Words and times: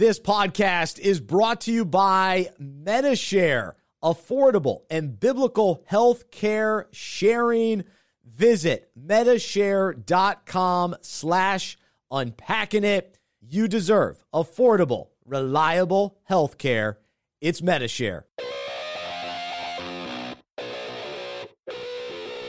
This 0.00 0.18
podcast 0.18 0.98
is 0.98 1.20
brought 1.20 1.60
to 1.60 1.70
you 1.70 1.84
by 1.84 2.48
Medi-Share, 2.58 3.76
affordable 4.02 4.84
and 4.88 5.20
biblical 5.20 5.82
health 5.84 6.30
care 6.30 6.88
sharing. 6.90 7.84
Visit 8.24 8.90
medishare.com 8.98 10.96
slash 11.02 11.76
unpacking 12.10 12.84
it. 12.84 13.18
You 13.42 13.68
deserve 13.68 14.24
affordable, 14.32 15.08
reliable 15.26 16.16
health 16.22 16.56
care. 16.56 16.98
It's 17.42 17.60
Medi-Share. 17.60 18.24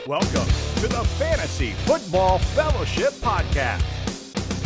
Welcome 0.06 0.48
to 0.76 0.88
the 0.88 1.04
Fantasy 1.18 1.72
Football 1.84 2.38
Fellowship 2.38 3.12
Podcast, 3.20 3.84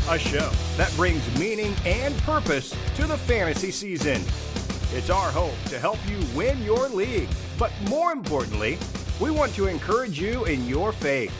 a 0.08 0.18
show 0.18 0.50
that 0.76 0.94
brings 0.94 1.36
meaning 1.36 1.74
and 1.84 2.16
purpose 2.18 2.70
to 2.94 3.06
the 3.08 3.18
fantasy 3.18 3.72
season. 3.72 4.22
It's 4.96 5.10
our 5.10 5.32
hope 5.32 5.56
to 5.64 5.80
help 5.80 5.98
you 6.08 6.20
win 6.32 6.62
your 6.62 6.88
league, 6.88 7.28
but 7.58 7.72
more 7.88 8.12
importantly, 8.12 8.78
we 9.20 9.32
want 9.32 9.52
to 9.54 9.66
encourage 9.66 10.20
you 10.20 10.44
in 10.44 10.64
your 10.64 10.92
faith. 10.92 11.34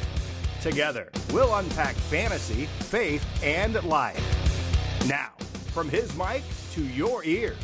Together, 0.61 1.11
we'll 1.33 1.55
unpack 1.55 1.95
fantasy, 1.95 2.67
faith, 2.81 3.25
and 3.45 3.81
life. 3.85 4.21
Now, 5.07 5.31
from 5.73 5.89
his 5.89 6.17
mic 6.17 6.43
to 6.73 6.83
your 6.83 7.23
ears, 7.25 7.57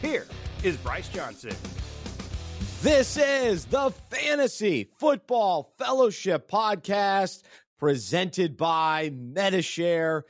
here 0.00 0.28
is 0.62 0.76
Bryce 0.76 1.08
Johnson. 1.08 1.56
This 2.80 3.16
is 3.16 3.64
the 3.64 3.90
Fantasy 4.08 4.88
Football 5.00 5.72
Fellowship 5.78 6.48
Podcast 6.48 7.42
presented 7.76 8.56
by 8.56 9.10
Medi-Share. 9.14 10.24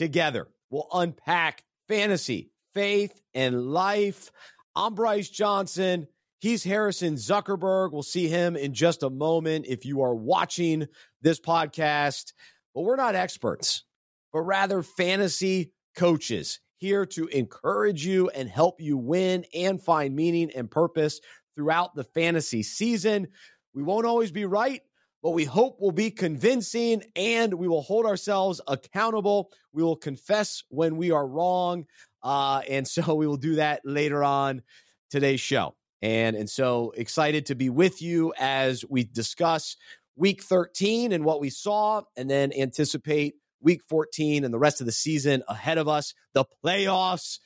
Together, 0.00 0.48
we'll 0.70 0.88
unpack 0.94 1.62
fantasy, 1.86 2.50
faith, 2.72 3.20
and 3.34 3.66
life. 3.66 4.32
I'm 4.74 4.94
Bryce 4.94 5.28
Johnson. 5.28 6.08
He's 6.38 6.64
Harrison 6.64 7.16
Zuckerberg. 7.16 7.92
We'll 7.92 8.02
see 8.02 8.26
him 8.26 8.56
in 8.56 8.72
just 8.72 9.02
a 9.02 9.10
moment 9.10 9.66
if 9.68 9.84
you 9.84 10.00
are 10.00 10.14
watching 10.14 10.86
this 11.20 11.38
podcast. 11.38 12.32
But 12.74 12.84
we're 12.84 12.96
not 12.96 13.14
experts, 13.14 13.84
but 14.32 14.40
rather 14.40 14.82
fantasy 14.82 15.74
coaches 15.94 16.60
here 16.78 17.04
to 17.04 17.26
encourage 17.26 18.06
you 18.06 18.30
and 18.30 18.48
help 18.48 18.80
you 18.80 18.96
win 18.96 19.44
and 19.54 19.82
find 19.82 20.16
meaning 20.16 20.50
and 20.56 20.70
purpose 20.70 21.20
throughout 21.54 21.94
the 21.94 22.04
fantasy 22.04 22.62
season. 22.62 23.28
We 23.74 23.82
won't 23.82 24.06
always 24.06 24.30
be 24.30 24.46
right, 24.46 24.80
but 25.22 25.30
we 25.30 25.44
hope 25.44 25.76
we'll 25.78 25.90
be 25.90 26.10
convincing 26.10 27.02
and 27.14 27.54
we 27.54 27.68
will 27.68 27.82
hold 27.82 28.06
ourselves 28.06 28.60
accountable. 28.66 29.50
We 29.72 29.82
will 29.82 29.96
confess 29.96 30.62
when 30.68 30.96
we 30.96 31.10
are 31.10 31.26
wrong. 31.26 31.86
Uh, 32.22 32.62
and 32.68 32.86
so 32.86 33.14
we 33.14 33.26
will 33.26 33.36
do 33.36 33.56
that 33.56 33.82
later 33.84 34.24
on 34.24 34.62
today's 35.10 35.40
show. 35.40 35.74
And, 36.02 36.36
and 36.36 36.48
so 36.48 36.92
excited 36.96 37.46
to 37.46 37.54
be 37.54 37.68
with 37.68 38.00
you 38.00 38.32
as 38.38 38.84
we 38.88 39.04
discuss 39.04 39.76
week 40.16 40.42
13 40.42 41.12
and 41.12 41.24
what 41.24 41.40
we 41.40 41.50
saw, 41.50 42.02
and 42.16 42.28
then 42.28 42.52
anticipate 42.52 43.34
week 43.60 43.82
14 43.88 44.44
and 44.44 44.52
the 44.52 44.58
rest 44.58 44.80
of 44.80 44.86
the 44.86 44.92
season 44.92 45.42
ahead 45.48 45.78
of 45.78 45.88
us. 45.88 46.14
The 46.32 46.44
playoffs 46.64 47.38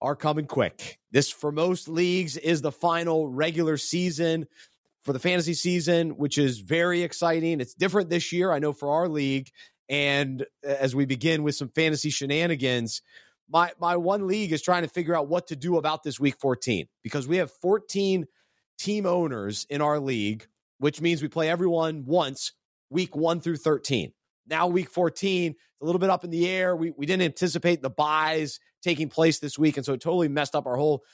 are 0.00 0.14
coming 0.14 0.46
quick. 0.46 0.98
This, 1.10 1.30
for 1.30 1.50
most 1.50 1.88
leagues, 1.88 2.36
is 2.36 2.62
the 2.62 2.72
final 2.72 3.28
regular 3.28 3.76
season 3.76 4.46
for 5.06 5.12
the 5.12 5.18
fantasy 5.20 5.54
season, 5.54 6.10
which 6.16 6.36
is 6.36 6.58
very 6.58 7.02
exciting. 7.02 7.60
It's 7.60 7.74
different 7.74 8.10
this 8.10 8.32
year, 8.32 8.52
I 8.52 8.58
know, 8.58 8.72
for 8.72 8.90
our 8.90 9.08
league. 9.08 9.50
And 9.88 10.44
as 10.64 10.96
we 10.96 11.06
begin 11.06 11.44
with 11.44 11.54
some 11.54 11.68
fantasy 11.68 12.10
shenanigans, 12.10 13.02
my 13.48 13.70
my 13.80 13.96
one 13.96 14.26
league 14.26 14.52
is 14.52 14.60
trying 14.60 14.82
to 14.82 14.88
figure 14.88 15.14
out 15.14 15.28
what 15.28 15.46
to 15.46 15.56
do 15.56 15.76
about 15.76 16.02
this 16.02 16.18
week 16.18 16.34
14 16.40 16.88
because 17.04 17.28
we 17.28 17.36
have 17.36 17.52
14 17.52 18.26
team 18.78 19.06
owners 19.06 19.64
in 19.70 19.80
our 19.80 20.00
league, 20.00 20.48
which 20.78 21.00
means 21.00 21.22
we 21.22 21.28
play 21.28 21.48
everyone 21.48 22.04
once 22.04 22.52
week 22.90 23.14
1 23.14 23.40
through 23.40 23.56
13. 23.56 24.12
Now 24.48 24.66
week 24.66 24.90
14, 24.90 25.54
a 25.80 25.84
little 25.84 26.00
bit 26.00 26.10
up 26.10 26.24
in 26.24 26.30
the 26.30 26.48
air. 26.48 26.74
We 26.74 26.90
we 26.90 27.06
didn't 27.06 27.22
anticipate 27.22 27.80
the 27.80 27.90
byes 27.90 28.58
taking 28.82 29.08
place 29.08 29.38
this 29.38 29.56
week 29.56 29.76
and 29.76 29.86
so 29.86 29.92
it 29.92 30.00
totally 30.00 30.28
messed 30.28 30.56
up 30.56 30.66
our 30.66 30.76
whole 30.76 31.04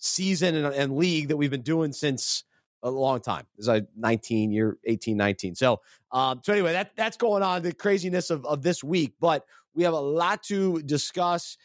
season 0.00 0.56
and, 0.56 0.66
and 0.74 0.96
league 0.96 1.28
that 1.28 1.36
we've 1.36 1.50
been 1.50 1.62
doing 1.62 1.92
since 1.92 2.42
a 2.86 2.90
long 2.90 3.20
time. 3.20 3.44
This 3.56 3.64
is 3.64 3.68
a 3.68 3.86
19 3.96 4.52
year, 4.52 4.78
18, 4.84 5.16
19. 5.16 5.54
So, 5.54 5.80
um, 6.12 6.40
so 6.44 6.52
anyway, 6.52 6.72
that 6.72 6.96
that's 6.96 7.16
going 7.16 7.42
on 7.42 7.62
the 7.62 7.72
craziness 7.72 8.30
of, 8.30 8.44
of 8.46 8.62
this 8.62 8.82
week, 8.82 9.14
but 9.20 9.44
we 9.74 9.84
have 9.84 9.92
a 9.92 10.00
lot 10.00 10.42
to 10.44 10.80
discuss 10.82 11.56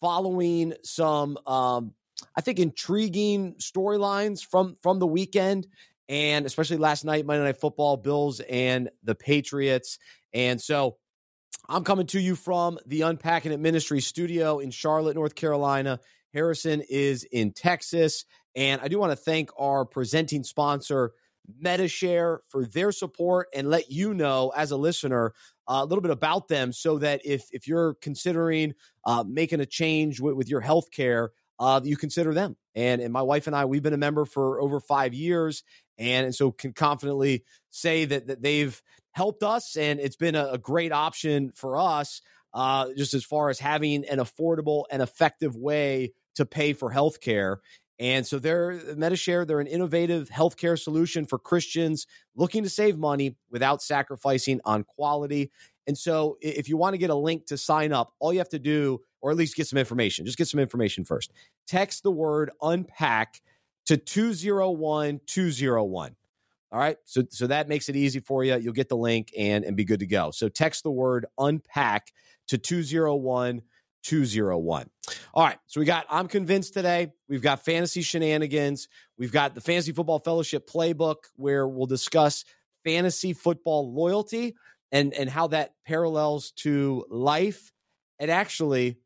following 0.00 0.74
some, 0.84 1.36
um, 1.46 1.92
I 2.36 2.40
think 2.40 2.58
intriguing 2.58 3.54
storylines 3.54 4.44
from, 4.44 4.76
from 4.82 4.98
the 4.98 5.06
weekend 5.06 5.66
and 6.08 6.46
especially 6.46 6.78
last 6.78 7.04
night, 7.04 7.26
Monday 7.26 7.44
Night 7.44 7.60
Football, 7.60 7.98
Bills 7.98 8.40
and 8.40 8.88
the 9.02 9.14
Patriots. 9.14 9.98
And 10.32 10.60
so 10.60 10.96
I'm 11.68 11.84
coming 11.84 12.06
to 12.08 12.20
you 12.20 12.34
from 12.34 12.78
the 12.86 13.02
Unpacking 13.02 13.52
It 13.52 13.60
Ministry 13.60 14.00
studio 14.00 14.58
in 14.58 14.70
Charlotte, 14.70 15.16
North 15.16 15.34
Carolina. 15.34 16.00
Harrison 16.32 16.82
is 16.88 17.24
in 17.24 17.52
Texas. 17.52 18.24
And 18.54 18.80
I 18.80 18.88
do 18.88 18.98
want 18.98 19.12
to 19.12 19.16
thank 19.16 19.50
our 19.58 19.84
presenting 19.84 20.44
sponsor, 20.44 21.12
Medi-Share, 21.60 22.40
for 22.48 22.64
their 22.64 22.92
support 22.92 23.48
and 23.54 23.70
let 23.70 23.90
you 23.90 24.14
know 24.14 24.52
as 24.56 24.70
a 24.70 24.76
listener 24.76 25.32
uh, 25.68 25.80
a 25.82 25.84
little 25.84 26.02
bit 26.02 26.10
about 26.10 26.48
them 26.48 26.72
so 26.72 26.98
that 26.98 27.20
if, 27.24 27.44
if 27.52 27.68
you're 27.68 27.94
considering 27.94 28.74
uh, 29.04 29.24
making 29.26 29.60
a 29.60 29.66
change 29.66 30.20
with, 30.20 30.34
with 30.34 30.48
your 30.48 30.60
health 30.60 30.90
care, 30.90 31.30
uh, 31.60 31.80
you 31.82 31.96
consider 31.96 32.32
them. 32.34 32.56
And, 32.74 33.00
and 33.00 33.12
my 33.12 33.22
wife 33.22 33.46
and 33.46 33.56
I, 33.56 33.64
we've 33.64 33.82
been 33.82 33.92
a 33.92 33.98
member 33.98 34.24
for 34.24 34.60
over 34.60 34.80
five 34.80 35.12
years. 35.14 35.64
And, 35.98 36.26
and 36.26 36.34
so 36.34 36.52
can 36.52 36.72
confidently 36.72 37.44
say 37.70 38.04
that, 38.06 38.28
that 38.28 38.42
they've 38.42 38.80
helped 39.12 39.42
us 39.42 39.76
and 39.76 39.98
it's 39.98 40.16
been 40.16 40.36
a, 40.36 40.50
a 40.52 40.58
great 40.58 40.92
option 40.92 41.50
for 41.50 41.76
us 41.76 42.22
uh, 42.54 42.88
just 42.96 43.14
as 43.14 43.24
far 43.24 43.50
as 43.50 43.58
having 43.58 44.04
an 44.06 44.18
affordable 44.18 44.84
and 44.90 45.02
effective 45.02 45.56
way 45.56 46.12
to 46.34 46.46
pay 46.46 46.72
for 46.72 46.90
health 46.90 47.20
care. 47.20 47.60
And 47.98 48.24
so 48.24 48.38
they're 48.38 48.80
Medi-Share, 48.96 49.44
they're 49.44 49.60
an 49.60 49.66
innovative 49.66 50.28
healthcare 50.28 50.78
solution 50.78 51.26
for 51.26 51.38
Christians 51.38 52.06
looking 52.36 52.62
to 52.62 52.70
save 52.70 52.96
money 52.96 53.36
without 53.50 53.82
sacrificing 53.82 54.60
on 54.64 54.84
quality. 54.84 55.50
And 55.88 55.98
so 55.98 56.36
if 56.40 56.68
you 56.68 56.76
want 56.76 56.94
to 56.94 56.98
get 56.98 57.10
a 57.10 57.14
link 57.14 57.46
to 57.46 57.58
sign 57.58 57.92
up, 57.92 58.12
all 58.20 58.32
you 58.32 58.38
have 58.38 58.48
to 58.50 58.58
do, 58.58 59.00
or 59.20 59.32
at 59.32 59.36
least 59.36 59.56
get 59.56 59.66
some 59.66 59.78
information, 59.78 60.26
just 60.26 60.38
get 60.38 60.46
some 60.46 60.60
information 60.60 61.04
first. 61.04 61.32
Text 61.66 62.04
the 62.04 62.12
word 62.12 62.50
unpack 62.62 63.40
to 63.86 63.96
201 63.96 65.20
201. 65.26 66.16
All 66.70 66.78
right. 66.78 66.98
So 67.04 67.22
so 67.30 67.46
that 67.46 67.68
makes 67.68 67.88
it 67.88 67.96
easy 67.96 68.20
for 68.20 68.44
you. 68.44 68.56
You'll 68.58 68.74
get 68.74 68.90
the 68.90 68.96
link 68.96 69.32
and 69.36 69.64
and 69.64 69.76
be 69.76 69.84
good 69.84 70.00
to 70.00 70.06
go. 70.06 70.30
So 70.30 70.48
text 70.48 70.82
the 70.82 70.90
word 70.90 71.24
unpack 71.38 72.12
to 72.48 72.58
201 72.58 73.62
201. 74.02 74.88
All 75.34 75.44
right. 75.44 75.58
So 75.66 75.80
we 75.80 75.86
got 75.86 76.06
I'm 76.08 76.28
convinced 76.28 76.74
today. 76.74 77.12
We've 77.28 77.42
got 77.42 77.64
fantasy 77.64 78.02
shenanigans. 78.02 78.88
We've 79.18 79.32
got 79.32 79.54
the 79.54 79.60
Fantasy 79.60 79.92
Football 79.92 80.20
Fellowship 80.20 80.68
playbook 80.68 81.16
where 81.36 81.66
we'll 81.66 81.86
discuss 81.86 82.44
fantasy 82.84 83.32
football 83.32 83.92
loyalty 83.92 84.54
and 84.92 85.12
and 85.14 85.28
how 85.28 85.48
that 85.48 85.74
parallels 85.86 86.52
to 86.52 87.04
life 87.10 87.72
and 88.18 88.30
actually 88.30 88.98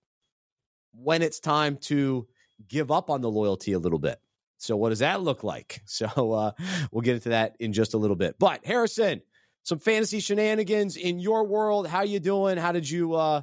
when 0.94 1.22
it's 1.22 1.40
time 1.40 1.76
to 1.78 2.28
give 2.68 2.90
up 2.90 3.10
on 3.10 3.20
the 3.20 3.30
loyalty 3.30 3.72
a 3.72 3.78
little 3.78 3.98
bit. 3.98 4.20
So 4.58 4.76
what 4.76 4.90
does 4.90 5.00
that 5.00 5.22
look 5.22 5.42
like? 5.42 5.82
So 5.86 6.32
uh, 6.32 6.52
we'll 6.90 7.02
get 7.02 7.14
into 7.14 7.30
that 7.30 7.56
in 7.58 7.72
just 7.72 7.94
a 7.94 7.98
little 7.98 8.16
bit. 8.16 8.36
But 8.38 8.64
Harrison, 8.64 9.22
some 9.62 9.78
fantasy 9.78 10.20
shenanigans 10.20 10.96
in 10.96 11.18
your 11.18 11.44
world. 11.44 11.86
How 11.86 12.02
you 12.02 12.20
doing? 12.20 12.58
How 12.58 12.72
did 12.72 12.88
you 12.88 13.14
uh, 13.14 13.42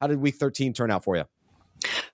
how 0.00 0.06
did 0.06 0.18
week 0.18 0.36
13 0.36 0.72
turn 0.72 0.90
out 0.90 1.04
for 1.04 1.16
you? 1.16 1.24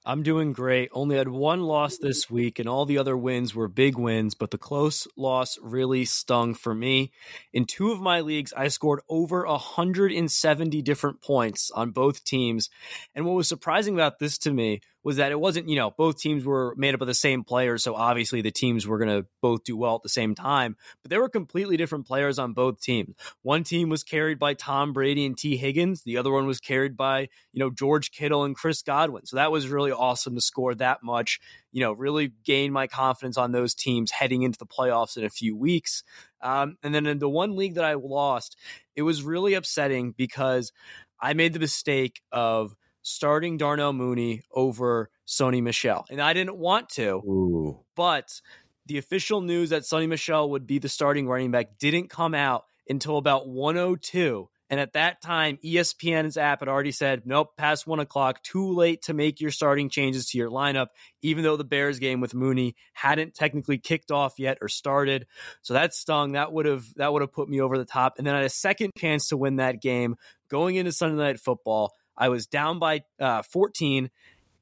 I'm 0.04 0.24
doing 0.24 0.52
great. 0.52 0.90
Only 0.92 1.16
had 1.16 1.28
one 1.28 1.62
loss 1.62 1.96
this 1.96 2.28
week, 2.28 2.58
and 2.58 2.68
all 2.68 2.84
the 2.84 2.98
other 2.98 3.16
wins 3.16 3.54
were 3.54 3.68
big 3.68 3.96
wins, 3.96 4.34
but 4.34 4.50
the 4.50 4.58
close 4.58 5.06
loss 5.16 5.58
really 5.62 6.04
stung 6.04 6.54
for 6.54 6.74
me. 6.74 7.12
In 7.52 7.66
two 7.66 7.92
of 7.92 8.00
my 8.00 8.20
leagues, 8.20 8.52
I 8.52 8.66
scored 8.66 9.02
over 9.08 9.46
170 9.46 10.82
different 10.82 11.22
points 11.22 11.70
on 11.70 11.92
both 11.92 12.24
teams. 12.24 12.68
And 13.14 13.24
what 13.24 13.36
was 13.36 13.48
surprising 13.48 13.94
about 13.94 14.18
this 14.18 14.38
to 14.38 14.52
me 14.52 14.80
was 15.04 15.16
that 15.16 15.32
it 15.32 15.40
wasn't, 15.40 15.68
you 15.68 15.76
know, 15.76 15.90
both 15.90 16.18
teams 16.18 16.44
were 16.44 16.74
made 16.76 16.94
up 16.94 17.00
of 17.00 17.06
the 17.06 17.14
same 17.14 17.42
players. 17.44 17.82
So 17.82 17.94
obviously 17.94 18.40
the 18.40 18.50
teams 18.50 18.86
were 18.86 18.98
going 18.98 19.22
to 19.22 19.26
both 19.40 19.64
do 19.64 19.76
well 19.76 19.96
at 19.96 20.02
the 20.02 20.08
same 20.08 20.34
time, 20.34 20.76
but 21.02 21.10
there 21.10 21.20
were 21.20 21.28
completely 21.28 21.76
different 21.76 22.06
players 22.06 22.38
on 22.38 22.52
both 22.52 22.80
teams. 22.80 23.14
One 23.42 23.64
team 23.64 23.88
was 23.88 24.04
carried 24.04 24.38
by 24.38 24.54
Tom 24.54 24.92
Brady 24.92 25.26
and 25.26 25.36
Tee 25.36 25.56
Higgins. 25.56 26.02
The 26.02 26.18
other 26.18 26.30
one 26.30 26.46
was 26.46 26.60
carried 26.60 26.96
by, 26.96 27.28
you 27.52 27.60
know, 27.60 27.70
George 27.70 28.12
Kittle 28.12 28.44
and 28.44 28.54
Chris 28.54 28.82
Godwin. 28.82 29.26
So 29.26 29.36
that 29.36 29.52
was 29.52 29.68
really 29.68 29.92
awesome 29.92 30.34
to 30.34 30.40
score 30.40 30.74
that 30.76 31.02
much, 31.02 31.40
you 31.72 31.80
know, 31.80 31.92
really 31.92 32.32
gain 32.44 32.72
my 32.72 32.86
confidence 32.86 33.36
on 33.36 33.52
those 33.52 33.74
teams 33.74 34.10
heading 34.10 34.42
into 34.42 34.58
the 34.58 34.66
playoffs 34.66 35.16
in 35.16 35.24
a 35.24 35.30
few 35.30 35.56
weeks. 35.56 36.04
Um, 36.40 36.76
and 36.82 36.94
then 36.94 37.06
in 37.06 37.18
the 37.18 37.28
one 37.28 37.56
league 37.56 37.74
that 37.74 37.84
I 37.84 37.94
lost, 37.94 38.56
it 38.96 39.02
was 39.02 39.22
really 39.22 39.54
upsetting 39.54 40.12
because 40.12 40.72
I 41.20 41.34
made 41.34 41.52
the 41.52 41.60
mistake 41.60 42.20
of 42.32 42.74
starting 43.02 43.56
Darnell 43.56 43.92
Mooney 43.92 44.42
over 44.52 45.10
Sony 45.26 45.62
Michel. 45.62 46.04
And 46.10 46.20
I 46.20 46.32
didn't 46.32 46.56
want 46.56 46.88
to, 46.90 47.22
Ooh. 47.26 47.80
but 47.94 48.40
the 48.86 48.98
official 48.98 49.40
news 49.40 49.70
that 49.70 49.82
Sony 49.82 50.08
Michel 50.08 50.50
would 50.50 50.66
be 50.66 50.78
the 50.78 50.88
starting 50.88 51.28
running 51.28 51.50
back 51.50 51.78
didn't 51.78 52.10
come 52.10 52.34
out 52.34 52.64
until 52.88 53.16
about 53.16 53.48
102. 53.48 54.48
And 54.72 54.80
at 54.80 54.94
that 54.94 55.20
time, 55.20 55.58
ESPN's 55.62 56.38
app 56.38 56.60
had 56.60 56.68
already 56.68 56.92
said, 56.92 57.26
nope, 57.26 57.58
past 57.58 57.86
one 57.86 58.00
o'clock, 58.00 58.42
too 58.42 58.72
late 58.72 59.02
to 59.02 59.12
make 59.12 59.38
your 59.38 59.50
starting 59.50 59.90
changes 59.90 60.30
to 60.30 60.38
your 60.38 60.48
lineup, 60.48 60.86
even 61.20 61.44
though 61.44 61.58
the 61.58 61.64
Bears 61.64 61.98
game 61.98 62.22
with 62.22 62.32
Mooney 62.32 62.74
hadn't 62.94 63.34
technically 63.34 63.76
kicked 63.76 64.10
off 64.10 64.38
yet 64.38 64.56
or 64.62 64.68
started. 64.70 65.26
So 65.60 65.74
that 65.74 65.92
stung. 65.92 66.32
That 66.32 66.54
would 66.54 66.64
have 66.64 66.86
that 66.94 67.12
would 67.12 67.20
have 67.20 67.34
put 67.34 67.50
me 67.50 67.60
over 67.60 67.76
the 67.76 67.84
top. 67.84 68.14
And 68.16 68.26
then 68.26 68.34
I 68.34 68.38
had 68.38 68.46
a 68.46 68.48
second 68.48 68.92
chance 68.96 69.28
to 69.28 69.36
win 69.36 69.56
that 69.56 69.82
game 69.82 70.16
going 70.48 70.76
into 70.76 70.90
Sunday 70.90 71.22
night 71.22 71.38
football. 71.38 71.92
I 72.22 72.28
was 72.28 72.46
down 72.46 72.78
by 72.78 73.02
uh, 73.18 73.42
14 73.42 74.08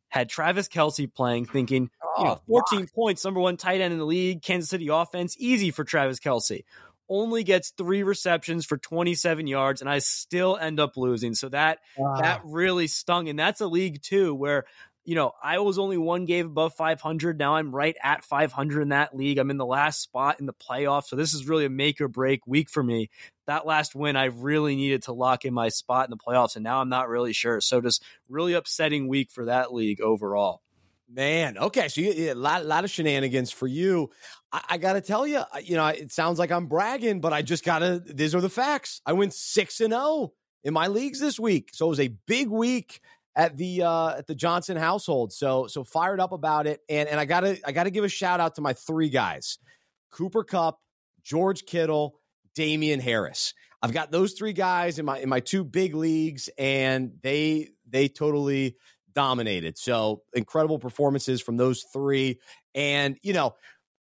had 0.08 0.30
Travis 0.30 0.66
Kelce 0.66 1.12
playing, 1.12 1.44
thinking, 1.44 1.90
you 2.16 2.24
know, 2.24 2.40
14 2.48 2.88
points, 2.88 3.22
number 3.22 3.38
one 3.38 3.58
tight 3.58 3.82
end 3.82 3.92
in 3.92 3.98
the 3.98 4.06
league, 4.06 4.40
Kansas 4.40 4.70
City 4.70 4.88
offense, 4.88 5.36
easy 5.38 5.70
for 5.70 5.84
Travis 5.84 6.18
Kelce. 6.20 6.64
Only 7.06 7.44
gets 7.44 7.70
three 7.76 8.02
receptions 8.02 8.64
for 8.64 8.78
27 8.78 9.46
yards, 9.46 9.82
and 9.82 9.90
I 9.90 9.98
still 9.98 10.56
end 10.56 10.80
up 10.80 10.96
losing. 10.96 11.34
So 11.34 11.50
that 11.50 11.80
that 11.98 12.40
really 12.44 12.86
stung. 12.86 13.28
And 13.28 13.38
that's 13.38 13.60
a 13.60 13.66
league 13.66 14.00
too, 14.00 14.34
where 14.34 14.64
you 15.10 15.16
know, 15.16 15.32
I 15.42 15.58
was 15.58 15.76
only 15.76 15.98
one 15.98 16.24
game 16.24 16.46
above 16.46 16.74
500. 16.74 17.36
Now 17.36 17.56
I'm 17.56 17.74
right 17.74 17.96
at 18.00 18.22
500 18.22 18.80
in 18.80 18.88
that 18.90 19.12
league. 19.12 19.38
I'm 19.38 19.50
in 19.50 19.56
the 19.56 19.66
last 19.66 20.00
spot 20.00 20.38
in 20.38 20.46
the 20.46 20.52
playoffs. 20.52 21.06
So 21.06 21.16
this 21.16 21.34
is 21.34 21.48
really 21.48 21.64
a 21.64 21.68
make 21.68 22.00
or 22.00 22.06
break 22.06 22.46
week 22.46 22.70
for 22.70 22.80
me. 22.80 23.10
That 23.48 23.66
last 23.66 23.96
win, 23.96 24.14
I 24.14 24.26
really 24.26 24.76
needed 24.76 25.02
to 25.02 25.12
lock 25.12 25.44
in 25.44 25.52
my 25.52 25.68
spot 25.68 26.06
in 26.06 26.12
the 26.12 26.16
playoffs. 26.16 26.54
And 26.54 26.62
now 26.62 26.80
I'm 26.80 26.88
not 26.88 27.08
really 27.08 27.32
sure. 27.32 27.60
So 27.60 27.80
just 27.80 28.04
really 28.28 28.52
upsetting 28.52 29.08
week 29.08 29.32
for 29.32 29.46
that 29.46 29.74
league 29.74 30.00
overall. 30.00 30.62
Man, 31.12 31.58
okay, 31.58 31.88
so 31.88 32.02
you, 32.02 32.30
a 32.30 32.34
lot, 32.34 32.64
lot 32.64 32.84
of 32.84 32.90
shenanigans 32.90 33.50
for 33.50 33.66
you. 33.66 34.10
I, 34.52 34.62
I 34.68 34.78
got 34.78 34.92
to 34.92 35.00
tell 35.00 35.26
you, 35.26 35.42
you 35.60 35.74
know, 35.74 35.88
it 35.88 36.12
sounds 36.12 36.38
like 36.38 36.52
I'm 36.52 36.66
bragging, 36.66 37.20
but 37.20 37.32
I 37.32 37.42
just 37.42 37.64
got 37.64 37.80
to. 37.80 37.98
These 37.98 38.36
are 38.36 38.40
the 38.40 38.48
facts. 38.48 39.00
I 39.04 39.14
went 39.14 39.34
six 39.34 39.80
and 39.80 39.92
zero 39.92 40.02
oh 40.04 40.32
in 40.62 40.72
my 40.72 40.86
leagues 40.86 41.18
this 41.18 41.40
week, 41.40 41.70
so 41.72 41.86
it 41.86 41.88
was 41.88 41.98
a 41.98 42.14
big 42.28 42.48
week 42.48 43.00
at 43.36 43.56
the 43.56 43.82
uh, 43.82 44.16
at 44.18 44.26
the 44.26 44.34
Johnson 44.34 44.76
household. 44.76 45.32
So 45.32 45.66
so 45.66 45.84
fired 45.84 46.20
up 46.20 46.32
about 46.32 46.66
it, 46.66 46.80
and 46.88 47.08
and 47.08 47.20
I 47.20 47.24
gotta 47.24 47.58
I 47.64 47.72
gotta 47.72 47.90
give 47.90 48.04
a 48.04 48.08
shout 48.08 48.40
out 48.40 48.56
to 48.56 48.60
my 48.60 48.72
three 48.72 49.08
guys: 49.08 49.58
Cooper 50.10 50.44
Kupp, 50.44 50.78
George 51.22 51.64
Kittle, 51.66 52.18
Damien 52.54 53.00
Harris. 53.00 53.54
I've 53.82 53.92
got 53.92 54.10
those 54.10 54.34
three 54.34 54.52
guys 54.52 54.98
in 54.98 55.06
my 55.06 55.18
in 55.18 55.28
my 55.28 55.40
two 55.40 55.64
big 55.64 55.94
leagues, 55.94 56.50
and 56.58 57.12
they 57.22 57.68
they 57.88 58.08
totally 58.08 58.76
dominated. 59.14 59.78
So 59.78 60.22
incredible 60.34 60.78
performances 60.78 61.40
from 61.40 61.56
those 61.56 61.84
three, 61.92 62.40
and 62.74 63.18
you 63.22 63.32
know. 63.32 63.54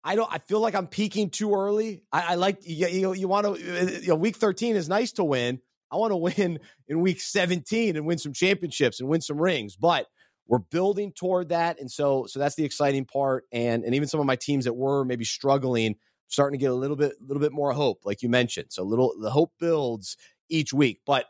I 0.07 0.15
don't. 0.15 0.31
I 0.31 0.37
feel 0.37 0.59
like 0.59 0.75
I'm 0.75 0.85
peaking 0.85 1.31
too 1.31 1.55
early. 1.55 2.03
I, 2.11 2.33
I 2.33 2.35
like 2.35 2.59
you. 2.61 2.87
You, 2.87 3.13
you 3.13 3.27
want 3.27 3.47
to. 3.47 3.99
You 4.03 4.09
know, 4.09 4.15
week 4.15 4.35
13 4.35 4.75
is 4.75 4.87
nice 4.87 5.13
to 5.13 5.23
win, 5.23 5.59
I 5.91 5.97
want 5.97 6.11
to 6.11 6.17
win 6.17 6.59
in 6.87 7.01
week 7.01 7.21
17 7.21 7.95
and 7.95 8.05
win 8.05 8.17
some 8.17 8.33
championships 8.33 8.99
and 8.99 9.09
win 9.09 9.21
some 9.21 9.39
rings. 9.39 9.75
But 9.75 10.07
we're 10.47 10.59
building 10.59 11.11
toward 11.11 11.49
that. 11.49 11.79
And 11.79 11.89
so 11.89 12.25
so 12.27 12.39
that's 12.39 12.55
the 12.55 12.65
exciting 12.65 13.05
part. 13.05 13.45
And 13.51 13.83
and 13.83 13.95
even 13.95 14.07
some 14.07 14.19
of 14.19 14.25
my 14.25 14.35
teams 14.35 14.65
that 14.65 14.73
were 14.73 15.03
maybe 15.03 15.25
struggling, 15.25 15.95
starting 16.27 16.57
to 16.59 16.61
get 16.63 16.71
a 16.71 16.75
little 16.75 16.97
bit, 16.97 17.13
a 17.19 17.23
little 17.23 17.41
bit 17.41 17.51
more 17.51 17.73
hope, 17.73 18.01
like 18.05 18.21
you 18.21 18.29
mentioned. 18.29 18.67
So 18.69 18.83
little 18.83 19.15
the 19.19 19.31
hope 19.31 19.53
builds 19.59 20.17
each 20.49 20.73
week. 20.73 21.01
But 21.05 21.25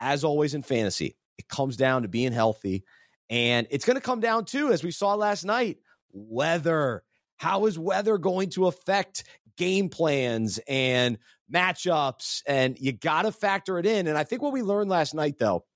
as 0.00 0.24
always 0.24 0.54
in 0.54 0.62
fantasy, 0.62 1.16
it 1.38 1.48
comes 1.48 1.76
down 1.76 2.02
to 2.02 2.08
being 2.08 2.32
healthy. 2.32 2.84
And 3.30 3.66
it's 3.70 3.84
going 3.84 3.96
to 3.96 4.02
come 4.02 4.20
down 4.20 4.44
to, 4.46 4.70
as 4.70 4.84
we 4.84 4.90
saw 4.90 5.14
last 5.14 5.44
night, 5.44 5.78
weather. 6.12 7.02
How 7.44 7.66
is 7.66 7.78
weather 7.78 8.16
going 8.16 8.48
to 8.50 8.68
affect 8.68 9.24
game 9.58 9.90
plans 9.90 10.58
and 10.66 11.18
matchups, 11.52 12.42
and 12.46 12.78
you 12.80 12.92
got 12.92 13.22
to 13.22 13.32
factor 13.32 13.78
it 13.78 13.84
in. 13.84 14.06
And 14.06 14.16
I 14.16 14.24
think 14.24 14.40
what 14.40 14.54
we 14.54 14.62
learned 14.62 14.88
last 14.88 15.14
night, 15.14 15.38
though, 15.38 15.66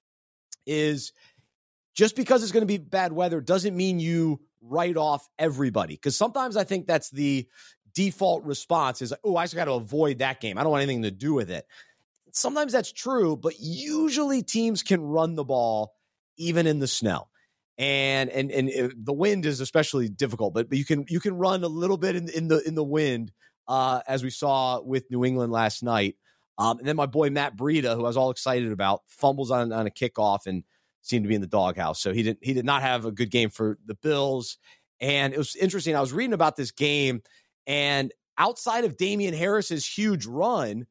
is 0.67 1.13
just 1.95 2.17
because 2.17 2.43
it's 2.43 2.53
going 2.53 2.63
to 2.63 2.67
be 2.67 2.79
bad 2.79 3.13
weather 3.13 3.43
doesn't 3.43 3.77
mean 3.77 4.01
you 4.01 4.41
write 4.63 4.97
off 4.97 5.29
everybody. 5.39 5.93
Because 5.93 6.17
sometimes 6.17 6.57
I 6.57 6.65
think 6.65 6.87
that's 6.87 7.11
the 7.11 7.47
default 7.93 8.45
response 8.45 9.03
is, 9.03 9.13
oh, 9.23 9.37
I 9.37 9.45
just 9.45 9.55
got 9.55 9.67
to 9.67 9.73
avoid 9.73 10.21
that 10.21 10.41
game. 10.41 10.57
I 10.57 10.63
don't 10.63 10.73
want 10.73 10.85
anything 10.85 11.03
to 11.03 11.11
do 11.11 11.35
with 11.35 11.51
it. 11.51 11.67
Sometimes 12.33 12.73
that's 12.73 12.93
true, 12.93 13.37
but 13.37 13.61
usually 13.61 14.43
teams 14.43 14.83
can 14.83 15.03
run 15.03 15.35
the 15.35 15.45
ball 15.45 15.93
even 16.39 16.67
in 16.67 16.79
the 16.79 16.87
snow. 16.87 17.29
And 17.79 18.29
and 18.31 18.51
and 18.51 18.71
uh, 18.71 18.95
the 18.97 19.13
wind 19.13 19.47
is 19.47 19.61
especially 19.61 20.09
difficult, 20.09 20.53
but, 20.53 20.69
but 20.69 20.79
you 20.79 20.85
can 20.85 21.05
you 21.09 21.21
can 21.21 21.35
run 21.35 21.63
a 21.63 21.69
little 21.69 21.97
bit 21.97 22.17
in, 22.17 22.29
in 22.29 22.49
the 22.49 22.61
in 22.67 22.75
the 22.75 22.85
wind 22.85 23.31
uh, 23.69 24.01
as 24.09 24.25
we 24.25 24.31
saw 24.31 24.81
with 24.81 25.11
New 25.11 25.25
England 25.25 25.53
last 25.53 25.83
night. 25.83 26.17
Um, 26.59 26.79
and 26.79 26.89
then 26.89 26.97
my 26.97 27.07
boy 27.07 27.31
Matt 27.31 27.57
Breida, 27.57 27.95
who 27.95 28.01
I 28.01 28.09
was 28.09 28.17
all 28.17 28.31
excited 28.31 28.73
about, 28.73 29.03
fumbles 29.07 29.53
on, 29.53 29.73
on 29.73 29.87
a 29.87 29.91
kickoff 29.91 30.47
and 30.47 30.65
seemed 31.03 31.25
to 31.25 31.29
be 31.29 31.37
in 31.37 31.41
the 31.41 31.47
doghouse. 31.47 32.01
So 32.03 32.13
he 32.13 32.25
didn't 32.25 32.41
he 32.43 32.53
did 32.53 32.65
not 32.65 32.83
have 32.83 33.05
a 33.05 33.13
good 33.13 33.31
game 33.31 33.51
for 33.51 33.79
the 33.87 33.95
Bills. 33.95 34.59
And 35.01 35.33
it 35.33 35.39
was 35.39 35.55
interesting. 35.55 35.95
I 35.95 36.01
was 36.01 36.13
reading 36.13 36.33
about 36.35 36.57
this 36.57 36.73
game, 36.73 37.23
and 37.69 38.13
outside 38.37 38.85
of 38.85 38.97
Damien 38.97 39.35
Harris's 39.35 39.87
huge 39.87 40.27
run, 40.27 40.87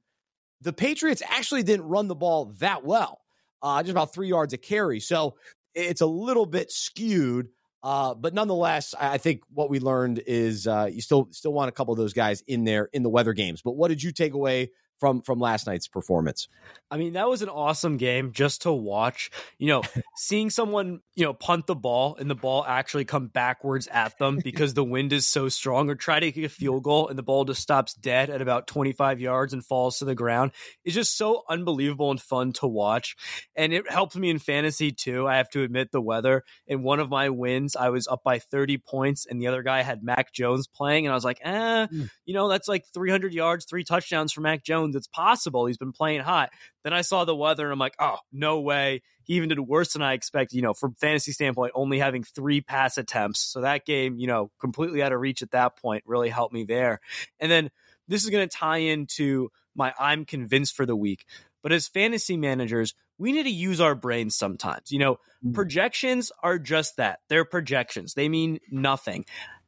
the 0.62 0.72
Patriots 0.72 1.22
actually 1.28 1.63
didn't 1.63 1.88
run 1.88 2.07
the 2.07 2.16
ball 2.16 2.54
that 2.60 2.86
well. 2.86 3.19
Uh, 3.62 3.81
just 3.81 3.92
about 3.92 4.13
three 4.13 4.30
yards 4.30 4.54
a 4.54 4.57
carry. 4.57 5.00
So 5.01 5.36
it's 5.77 6.01
a 6.01 6.07
little 6.07 6.45
bit 6.45 6.71
skewed. 6.71 7.50
Uh, 7.83 8.15
but 8.15 8.33
nonetheless, 8.33 8.95
I 9.00 9.18
think 9.18 9.41
what 9.53 9.69
we 9.69 9.79
learned 9.79 10.21
is 10.25 10.68
uh, 10.68 10.89
you 10.91 11.01
still 11.01 11.29
still 11.31 11.53
want 11.53 11.69
a 11.69 11.71
couple 11.71 11.94
of 11.94 11.97
those 11.97 12.13
guys 12.13 12.44
in 12.47 12.63
there 12.63 12.89
in 12.91 13.03
the 13.03 13.09
weather 13.09 13.33
games. 13.33 13.62
But 13.62 13.74
what 13.74 13.89
did 13.89 14.01
you 14.01 14.12
take 14.12 14.33
away 14.33 14.71
from 14.99 15.21
from 15.21 15.39
last 15.39 15.67
night's 15.67 15.88
performance? 15.88 16.47
I 16.89 16.97
mean, 16.97 17.13
that 17.13 17.27
was 17.27 17.41
an 17.41 17.49
awesome 17.49 17.97
game 17.97 18.31
just 18.31 18.61
to 18.63 18.71
watch. 18.71 19.29
You 19.57 19.67
know, 19.67 19.83
seeing 20.15 20.49
someone, 20.49 21.01
you 21.15 21.25
know, 21.25 21.33
punt 21.33 21.67
the 21.67 21.75
ball 21.75 22.15
and 22.19 22.29
the 22.29 22.35
ball 22.35 22.65
actually 22.65 23.05
come 23.05 23.27
backwards 23.27 23.88
at 23.88 24.17
them 24.17 24.39
because 24.44 24.73
the 24.73 24.83
wind 24.83 25.13
is 25.13 25.27
so 25.27 25.49
strong 25.49 25.89
or 25.89 25.95
try 25.95 26.19
to 26.19 26.31
kick 26.31 26.45
a 26.45 26.49
field 26.49 26.83
goal 26.83 27.07
and 27.07 27.17
the 27.17 27.23
ball 27.23 27.45
just 27.45 27.61
stops 27.61 27.94
dead 27.94 28.29
at 28.29 28.41
about 28.41 28.67
25 28.67 29.19
yards 29.19 29.53
and 29.53 29.65
falls 29.65 29.99
to 29.99 30.05
the 30.05 30.15
ground 30.15 30.51
is 30.85 30.94
just 30.94 31.17
so 31.17 31.44
unbelievable 31.49 32.11
and 32.11 32.21
fun 32.21 32.53
to 32.53 32.67
watch. 32.67 33.15
And 33.55 33.73
it 33.73 33.89
helped 33.89 34.15
me 34.15 34.29
in 34.29 34.39
fantasy 34.39 34.91
too. 34.91 35.27
I 35.27 35.38
have 35.38 35.49
to 35.51 35.63
admit 35.63 35.91
the 35.91 36.01
weather. 36.01 36.44
In 36.67 36.83
one 36.83 36.99
of 36.99 37.09
my 37.09 37.29
wins, 37.29 37.75
I 37.75 37.89
was 37.89 38.07
up 38.07 38.23
by 38.23 38.39
30 38.39 38.77
points 38.77 39.25
and 39.25 39.41
the 39.41 39.47
other 39.47 39.63
guy 39.63 39.81
had 39.81 40.03
Mac 40.03 40.33
Jones 40.33 40.68
playing 40.68 41.06
and 41.06 41.11
I 41.11 41.16
was 41.16 41.25
like, 41.25 41.39
"Eh, 41.44 41.87
mm. 41.87 42.09
you 42.25 42.33
know, 42.33 42.47
that's 42.47 42.68
like 42.68 42.85
300 42.94 43.33
yards, 43.33 43.66
three 43.66 43.83
touchdowns 43.83 44.31
for 44.31 44.42
Mac 44.42 44.63
Jones. 44.63 44.86
It's 44.95 45.07
possible. 45.07 45.65
He's 45.65 45.77
been 45.77 45.91
playing 45.91 46.21
hot." 46.21 46.51
Then 46.83 46.94
I 46.94 47.01
saw 47.01 47.25
the 47.25 47.35
weather 47.35 47.65
and 47.65 47.73
I'm 47.73 47.79
like, 47.79 47.95
oh, 47.99 48.17
no 48.31 48.61
way. 48.61 49.01
He 49.23 49.33
even 49.33 49.49
did 49.49 49.59
worse 49.59 49.91
than 49.91 50.01
I 50.01 50.13
expected, 50.13 50.56
you 50.56 50.61
know, 50.61 50.73
from 50.73 50.95
fantasy 50.95 51.33
standpoint, 51.33 51.73
only 51.75 51.99
having 51.99 52.23
three 52.23 52.61
pass 52.61 52.97
attempts. 52.97 53.41
So 53.41 53.59
that 53.59 53.85
game, 53.85 54.17
you 54.17 54.27
know, 54.27 54.51
completely 54.59 55.03
out 55.03 55.11
of 55.11 55.19
reach 55.19 55.41
at 55.41 55.51
that 55.51 55.75
point 55.75 56.03
really 56.06 56.29
helped 56.29 56.53
me 56.53 56.63
there. 56.63 57.01
And 57.41 57.51
then 57.51 57.71
this 58.07 58.23
is 58.23 58.29
going 58.29 58.47
to 58.47 58.56
tie 58.56 58.77
into 58.77 59.49
my 59.75 59.94
I'm 59.99 60.23
convinced 60.23 60.75
for 60.75 60.85
the 60.85 60.95
week. 60.95 61.25
But 61.61 61.73
as 61.73 61.89
fantasy 61.89 62.37
managers, 62.37 62.94
we 63.17 63.33
need 63.33 63.44
to 63.44 63.49
use 63.49 63.81
our 63.81 63.95
brains 63.95 64.35
sometimes. 64.35 64.91
You 64.91 64.99
know, 64.99 65.17
mm. 65.45 65.53
projections 65.53 66.31
are 66.41 66.57
just 66.57 66.95
that. 66.95 67.19
They're 67.27 67.44
projections. 67.44 68.13
They 68.13 68.29
mean 68.29 68.59
nothing. 68.71 69.25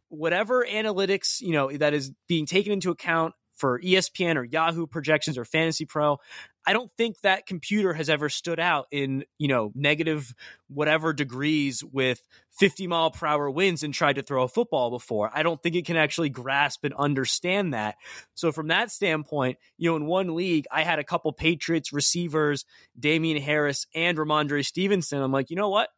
Whatever 0.08 0.66
analytics, 0.66 1.42
you 1.42 1.52
know, 1.52 1.70
that 1.70 1.94
is 1.94 2.14
being 2.28 2.46
taken 2.46 2.72
into 2.72 2.92
account 2.92 3.34
for 3.60 3.80
ESPN 3.80 4.38
or 4.38 4.44
Yahoo 4.44 4.88
projections 4.88 5.38
or 5.38 5.46
Fantasy 5.46 5.86
Pro. 5.86 6.18
I 6.66 6.74
don't 6.74 6.92
think 6.98 7.20
that 7.22 7.46
computer 7.46 7.94
has 7.94 8.10
ever 8.10 8.30
stood 8.30 8.60
out 8.60 8.88
in, 8.92 9.26
you 9.38 9.48
know, 9.48 9.72
negative 9.76 10.34
whatever 10.68 11.14
degrees 11.14 11.84
with 11.84 12.22
50 12.60 12.88
mile 12.88 13.12
per 13.12 13.26
hour 13.26 13.50
winds 13.50 13.84
and 13.84 13.94
tried 13.94 14.18
to 14.18 14.22
throw 14.22 14.44
a 14.44 14.48
football 14.48 14.92
before. 14.92 15.32
I 15.34 15.44
don't 15.44 15.62
think 15.62 15.76
it 15.76 15.86
can 15.86 15.98
actually 15.98 16.30
grasp 16.30 16.84
and 16.84 16.94
understand 16.94 17.74
that. 17.74 17.96
So 18.36 18.52
from 18.52 18.68
that 18.68 18.92
standpoint, 18.92 19.58
you 19.78 19.90
know, 19.90 19.96
in 19.96 20.06
one 20.06 20.36
league, 20.36 20.66
I 20.72 20.84
had 20.84 21.00
a 21.00 21.04
couple 21.04 21.34
Patriots 21.34 21.92
receivers, 21.92 22.66
Damien 23.00 23.42
Harris 23.42 23.88
and 23.96 24.18
Rhamondre 24.18 24.66
Stevenson. 24.66 25.22
I'm 25.22 25.32
like, 25.32 25.50
you 25.50 25.56
know 25.56 25.70
what? 25.70 25.90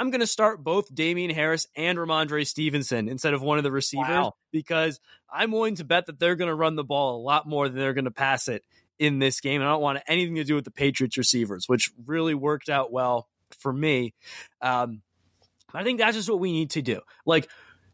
I'm 0.00 0.08
going 0.08 0.20
to 0.20 0.26
start 0.26 0.64
both 0.64 0.92
Damien 0.94 1.30
Harris 1.30 1.66
and 1.76 1.98
Rhamondre 1.98 2.46
Stevenson 2.46 3.06
instead 3.06 3.34
of 3.34 3.42
one 3.42 3.58
of 3.58 3.64
the 3.64 3.70
receivers 3.70 4.08
wow. 4.08 4.32
because 4.50 4.98
I'm 5.30 5.52
willing 5.52 5.74
to 5.74 5.84
bet 5.84 6.06
that 6.06 6.18
they're 6.18 6.36
going 6.36 6.48
to 6.48 6.54
run 6.54 6.74
the 6.74 6.82
ball 6.82 7.20
a 7.20 7.22
lot 7.22 7.46
more 7.46 7.68
than 7.68 7.78
they're 7.78 7.92
going 7.92 8.06
to 8.06 8.10
pass 8.10 8.48
it 8.48 8.64
in 8.98 9.18
this 9.18 9.42
game. 9.42 9.60
And 9.60 9.68
I 9.68 9.72
don't 9.72 9.82
want 9.82 10.00
anything 10.08 10.36
to 10.36 10.44
do 10.44 10.54
with 10.54 10.64
the 10.64 10.70
Patriots 10.70 11.18
receivers, 11.18 11.68
which 11.68 11.90
really 12.06 12.32
worked 12.32 12.70
out 12.70 12.90
well 12.90 13.28
for 13.58 13.74
me. 13.74 14.14
Um, 14.62 15.02
I 15.74 15.84
think 15.84 15.98
that's 15.98 16.16
just 16.16 16.30
what 16.30 16.40
we 16.40 16.50
need 16.50 16.70
to 16.70 16.82
do. 16.82 17.02
Like, 17.26 17.50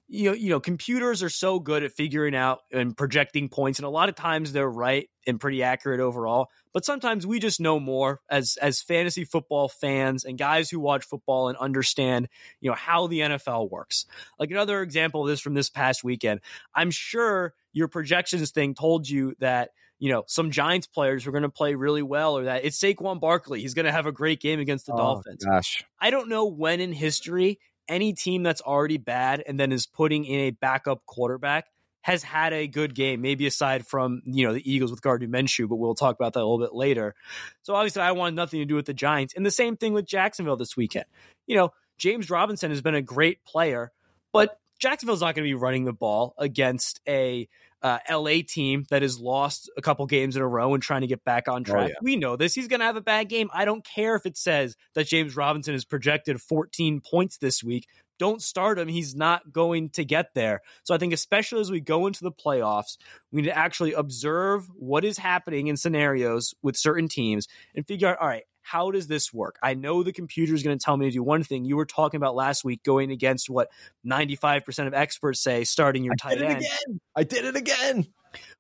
you 0.09 0.31
know, 0.31 0.35
you 0.35 0.51
know, 0.51 0.61
computers 0.61 1.23
are 1.23 1.29
so 1.29 1.59
good 1.59 1.83
at 1.83 1.93
figuring 1.93 2.35
out 2.35 2.61
and 2.71 2.97
projecting 2.97 3.49
points, 3.49 3.79
and 3.79 3.87
a 3.87 3.91
lot 3.91 4.09
of 4.09 4.15
times 4.15 4.53
they're 4.53 4.71
right 4.71 5.09
and 5.27 5.41
pretty 5.41 5.63
accurate 5.63 6.01
overall. 6.01 6.49
But 6.73 6.85
sometimes 6.85 7.27
we 7.27 7.41
just 7.41 7.61
know 7.61 7.81
more 7.81 8.21
as 8.31 8.57
as 8.63 8.81
fantasy 8.81 9.25
football 9.25 9.69
fans 9.69 10.25
and 10.25 10.39
guys 10.39 10.71
who 10.71 10.79
watch 10.79 11.05
football 11.05 11.49
and 11.49 11.59
understand, 11.59 12.29
you 12.61 12.71
know, 12.71 12.77
how 12.77 13.09
the 13.09 13.21
NFL 13.21 13.71
works. 13.71 14.07
Like 14.39 14.51
another 14.51 14.83
example 14.83 15.23
of 15.23 15.29
this 15.29 15.41
from 15.41 15.55
this 15.55 15.71
past 15.71 16.05
weekend, 16.05 16.41
I'm 16.75 16.93
sure 16.93 17.55
your 17.73 17.89
projections 17.89 18.51
thing 18.53 18.75
told 18.75 19.09
you 19.09 19.35
that 19.41 19.71
you 19.99 20.13
know, 20.13 20.25
some 20.27 20.51
Giants 20.51 20.87
players 20.87 21.25
were 21.25 21.33
going 21.33 21.43
to 21.43 21.49
play 21.49 21.75
really 21.75 22.03
well, 22.03 22.37
or 22.37 22.45
that 22.45 22.65
it's 22.65 22.79
Saquon 22.79 23.19
Barkley. 23.19 23.63
He's 23.63 23.73
going 23.73 23.87
to 23.87 23.93
have 23.93 24.07
a 24.07 24.13
great 24.13 24.41
game 24.41 24.61
against 24.61 24.87
the 24.87 24.93
oh, 24.93 24.99
Dolphins. 24.99 25.43
Gosh. 25.45 25.83
I 25.99 26.11
don't 26.11 26.29
know 26.29 26.45
when 26.47 26.81
in 26.81 26.93
history 26.93 27.59
any 27.89 28.13
team 28.13 28.43
that's 28.43 28.61
already 28.61 28.99
bad 28.99 29.43
and 29.47 29.59
then 29.59 29.73
is 29.73 29.87
putting 29.87 30.25
in 30.25 30.41
a 30.41 30.51
backup 30.51 31.05
quarterback 31.07 31.67
has 32.03 32.23
had 32.23 32.53
a 32.53 32.69
good 32.69 32.95
game, 32.95 33.21
maybe 33.21 33.49
aside 33.49 33.85
from, 33.85 34.23
you 34.25 34.47
know, 34.47 34.53
the 34.53 34.73
Eagles 34.73 34.93
with 34.93 35.03
Gardner 35.03 35.27
Minshew, 35.27 35.69
but 35.69 35.75
we'll 35.75 35.97
talk 35.97 36.15
about 36.15 36.35
that 36.35 36.39
a 36.39 36.47
little 36.47 36.61
bit 36.61 36.73
later. 36.73 37.17
So 37.63 37.75
obviously 37.75 38.03
I 38.03 38.13
want 38.13 38.37
nothing 38.37 38.61
to 38.61 38.65
do 38.65 38.77
with 38.77 38.87
the 38.87 38.95
Giants. 38.95 39.35
And 39.35 39.45
the 39.45 39.51
same 39.51 39.77
thing 39.77 39.93
with 39.93 40.07
Jacksonville 40.07 40.57
this 40.57 40.77
weekend. 40.77 41.07
You 41.49 41.57
know, 41.57 41.73
James 41.99 42.31
Robinson 42.31 42.71
has 42.71 42.81
been 42.81 42.95
a 42.95 43.03
great 43.03 43.45
player, 43.45 43.91
but 44.33 44.57
Jacksonville's 44.79 45.21
not 45.21 45.35
going 45.35 45.45
to 45.45 45.51
be 45.51 45.55
running 45.55 45.85
the 45.85 45.93
ball 45.93 46.35
against 46.39 47.01
a 47.09 47.49
uh, 47.87 47.99
LA 48.11 48.43
team 48.47 48.85
that 48.91 49.03
has 49.03 49.21
lost 49.21 49.71
a 49.77 49.83
couple 49.83 50.05
games 50.07 50.35
in 50.35 50.43
a 50.43 50.49
row 50.49 50.75
and 50.75 50.83
trying 50.83 51.03
to 51.03 51.07
get 51.07 51.25
back 51.25 51.47
on 51.47 51.61
oh, 51.61 51.65
track. 51.65 51.85
Oh, 51.85 51.89
yeah. 51.89 51.95
We 52.03 52.17
know 52.17 52.35
this. 52.35 52.53
He's 52.53 52.67
going 52.67 52.81
to 52.81 52.87
have 52.87 52.97
a 52.97 53.01
bad 53.01 53.29
game. 53.29 53.49
I 53.55 53.65
don't 53.65 53.85
care 53.85 54.17
if 54.17 54.27
it 54.27 54.37
says 54.37 54.75
that 54.95 55.07
James 55.07 55.37
Robinson 55.37 55.73
is 55.73 55.85
projected 55.85 56.41
14 56.41 57.01
points 57.01 57.39
this 57.39 57.63
week. 57.63 57.87
Don't 58.19 58.43
start 58.43 58.81
him. 58.81 58.89
He's 58.89 59.15
not 59.15 59.53
going 59.53 59.91
to 59.91 60.05
get 60.05 60.35
there. 60.35 60.63
So 60.83 60.97
I 60.97 60.99
think, 60.99 61.13
especially 61.13 61.61
as 61.61 61.71
we 61.71 61.81
go 61.81 62.09
into 62.09 62.25
the 62.25 62.33
playoffs, 62.33 62.97
we 63.31 63.43
need 63.43 63.49
to 63.49 63.57
actually 63.57 63.93
observe 63.93 64.67
what 64.75 65.05
is 65.05 65.19
happening 65.19 65.69
in 65.69 65.77
scenarios 65.77 66.55
with 66.63 66.77
certain 66.77 67.09
teams 67.09 67.47
and 67.77 67.87
figure 67.87 68.09
out, 68.09 68.19
all 68.19 68.27
right, 68.27 68.45
how 68.67 68.91
does 68.91 69.07
this 69.07 69.33
work? 69.33 69.61
I 69.63 69.75
know 69.75 70.03
the 70.03 70.13
computer 70.13 70.53
is 70.53 70.65
going 70.65 70.77
to 70.77 70.85
tell 70.85 70.97
me 70.97 71.07
to 71.07 71.13
do 71.13 71.23
one 71.23 71.45
thing. 71.45 71.65
You 71.65 71.77
were 71.77 71.87
talking 71.87 72.19
about 72.19 72.35
last 72.35 72.65
week 72.65 72.83
going 72.83 73.13
against 73.13 73.49
what 73.49 73.69
95% 74.05 74.89
of 74.89 74.93
experts 74.93 75.41
say 75.41 75.63
starting 75.63 76.03
your 76.03 76.15
I 76.15 76.17
tight 76.17 76.43
end. 76.43 76.59
Again. 76.59 77.01
I 77.15 77.23
did 77.23 77.45
it 77.45 77.55
again. 77.55 78.09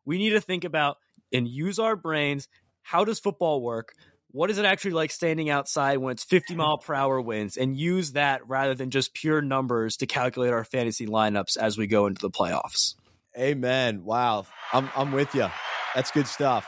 We 0.04 0.18
need 0.18 0.30
to 0.30 0.40
think 0.40 0.62
about 0.62 0.98
and 1.32 1.48
use 1.48 1.80
our 1.80 1.96
brains. 1.96 2.46
How 2.82 3.04
does 3.04 3.18
football 3.18 3.60
work? 3.60 3.94
What 4.30 4.48
is 4.48 4.58
it 4.58 4.64
actually 4.64 4.92
like 4.92 5.10
standing 5.10 5.50
outside 5.50 5.98
when 5.98 6.12
it's 6.12 6.22
50 6.22 6.54
mile 6.56 6.78
per 6.78 6.94
hour 6.94 7.20
winds 7.20 7.56
and 7.56 7.76
use 7.76 8.12
that 8.12 8.46
rather 8.46 8.76
than 8.76 8.90
just 8.90 9.12
pure 9.12 9.42
numbers 9.42 9.96
to 9.96 10.06
calculate 10.06 10.52
our 10.52 10.62
fantasy 10.62 11.08
lineups 11.08 11.56
as 11.56 11.76
we 11.76 11.88
go 11.88 12.06
into 12.06 12.22
the 12.22 12.30
playoffs? 12.30 12.94
Amen. 13.36 14.04
Wow. 14.04 14.46
I'm, 14.72 14.88
I'm 14.94 15.10
with 15.10 15.34
you. 15.34 15.48
That's 15.96 16.12
good 16.12 16.28
stuff 16.28 16.64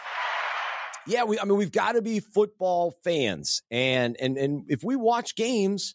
yeah, 1.09 1.25
we, 1.25 1.39
I 1.39 1.45
mean, 1.45 1.57
we've 1.57 1.73
got 1.73 1.93
to 1.93 2.03
be 2.03 2.21
football 2.21 2.95
fans, 3.03 3.63
and 3.71 4.17
and 4.21 4.37
and 4.37 4.65
if 4.69 4.85
we 4.85 4.95
watch 4.97 5.35
games, 5.35 5.95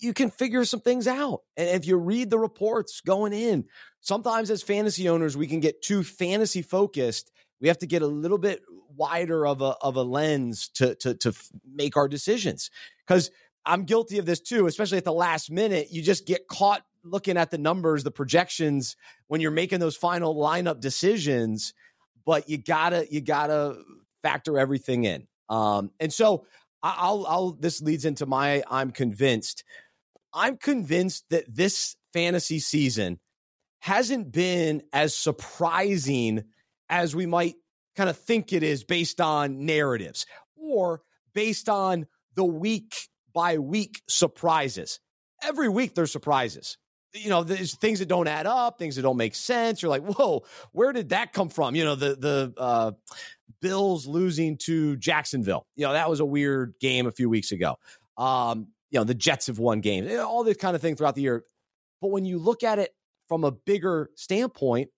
you 0.00 0.12
can 0.12 0.30
figure 0.30 0.64
some 0.64 0.80
things 0.80 1.06
out. 1.06 1.40
And 1.56 1.68
if 1.70 1.86
you 1.86 1.96
read 1.96 2.30
the 2.30 2.38
reports 2.38 3.00
going 3.00 3.32
in, 3.32 3.64
sometimes 4.00 4.50
as 4.50 4.62
fantasy 4.62 5.08
owners, 5.08 5.36
we 5.36 5.46
can 5.46 5.60
get 5.60 5.82
too 5.82 6.04
fantasy 6.04 6.62
focused. 6.62 7.32
We 7.60 7.68
have 7.68 7.78
to 7.78 7.86
get 7.86 8.02
a 8.02 8.06
little 8.06 8.38
bit 8.38 8.62
wider 8.96 9.46
of 9.46 9.62
a 9.62 9.74
of 9.80 9.96
a 9.96 10.02
lens 10.02 10.68
to 10.74 10.94
to 10.96 11.14
to 11.14 11.32
make 11.64 11.96
our 11.96 12.08
decisions. 12.08 12.70
Because 13.06 13.30
I'm 13.64 13.84
guilty 13.84 14.18
of 14.18 14.26
this 14.26 14.40
too, 14.40 14.66
especially 14.66 14.98
at 14.98 15.04
the 15.04 15.12
last 15.12 15.50
minute. 15.50 15.88
You 15.90 16.02
just 16.02 16.26
get 16.26 16.48
caught 16.48 16.82
looking 17.04 17.36
at 17.36 17.50
the 17.50 17.58
numbers, 17.58 18.04
the 18.04 18.10
projections 18.10 18.96
when 19.28 19.40
you're 19.40 19.50
making 19.50 19.80
those 19.80 19.96
final 19.96 20.34
lineup 20.34 20.80
decisions. 20.80 21.74
But 22.24 22.48
you 22.48 22.58
gotta 22.58 23.06
you 23.10 23.20
gotta 23.20 23.78
factor 24.22 24.58
everything 24.58 25.04
in. 25.04 25.26
Um, 25.48 25.90
and 26.00 26.12
so 26.12 26.46
I'll, 26.82 27.26
I'll, 27.26 27.52
this 27.52 27.80
leads 27.80 28.04
into 28.04 28.26
my, 28.26 28.62
I'm 28.70 28.90
convinced, 28.90 29.64
I'm 30.32 30.56
convinced 30.56 31.24
that 31.30 31.44
this 31.48 31.96
fantasy 32.12 32.58
season 32.58 33.18
hasn't 33.80 34.32
been 34.32 34.82
as 34.92 35.14
surprising 35.14 36.44
as 36.88 37.14
we 37.14 37.26
might 37.26 37.54
kind 37.96 38.10
of 38.10 38.16
think 38.16 38.52
it 38.52 38.62
is 38.62 38.84
based 38.84 39.20
on 39.20 39.64
narratives 39.66 40.26
or 40.56 41.02
based 41.34 41.68
on 41.68 42.06
the 42.34 42.44
week 42.44 43.08
by 43.32 43.58
week 43.58 44.02
surprises. 44.08 45.00
Every 45.42 45.68
week 45.68 45.94
there's 45.94 46.12
surprises. 46.12 46.76
You 47.14 47.30
know, 47.30 47.42
there's 47.42 47.76
things 47.76 48.00
that 48.00 48.08
don't 48.08 48.28
add 48.28 48.46
up, 48.46 48.78
things 48.78 48.96
that 48.96 49.02
don't 49.02 49.16
make 49.16 49.34
sense. 49.34 49.80
You're 49.80 49.90
like, 49.90 50.04
whoa, 50.04 50.44
where 50.72 50.92
did 50.92 51.08
that 51.10 51.32
come 51.32 51.48
from? 51.48 51.74
You 51.74 51.84
know, 51.84 51.94
the 51.94 52.16
the 52.16 52.54
uh, 52.56 52.92
Bills 53.60 54.06
losing 54.06 54.56
to 54.58 54.96
Jacksonville. 54.96 55.66
You 55.76 55.86
know, 55.86 55.92
that 55.92 56.08
was 56.08 56.20
a 56.20 56.24
weird 56.24 56.74
game 56.80 57.06
a 57.06 57.12
few 57.12 57.28
weeks 57.28 57.52
ago. 57.52 57.76
Um, 58.16 58.68
you 58.90 58.98
know, 58.98 59.04
the 59.04 59.14
Jets 59.14 59.48
have 59.48 59.58
won 59.58 59.80
games, 59.80 60.12
all 60.16 60.44
this 60.44 60.56
kind 60.56 60.74
of 60.74 60.82
thing 60.82 60.96
throughout 60.96 61.14
the 61.14 61.22
year. 61.22 61.44
But 62.00 62.10
when 62.10 62.24
you 62.24 62.38
look 62.38 62.62
at 62.62 62.78
it 62.78 62.90
from 63.28 63.44
a 63.44 63.52
bigger 63.52 64.10
standpoint, 64.14 64.90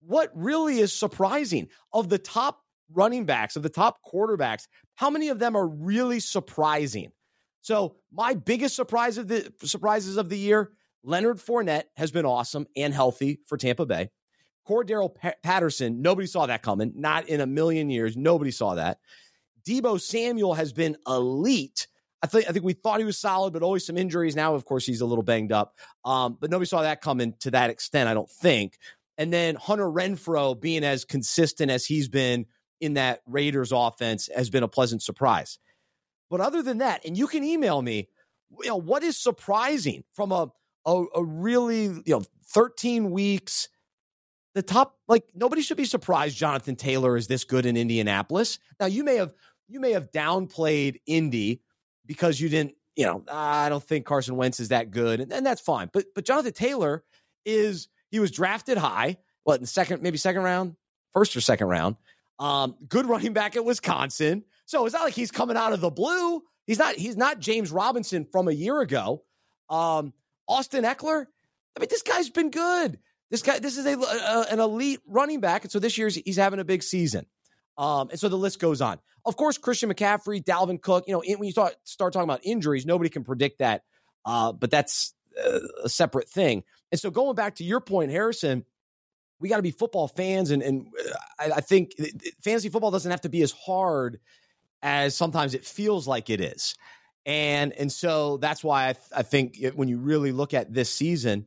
what 0.00 0.30
really 0.34 0.78
is 0.78 0.92
surprising 0.92 1.68
of 1.92 2.08
the 2.08 2.18
top 2.18 2.60
running 2.92 3.24
backs, 3.24 3.56
of 3.56 3.62
the 3.62 3.68
top 3.68 3.98
quarterbacks, 4.04 4.66
how 4.94 5.10
many 5.10 5.28
of 5.28 5.38
them 5.38 5.56
are 5.56 5.66
really 5.66 6.20
surprising? 6.20 7.10
So, 7.62 7.96
my 8.12 8.34
biggest 8.34 8.76
surprise 8.76 9.18
of 9.18 9.26
the 9.26 9.52
surprises 9.64 10.16
of 10.16 10.28
the 10.28 10.38
year, 10.38 10.70
Leonard 11.02 11.38
Fournette 11.38 11.84
has 11.96 12.12
been 12.12 12.24
awesome 12.24 12.66
and 12.76 12.94
healthy 12.94 13.40
for 13.46 13.56
Tampa 13.56 13.86
Bay. 13.86 14.10
Cordarrelle 14.66 15.14
pa- 15.14 15.34
Patterson, 15.42 16.02
nobody 16.02 16.26
saw 16.26 16.46
that 16.46 16.62
coming. 16.62 16.92
Not 16.96 17.28
in 17.28 17.40
a 17.40 17.46
million 17.46 17.90
years. 17.90 18.16
Nobody 18.16 18.50
saw 18.50 18.74
that. 18.74 18.98
Deebo 19.66 20.00
Samuel 20.00 20.54
has 20.54 20.72
been 20.72 20.96
elite. 21.06 21.88
I 22.22 22.26
think 22.26 22.48
I 22.48 22.52
think 22.52 22.64
we 22.64 22.72
thought 22.72 22.98
he 22.98 23.04
was 23.04 23.18
solid, 23.18 23.52
but 23.52 23.62
always 23.62 23.84
some 23.84 23.96
injuries. 23.96 24.36
Now, 24.36 24.54
of 24.54 24.64
course, 24.64 24.86
he's 24.86 25.00
a 25.00 25.06
little 25.06 25.24
banged 25.24 25.52
up. 25.52 25.76
Um, 26.04 26.38
but 26.40 26.50
nobody 26.50 26.66
saw 26.66 26.82
that 26.82 27.00
coming 27.00 27.34
to 27.40 27.50
that 27.52 27.70
extent, 27.70 28.08
I 28.08 28.14
don't 28.14 28.30
think. 28.30 28.78
And 29.18 29.32
then 29.32 29.54
Hunter 29.54 29.86
Renfrow 29.86 30.58
being 30.60 30.84
as 30.84 31.04
consistent 31.04 31.70
as 31.70 31.84
he's 31.86 32.08
been 32.08 32.46
in 32.80 32.94
that 32.94 33.22
Raiders 33.26 33.72
offense 33.72 34.28
has 34.34 34.50
been 34.50 34.62
a 34.62 34.68
pleasant 34.68 35.02
surprise. 35.02 35.58
But 36.30 36.40
other 36.40 36.62
than 36.62 36.78
that, 36.78 37.04
and 37.04 37.16
you 37.16 37.26
can 37.26 37.44
email 37.44 37.80
me, 37.80 38.08
you 38.62 38.68
know, 38.68 38.76
what 38.76 39.02
is 39.02 39.16
surprising 39.16 40.04
from 40.14 40.32
a 40.32 40.50
a, 40.86 41.04
a 41.16 41.24
really, 41.24 41.84
you 41.84 42.02
know, 42.06 42.22
13 42.46 43.10
weeks 43.10 43.68
the 44.56 44.62
top 44.62 44.96
like 45.06 45.24
nobody 45.34 45.60
should 45.60 45.76
be 45.76 45.84
surprised 45.84 46.34
Jonathan 46.34 46.76
Taylor 46.76 47.18
is 47.18 47.26
this 47.26 47.44
good 47.44 47.66
in 47.66 47.76
Indianapolis. 47.76 48.58
Now 48.80 48.86
you 48.86 49.04
may 49.04 49.16
have 49.16 49.34
you 49.68 49.80
may 49.80 49.92
have 49.92 50.10
downplayed 50.10 50.98
Indy 51.06 51.60
because 52.06 52.40
you 52.40 52.48
didn't, 52.48 52.74
you 52.96 53.04
know, 53.04 53.22
I 53.30 53.68
don't 53.68 53.84
think 53.84 54.06
Carson 54.06 54.34
Wentz 54.36 54.58
is 54.58 54.68
that 54.68 54.90
good 54.90 55.20
and, 55.20 55.30
and 55.30 55.44
that's 55.44 55.60
fine. 55.60 55.90
But 55.92 56.06
but 56.14 56.24
Jonathan 56.24 56.54
Taylor 56.54 57.04
is 57.44 57.88
he 58.10 58.18
was 58.18 58.30
drafted 58.30 58.78
high, 58.78 59.18
what 59.44 59.56
in 59.56 59.60
the 59.60 59.66
second 59.66 60.02
maybe 60.02 60.16
second 60.16 60.40
round, 60.42 60.74
first 61.12 61.36
or 61.36 61.42
second 61.42 61.66
round. 61.68 61.96
Um, 62.38 62.76
good 62.88 63.04
running 63.04 63.34
back 63.34 63.56
at 63.56 63.64
Wisconsin. 63.64 64.42
So 64.64 64.86
it's 64.86 64.94
not 64.94 65.04
like 65.04 65.14
he's 65.14 65.30
coming 65.30 65.58
out 65.58 65.74
of 65.74 65.82
the 65.82 65.90
blue. 65.90 66.42
He's 66.66 66.78
not 66.78 66.94
he's 66.94 67.18
not 67.18 67.40
James 67.40 67.70
Robinson 67.70 68.24
from 68.24 68.48
a 68.48 68.52
year 68.52 68.80
ago. 68.80 69.22
Um, 69.68 70.14
Austin 70.48 70.84
Ekeler, 70.84 71.26
I 71.76 71.80
mean, 71.80 71.88
this 71.90 72.00
guy's 72.00 72.30
been 72.30 72.50
good. 72.50 72.98
This 73.30 73.42
guy, 73.42 73.58
this 73.58 73.76
is 73.76 73.86
a, 73.86 73.98
a 73.98 74.46
an 74.50 74.60
elite 74.60 75.00
running 75.06 75.40
back, 75.40 75.64
and 75.64 75.70
so 75.70 75.78
this 75.78 75.98
year 75.98 76.08
he's 76.08 76.36
having 76.36 76.60
a 76.60 76.64
big 76.64 76.82
season. 76.82 77.26
Um, 77.76 78.08
and 78.10 78.18
so 78.18 78.28
the 78.28 78.38
list 78.38 78.58
goes 78.58 78.80
on. 78.80 78.98
Of 79.24 79.36
course, 79.36 79.58
Christian 79.58 79.92
McCaffrey, 79.92 80.42
Dalvin 80.42 80.80
Cook. 80.80 81.04
You 81.06 81.14
know, 81.14 81.22
when 81.36 81.44
you 81.44 81.52
start 81.52 81.74
start 81.84 82.12
talking 82.12 82.28
about 82.28 82.40
injuries, 82.44 82.86
nobody 82.86 83.10
can 83.10 83.24
predict 83.24 83.58
that, 83.58 83.82
uh, 84.24 84.52
but 84.52 84.70
that's 84.70 85.14
uh, 85.44 85.58
a 85.84 85.88
separate 85.88 86.28
thing. 86.28 86.62
And 86.92 87.00
so 87.00 87.10
going 87.10 87.34
back 87.34 87.56
to 87.56 87.64
your 87.64 87.80
point, 87.80 88.12
Harrison, 88.12 88.64
we 89.40 89.48
got 89.48 89.56
to 89.56 89.62
be 89.62 89.72
football 89.72 90.08
fans, 90.08 90.52
and 90.52 90.62
and 90.62 90.86
uh, 90.98 91.12
I, 91.38 91.50
I 91.56 91.60
think 91.60 91.92
fantasy 92.42 92.68
football 92.68 92.92
doesn't 92.92 93.10
have 93.10 93.22
to 93.22 93.28
be 93.28 93.42
as 93.42 93.52
hard 93.52 94.20
as 94.82 95.16
sometimes 95.16 95.54
it 95.54 95.64
feels 95.64 96.06
like 96.06 96.30
it 96.30 96.40
is. 96.40 96.76
And 97.24 97.72
and 97.72 97.90
so 97.90 98.36
that's 98.36 98.62
why 98.62 98.90
I, 98.90 98.92
th- 98.92 99.06
I 99.14 99.22
think 99.22 99.58
when 99.74 99.88
you 99.88 99.98
really 99.98 100.30
look 100.30 100.54
at 100.54 100.72
this 100.72 100.90
season, 100.94 101.46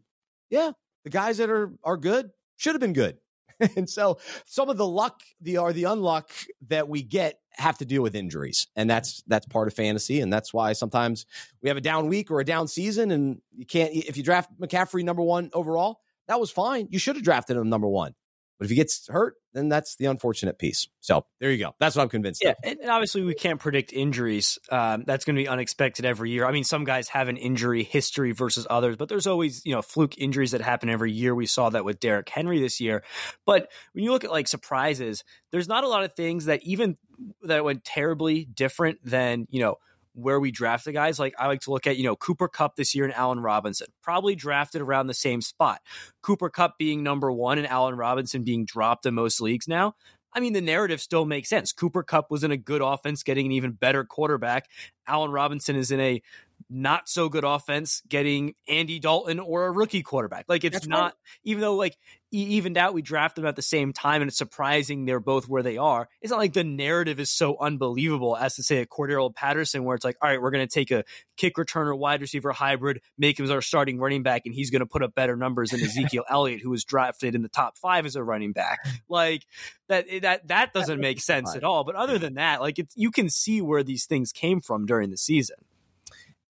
yeah, 0.49 0.71
the 1.09 1.17
guys 1.17 1.37
that 1.37 1.49
are 1.49 1.71
are 1.83 1.97
good 1.97 2.29
should 2.57 2.73
have 2.73 2.81
been 2.81 2.93
good. 2.93 3.17
and 3.75 3.89
so 3.89 4.19
some 4.45 4.69
of 4.69 4.77
the 4.77 4.87
luck, 4.87 5.21
the 5.41 5.57
or 5.57 5.73
the 5.73 5.83
unluck 5.83 6.29
that 6.67 6.87
we 6.87 7.01
get 7.01 7.39
have 7.51 7.77
to 7.79 7.85
deal 7.85 8.01
with 8.01 8.15
injuries. 8.15 8.67
And 8.75 8.89
that's 8.89 9.23
that's 9.27 9.45
part 9.47 9.67
of 9.67 9.73
fantasy. 9.73 10.21
And 10.21 10.31
that's 10.31 10.53
why 10.53 10.73
sometimes 10.73 11.25
we 11.61 11.69
have 11.69 11.77
a 11.77 11.81
down 11.81 12.07
week 12.07 12.31
or 12.31 12.39
a 12.39 12.45
down 12.45 12.67
season 12.67 13.11
and 13.11 13.41
you 13.55 13.65
can't 13.65 13.91
if 13.93 14.15
you 14.15 14.23
draft 14.23 14.49
McCaffrey 14.59 15.03
number 15.03 15.23
one 15.23 15.49
overall, 15.53 15.99
that 16.27 16.39
was 16.39 16.51
fine. 16.51 16.87
You 16.91 16.99
should 16.99 17.15
have 17.15 17.25
drafted 17.25 17.57
him 17.57 17.69
number 17.69 17.87
one. 17.87 18.13
But 18.59 18.65
if 18.65 18.71
he 18.71 18.75
gets 18.75 19.07
hurt, 19.07 19.35
then 19.53 19.69
that's 19.69 19.95
the 19.95 20.05
unfortunate 20.05 20.59
piece. 20.59 20.89
So 20.99 21.25
there 21.39 21.49
you 21.49 21.57
go. 21.57 21.71
That's 21.79 21.95
what 21.95 22.03
I'm 22.03 22.09
convinced 22.09 22.43
yeah, 22.43 22.51
of. 22.51 22.57
And 22.63 22.89
obviously, 22.89 23.23
we 23.23 23.33
can't 23.33 23.59
predict 23.59 23.93
injuries. 23.93 24.59
Um, 24.69 25.05
that's 25.07 25.23
going 25.23 25.37
to 25.37 25.41
be 25.41 25.47
unexpected 25.47 26.05
every 26.05 26.31
year. 26.31 26.45
I 26.45 26.51
mean, 26.51 26.65
some 26.65 26.83
guys 26.83 27.07
have 27.07 27.29
an 27.29 27.37
injury 27.37 27.83
history 27.83 28.33
versus 28.33 28.67
others, 28.69 28.97
but 28.97 29.07
there's 29.07 29.27
always, 29.27 29.65
you 29.65 29.73
know, 29.73 29.81
fluke 29.81 30.17
injuries 30.17 30.51
that 30.51 30.61
happen 30.61 30.89
every 30.89 31.13
year. 31.13 31.33
We 31.33 31.45
saw 31.45 31.69
that 31.69 31.85
with 31.85 32.01
Derrick 32.01 32.27
Henry 32.27 32.59
this 32.59 32.81
year. 32.81 33.01
But 33.45 33.71
when 33.93 34.03
you 34.03 34.11
look 34.11 34.25
at 34.25 34.31
like 34.31 34.49
surprises, 34.49 35.23
there's 35.51 35.69
not 35.69 35.85
a 35.85 35.87
lot 35.87 36.03
of 36.03 36.13
things 36.13 36.45
that 36.45 36.61
even 36.63 36.97
that 37.43 37.63
went 37.63 37.85
terribly 37.85 38.43
different 38.43 38.99
than, 39.03 39.47
you 39.49 39.61
know, 39.61 39.77
where 40.21 40.39
we 40.39 40.51
draft 40.51 40.85
the 40.85 40.91
guys. 40.91 41.19
Like 41.19 41.33
I 41.39 41.47
like 41.47 41.61
to 41.61 41.71
look 41.71 41.87
at, 41.87 41.97
you 41.97 42.03
know, 42.03 42.15
Cooper 42.15 42.47
Kupp 42.47 42.75
this 42.75 42.93
year 42.93 43.05
and 43.05 43.13
Allen 43.13 43.39
Robinson, 43.39 43.87
probably 44.03 44.35
drafted 44.35 44.81
around 44.81 45.07
the 45.07 45.13
same 45.13 45.41
spot. 45.41 45.81
Cooper 46.21 46.49
Kupp 46.49 46.77
being 46.77 47.03
number 47.03 47.31
one 47.31 47.57
and 47.57 47.67
Allen 47.67 47.95
Robinson 47.95 48.43
being 48.43 48.65
dropped 48.65 49.05
in 49.05 49.13
most 49.13 49.41
leagues 49.41 49.67
now. 49.67 49.95
I 50.31 50.39
mean, 50.39 50.53
the 50.53 50.61
narrative 50.61 51.01
still 51.01 51.25
makes 51.25 51.49
sense. 51.49 51.73
Cooper 51.73 52.03
Kupp 52.03 52.29
was 52.29 52.43
in 52.43 52.51
a 52.51 52.57
good 52.57 52.81
offense, 52.81 53.23
getting 53.23 53.47
an 53.47 53.51
even 53.51 53.71
better 53.71 54.03
quarterback. 54.03 54.69
Allen 55.07 55.31
Robinson 55.31 55.75
is 55.75 55.89
in 55.89 55.99
a 55.99 56.21
not 56.69 57.09
so 57.09 57.29
good 57.29 57.43
offense, 57.43 58.01
getting 58.07 58.53
Andy 58.67 58.99
Dalton 58.99 59.39
or 59.39 59.65
a 59.65 59.71
rookie 59.71 60.03
quarterback. 60.03 60.45
Like 60.47 60.63
it's 60.63 60.75
That's 60.75 60.87
not, 60.87 61.03
right. 61.03 61.13
even 61.43 61.61
though 61.61 61.75
like 61.75 61.97
evened 62.31 62.77
out, 62.77 62.93
we 62.93 63.01
draft 63.01 63.35
them 63.35 63.45
at 63.45 63.55
the 63.55 63.61
same 63.61 63.91
time, 63.91 64.21
and 64.21 64.29
it's 64.29 64.37
surprising 64.37 65.05
they're 65.05 65.19
both 65.19 65.47
where 65.47 65.63
they 65.63 65.77
are. 65.77 66.07
It's 66.21 66.29
not 66.29 66.37
like 66.37 66.53
the 66.53 66.63
narrative 66.63 67.19
is 67.19 67.31
so 67.31 67.57
unbelievable 67.59 68.37
as 68.37 68.55
to 68.55 68.63
say 68.63 68.81
a 68.81 68.85
Cordarrelle 68.85 69.33
Patterson, 69.33 69.83
where 69.83 69.95
it's 69.95 70.05
like, 70.05 70.17
all 70.21 70.29
right, 70.29 70.41
we're 70.41 70.51
going 70.51 70.67
to 70.67 70.71
take 70.71 70.91
a 70.91 71.03
kick 71.37 71.55
returner, 71.55 71.97
wide 71.97 72.21
receiver 72.21 72.51
hybrid, 72.51 73.01
make 73.17 73.39
him 73.39 73.49
our 73.49 73.61
starting 73.61 73.97
running 73.97 74.21
back, 74.21 74.43
and 74.45 74.53
he's 74.53 74.69
going 74.69 74.81
to 74.81 74.85
put 74.85 75.01
up 75.01 75.15
better 75.15 75.35
numbers 75.35 75.71
than 75.71 75.81
Ezekiel 75.81 76.23
Elliott, 76.29 76.61
who 76.61 76.69
was 76.69 76.83
drafted 76.83 77.33
in 77.33 77.41
the 77.41 77.49
top 77.49 77.77
five 77.77 78.05
as 78.05 78.15
a 78.15 78.23
running 78.23 78.51
back. 78.51 78.79
Like 79.07 79.43
that, 79.87 80.05
eh, 80.07 80.19
that 80.19 80.47
that 80.49 80.73
doesn't 80.73 80.99
make 80.99 81.19
sense 81.19 81.55
at 81.55 81.63
all. 81.63 81.83
But 81.83 81.95
other 81.95 82.19
than 82.19 82.35
that, 82.35 82.61
like 82.61 82.77
it's 82.77 82.95
you 82.95 83.09
can 83.09 83.29
see 83.29 83.61
where 83.61 83.83
these 83.83 84.05
things 84.05 84.31
came 84.31 84.61
from 84.61 84.85
during 84.85 85.09
the 85.09 85.17
season. 85.17 85.55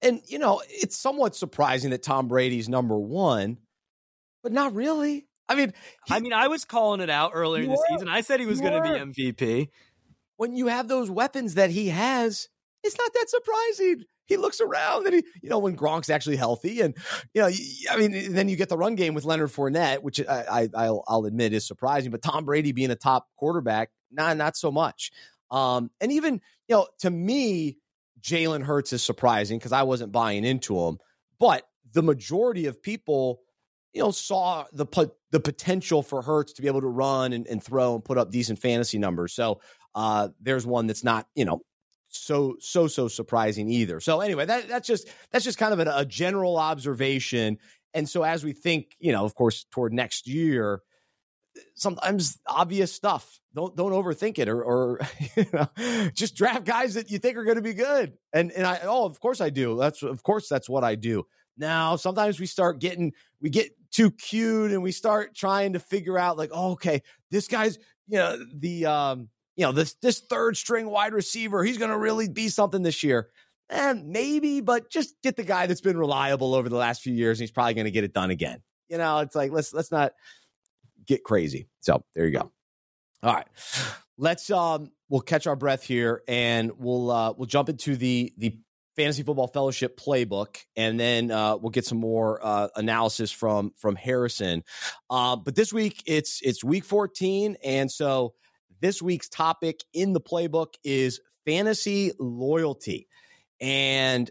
And 0.01 0.21
you 0.27 0.39
know, 0.39 0.61
it's 0.69 0.97
somewhat 0.97 1.35
surprising 1.35 1.91
that 1.91 2.03
Tom 2.03 2.27
Brady's 2.27 2.69
number 2.69 2.97
one, 2.97 3.57
but 4.43 4.51
not 4.51 4.73
really. 4.73 5.27
I 5.47 5.55
mean, 5.55 5.73
he, 6.05 6.13
I 6.13 6.19
mean, 6.19 6.33
I 6.33 6.47
was 6.47 6.63
calling 6.63 7.01
it 7.01 7.09
out 7.09 7.31
earlier 7.33 7.63
in 7.63 7.69
the 7.69 7.85
season. 7.89 8.07
I 8.07 8.21
said 8.21 8.39
he 8.39 8.45
was 8.45 8.61
going 8.61 8.73
to 8.73 9.13
be 9.13 9.23
MVP. 9.33 9.69
When 10.37 10.55
you 10.55 10.67
have 10.67 10.87
those 10.87 11.09
weapons 11.09 11.55
that 11.55 11.71
he 11.71 11.87
has, 11.87 12.47
it's 12.83 12.97
not 12.97 13.11
that 13.13 13.29
surprising. 13.29 14.05
He 14.25 14.37
looks 14.37 14.61
around 14.61 15.07
and 15.07 15.15
he, 15.15 15.23
you 15.41 15.49
know, 15.49 15.57
when 15.57 15.75
Gronk's 15.75 16.09
actually 16.09 16.35
healthy, 16.35 16.81
and 16.81 16.95
you 17.33 17.41
know, 17.41 17.49
I 17.91 17.97
mean, 17.97 18.31
then 18.31 18.47
you 18.47 18.55
get 18.55 18.69
the 18.69 18.77
run 18.77 18.95
game 18.95 19.15
with 19.15 19.25
Leonard 19.25 19.49
Fournette, 19.49 20.03
which 20.03 20.21
I, 20.29 20.69
I 20.73 20.89
will 20.89 21.03
I'll 21.07 21.25
admit 21.25 21.51
is 21.51 21.67
surprising. 21.67 22.11
But 22.11 22.21
Tom 22.21 22.45
Brady 22.45 22.71
being 22.71 22.91
a 22.91 22.95
top 22.95 23.27
quarterback, 23.37 23.89
nah, 24.11 24.35
not 24.35 24.55
so 24.55 24.71
much. 24.71 25.11
Um, 25.49 25.89
and 25.99 26.11
even 26.11 26.41
you 26.67 26.75
know, 26.75 26.87
to 26.99 27.09
me, 27.09 27.77
Jalen 28.21 28.63
Hurts 28.63 28.93
is 28.93 29.03
surprising 29.03 29.57
because 29.57 29.71
I 29.71 29.83
wasn't 29.83 30.11
buying 30.11 30.45
into 30.45 30.77
him, 30.79 30.97
but 31.39 31.63
the 31.93 32.03
majority 32.03 32.65
of 32.65 32.81
people 32.81 33.41
you 33.93 34.01
know, 34.01 34.11
saw 34.11 34.65
the 34.71 35.11
the 35.31 35.39
potential 35.39 36.03
for 36.03 36.21
Hurts 36.21 36.53
to 36.53 36.61
be 36.61 36.67
able 36.67 36.81
to 36.81 36.87
run 36.87 37.33
and, 37.33 37.47
and 37.47 37.63
throw 37.63 37.95
and 37.95 38.03
put 38.03 38.17
up 38.17 38.31
decent 38.31 38.59
fantasy 38.59 38.97
numbers. 38.97 39.33
So 39.33 39.61
uh, 39.95 40.29
there's 40.39 40.65
one 40.65 40.87
that's 40.87 41.03
not, 41.03 41.27
you 41.35 41.45
know, 41.45 41.61
so 42.07 42.55
so 42.59 42.87
so 42.87 43.07
surprising 43.07 43.69
either. 43.69 43.99
So 43.99 44.21
anyway, 44.21 44.45
that 44.45 44.67
that's 44.67 44.87
just 44.87 45.07
that's 45.31 45.45
just 45.45 45.57
kind 45.57 45.73
of 45.73 45.79
a, 45.79 45.91
a 45.97 46.05
general 46.05 46.57
observation. 46.57 47.57
And 47.93 48.07
so 48.07 48.23
as 48.23 48.43
we 48.43 48.53
think, 48.53 48.95
you 48.99 49.11
know, 49.11 49.25
of 49.25 49.33
course, 49.35 49.65
toward 49.71 49.93
next 49.93 50.27
year, 50.27 50.81
sometimes 51.75 52.39
obvious 52.47 52.93
stuff. 52.93 53.39
Don't 53.55 53.75
don't 53.75 53.91
overthink 53.91 54.39
it, 54.39 54.47
or 54.47 54.63
or 54.63 54.99
you 55.35 55.45
know, 55.53 55.67
just 56.13 56.35
draft 56.35 56.65
guys 56.65 56.93
that 56.93 57.09
you 57.09 57.19
think 57.19 57.37
are 57.37 57.43
going 57.43 57.55
to 57.55 57.61
be 57.61 57.73
good. 57.73 58.13
And 58.33 58.51
and 58.51 58.65
I 58.65 58.79
oh, 58.83 59.05
of 59.05 59.19
course 59.19 59.41
I 59.41 59.49
do. 59.49 59.77
That's 59.77 60.03
of 60.03 60.23
course 60.23 60.47
that's 60.47 60.69
what 60.69 60.83
I 60.83 60.95
do. 60.95 61.25
Now 61.57 61.95
sometimes 61.95 62.39
we 62.39 62.45
start 62.45 62.79
getting 62.79 63.13
we 63.41 63.49
get 63.49 63.71
too 63.91 64.11
cute 64.11 64.71
and 64.71 64.83
we 64.83 64.91
start 64.91 65.35
trying 65.35 65.73
to 65.73 65.79
figure 65.79 66.17
out 66.17 66.37
like, 66.37 66.51
oh, 66.53 66.71
okay, 66.71 67.01
this 67.31 67.47
guy's, 67.47 67.77
you 68.07 68.17
know, 68.17 68.37
the 68.55 68.85
um, 68.85 69.29
you 69.55 69.65
know, 69.65 69.71
this 69.71 69.95
this 69.95 70.19
third 70.21 70.57
string 70.57 70.89
wide 70.89 71.13
receiver, 71.13 71.63
he's 71.63 71.77
gonna 71.77 71.97
really 71.97 72.29
be 72.29 72.49
something 72.49 72.81
this 72.81 73.03
year. 73.03 73.29
And 73.69 73.99
eh, 73.99 74.03
maybe, 74.05 74.61
but 74.61 74.89
just 74.89 75.15
get 75.21 75.35
the 75.35 75.43
guy 75.43 75.67
that's 75.67 75.81
been 75.81 75.97
reliable 75.97 76.55
over 76.55 76.69
the 76.69 76.75
last 76.75 77.01
few 77.01 77.13
years 77.13 77.39
and 77.39 77.43
he's 77.43 77.51
probably 77.51 77.73
gonna 77.73 77.91
get 77.91 78.03
it 78.03 78.13
done 78.13 78.31
again. 78.31 78.61
You 78.87 78.97
know, 78.97 79.19
it's 79.19 79.35
like 79.35 79.51
let's 79.51 79.73
let's 79.73 79.91
not 79.91 80.13
get 81.09 81.23
crazy. 81.23 81.67
So 81.81 82.03
there 82.15 82.25
you 82.25 82.31
go. 82.31 82.51
All 83.23 83.33
right. 83.33 83.47
Let's 84.17 84.49
um 84.49 84.91
we'll 85.09 85.21
catch 85.21 85.47
our 85.47 85.55
breath 85.55 85.83
here 85.83 86.21
and 86.27 86.71
we'll 86.77 87.11
uh 87.11 87.33
we'll 87.33 87.47
jump 87.47 87.67
into 87.67 87.97
the 87.97 88.31
the 88.37 88.57
Fantasy 88.95 89.23
Football 89.23 89.47
Fellowship 89.47 89.97
playbook, 89.97 90.57
and 90.75 90.99
then 90.99 91.31
uh, 91.31 91.55
we'll 91.55 91.69
get 91.69 91.85
some 91.85 91.99
more 91.99 92.45
uh, 92.45 92.67
analysis 92.75 93.31
from 93.31 93.71
from 93.77 93.95
Harrison. 93.95 94.61
Uh, 95.09 95.37
but 95.37 95.55
this 95.55 95.71
week 95.71 96.03
it's 96.05 96.41
it's 96.43 96.65
week 96.65 96.83
14, 96.83 97.55
and 97.63 97.89
so 97.89 98.33
this 98.81 99.01
week's 99.01 99.29
topic 99.29 99.79
in 99.93 100.11
the 100.11 100.19
playbook 100.19 100.73
is 100.83 101.21
fantasy 101.45 102.11
loyalty, 102.19 103.07
and 103.61 104.29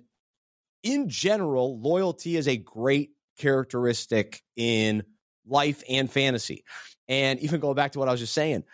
in 0.82 1.08
general, 1.08 1.80
loyalty 1.80 2.36
is 2.36 2.46
a 2.46 2.58
great 2.58 3.12
characteristic 3.38 4.42
in 4.54 5.02
life 5.48 5.82
and 5.88 6.10
fantasy. 6.10 6.64
And 7.08 7.40
even 7.40 7.60
going 7.60 7.74
back 7.74 7.92
to 7.92 7.98
what 7.98 8.08
I 8.08 8.12
was 8.12 8.20
just 8.20 8.34
saying, 8.34 8.64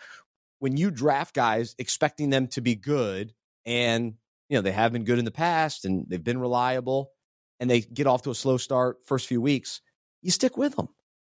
when 0.59 0.77
you 0.77 0.91
draft 0.91 1.33
guys 1.33 1.75
expecting 1.77 2.29
them 2.29 2.47
to 2.47 2.61
be 2.61 2.75
good 2.75 3.33
and 3.65 4.15
you 4.49 4.57
know, 4.57 4.61
they 4.61 4.71
have 4.71 4.93
been 4.93 5.03
good 5.03 5.19
in 5.19 5.25
the 5.25 5.31
past 5.31 5.85
and 5.85 6.05
they've 6.07 6.23
been 6.23 6.39
reliable 6.39 7.11
and 7.59 7.69
they 7.69 7.81
get 7.81 8.07
off 8.07 8.23
to 8.23 8.31
a 8.31 8.35
slow 8.35 8.57
start 8.57 8.97
first 9.05 9.27
few 9.27 9.41
weeks, 9.41 9.81
you 10.21 10.31
stick 10.31 10.57
with 10.57 10.75
them. 10.75 10.89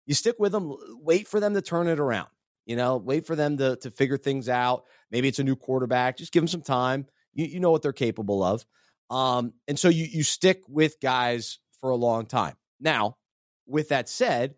You 0.07 0.14
stick 0.14 0.37
with 0.38 0.52
them, 0.52 0.74
wait 1.00 1.28
for 1.28 1.38
them 1.38 1.55
to 1.55 1.62
turn 1.62 1.88
it 1.88 2.00
around. 2.00 2.28
You 2.66 2.76
know, 2.76 2.96
wait 2.96 3.26
for 3.26 3.35
them 3.35 3.59
to 3.59 3.76
to 3.76 3.90
figure 3.90 4.16
things 4.16 4.48
out. 4.48 4.85
Maybe 5.11 5.28
it's 5.28 5.40
a 5.40 5.44
new 5.44 5.57
quarterback. 5.57 6.16
Just 6.16 6.33
give 6.33 6.42
them 6.42 6.48
some 6.48 6.62
time. 6.62 7.07
You 7.35 7.46
you 7.46 7.61
know 7.61 7.70
what 7.70 7.83
they're 7.83 7.92
capable 7.92 8.42
of. 8.42 8.64
Um, 9.11 9.52
and 9.66 9.78
so 9.78 9.88
you 9.88 10.05
you 10.05 10.22
stick 10.22 10.62
with 10.68 11.00
guys 11.00 11.59
for 11.81 11.90
a 11.90 11.96
long 11.96 12.26
time. 12.26 12.55
Now, 12.81 13.16
with 13.66 13.88
that 13.88 14.09
said, 14.09 14.55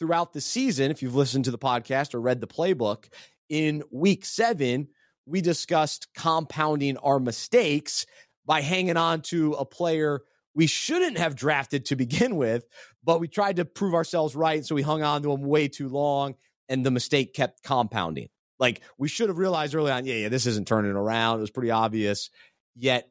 throughout 0.00 0.32
the 0.32 0.40
season, 0.40 0.90
if 0.90 1.02
you've 1.02 1.14
listened 1.14 1.44
to 1.44 1.52
the 1.52 1.58
podcast 1.58 2.14
or 2.14 2.20
read 2.20 2.40
the 2.40 2.46
playbook, 2.48 3.04
in 3.48 3.84
week 3.92 4.24
seven, 4.24 4.88
we 5.26 5.40
discussed 5.40 6.08
compounding 6.14 6.96
our 6.96 7.20
mistakes 7.20 8.06
by 8.46 8.62
hanging 8.62 8.96
on 8.96 9.20
to 9.20 9.52
a 9.52 9.64
player 9.64 10.22
we 10.54 10.66
shouldn't 10.66 11.18
have 11.18 11.36
drafted 11.36 11.84
to 11.86 11.96
begin 11.96 12.34
with, 12.34 12.66
but 13.04 13.20
we 13.20 13.28
tried 13.28 13.56
to 13.56 13.64
prove 13.64 13.94
ourselves 13.94 14.34
right. 14.34 14.64
So 14.64 14.74
we 14.74 14.82
hung 14.82 15.02
on 15.02 15.22
to 15.22 15.32
him 15.32 15.42
way 15.42 15.68
too 15.68 15.88
long, 15.88 16.34
and 16.68 16.84
the 16.84 16.90
mistake 16.90 17.34
kept 17.34 17.62
compounding. 17.62 18.30
Like 18.58 18.80
we 18.98 19.08
should 19.08 19.28
have 19.28 19.38
realized 19.38 19.74
early 19.74 19.92
on, 19.92 20.06
yeah, 20.06 20.14
yeah, 20.14 20.28
this 20.28 20.46
isn't 20.46 20.66
turning 20.66 20.92
around. 20.92 21.38
It 21.38 21.42
was 21.42 21.50
pretty 21.50 21.70
obvious, 21.70 22.30
yet 22.74 23.08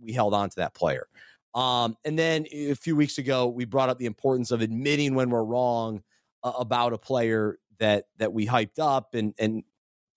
we 0.00 0.12
held 0.12 0.34
on 0.34 0.50
to 0.50 0.56
that 0.56 0.74
player. 0.74 1.06
Um, 1.54 1.96
and 2.04 2.18
then 2.18 2.46
a 2.52 2.74
few 2.74 2.96
weeks 2.96 3.18
ago, 3.18 3.46
we 3.46 3.64
brought 3.64 3.90
up 3.90 3.98
the 3.98 4.06
importance 4.06 4.50
of 4.50 4.60
admitting 4.60 5.14
when 5.14 5.30
we're 5.30 5.44
wrong 5.44 6.02
about 6.42 6.92
a 6.92 6.98
player 6.98 7.58
that 7.78 8.06
that 8.18 8.32
we 8.32 8.46
hyped 8.46 8.78
up, 8.78 9.14
and 9.14 9.34
and 9.38 9.64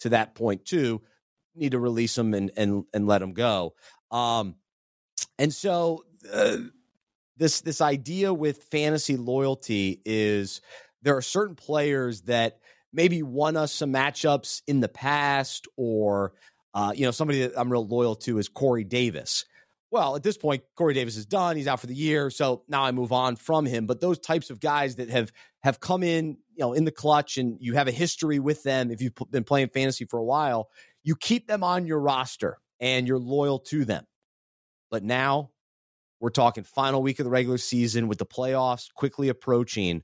to 0.02 0.10
that 0.10 0.36
point 0.36 0.66
too, 0.66 1.02
need 1.56 1.72
to 1.72 1.80
release 1.80 2.16
them 2.16 2.34
and 2.34 2.52
and 2.58 2.86
and 2.94 3.08
let 3.08 3.20
them 3.20 3.34
go. 3.34 3.74
Um, 4.12 4.56
and 5.38 5.54
so 5.54 6.06
uh, 6.32 6.58
this 7.38 7.62
this 7.62 7.82
idea 7.82 8.34
with 8.34 8.64
fantasy 8.64 9.18
loyalty 9.18 10.02
is 10.06 10.62
there 11.02 11.18
are 11.18 11.22
certain 11.22 11.56
players 11.56 12.22
that 12.22 12.60
maybe 12.94 13.22
won 13.22 13.58
us 13.58 13.74
some 13.74 13.92
matchups 13.92 14.62
in 14.68 14.80
the 14.80 14.88
past, 14.88 15.68
or 15.76 16.34
uh, 16.74 16.94
you 16.96 17.06
know 17.06 17.12
somebody 17.12 17.42
that 17.42 17.54
I'm 17.58 17.72
real 17.72 17.86
loyal 17.86 18.16
to 18.18 18.38
is 18.38 18.48
Corey 18.48 18.84
Davis. 18.84 19.46
Well, 19.92 20.16
at 20.16 20.24
this 20.24 20.38
point, 20.38 20.64
Corey 20.76 20.94
Davis 20.94 21.16
is 21.16 21.26
done; 21.26 21.56
he's 21.56 21.68
out 21.68 21.80
for 21.80 21.88
the 21.88 21.96
year. 21.96 22.30
So 22.30 22.64
now 22.68 22.84
I 22.84 22.92
move 22.92 23.12
on 23.12 23.36
from 23.36 23.66
him. 23.66 23.86
But 23.86 24.02
those 24.02 24.20
types 24.20 24.50
of 24.50 24.60
guys 24.60 24.96
that 24.96 25.10
have 25.10 25.32
have 25.64 25.80
come 25.80 26.04
in, 26.04 26.38
you 26.56 26.60
know, 26.60 26.74
in 26.74 26.86
the 26.86 26.92
clutch, 26.92 27.38
and 27.38 27.58
you 27.60 27.74
have 27.74 27.88
a 27.88 27.92
history 27.92 28.40
with 28.40 28.64
them. 28.64 28.92
If 28.92 29.02
you've 29.02 29.14
been 29.32 29.44
playing 29.44 29.70
fantasy 29.70 30.06
for 30.06 30.20
a 30.20 30.24
while, 30.24 30.70
you 31.04 31.16
keep 31.16 31.48
them 31.48 31.64
on 31.64 31.86
your 31.86 32.00
roster 32.00 32.58
and 32.80 33.08
you're 33.08 33.20
loyal 33.20 33.60
to 33.60 33.86
them. 33.86 34.06
But 34.92 35.04
now 35.04 35.52
we're 36.20 36.30
talking 36.30 36.64
final 36.64 37.02
week 37.02 37.20
of 37.20 37.24
the 37.24 37.30
regular 37.30 37.58
season 37.58 38.08
with 38.08 38.18
the 38.18 38.26
playoffs 38.26 38.92
quickly 38.94 39.30
approaching. 39.30 40.04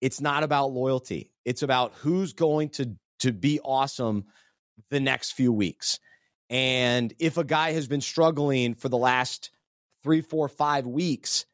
It's 0.00 0.20
not 0.20 0.42
about 0.42 0.72
loyalty. 0.72 1.32
It's 1.44 1.62
about 1.62 1.92
who's 1.96 2.32
going 2.32 2.70
to 2.70 2.96
to 3.20 3.32
be 3.32 3.60
awesome 3.64 4.24
the 4.90 5.00
next 5.00 5.32
few 5.32 5.52
weeks. 5.52 5.98
And 6.52 7.14
if 7.18 7.38
a 7.38 7.44
guy 7.44 7.72
has 7.72 7.88
been 7.88 8.02
struggling 8.02 8.74
for 8.74 8.90
the 8.90 8.98
last 8.98 9.50
three, 10.02 10.20
four, 10.20 10.48
five 10.48 10.86
weeks, 10.86 11.46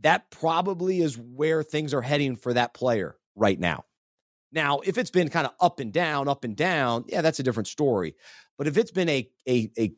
that 0.00 0.30
probably 0.30 1.00
is 1.00 1.16
where 1.16 1.62
things 1.62 1.94
are 1.94 2.02
heading 2.02 2.34
for 2.34 2.52
that 2.52 2.74
player 2.74 3.16
right 3.36 3.58
now. 3.58 3.84
Now, 4.50 4.80
if 4.80 4.98
it's 4.98 5.12
been 5.12 5.28
kind 5.28 5.46
of 5.46 5.52
up 5.60 5.78
and 5.78 5.92
down, 5.92 6.26
up 6.26 6.42
and 6.42 6.56
down, 6.56 7.04
yeah, 7.06 7.22
that's 7.22 7.38
a 7.38 7.44
different 7.44 7.68
story. 7.68 8.16
But 8.58 8.66
if 8.66 8.76
it's 8.76 8.90
been 8.90 9.08
a 9.08 9.30
a, 9.48 9.70
a 9.78 9.92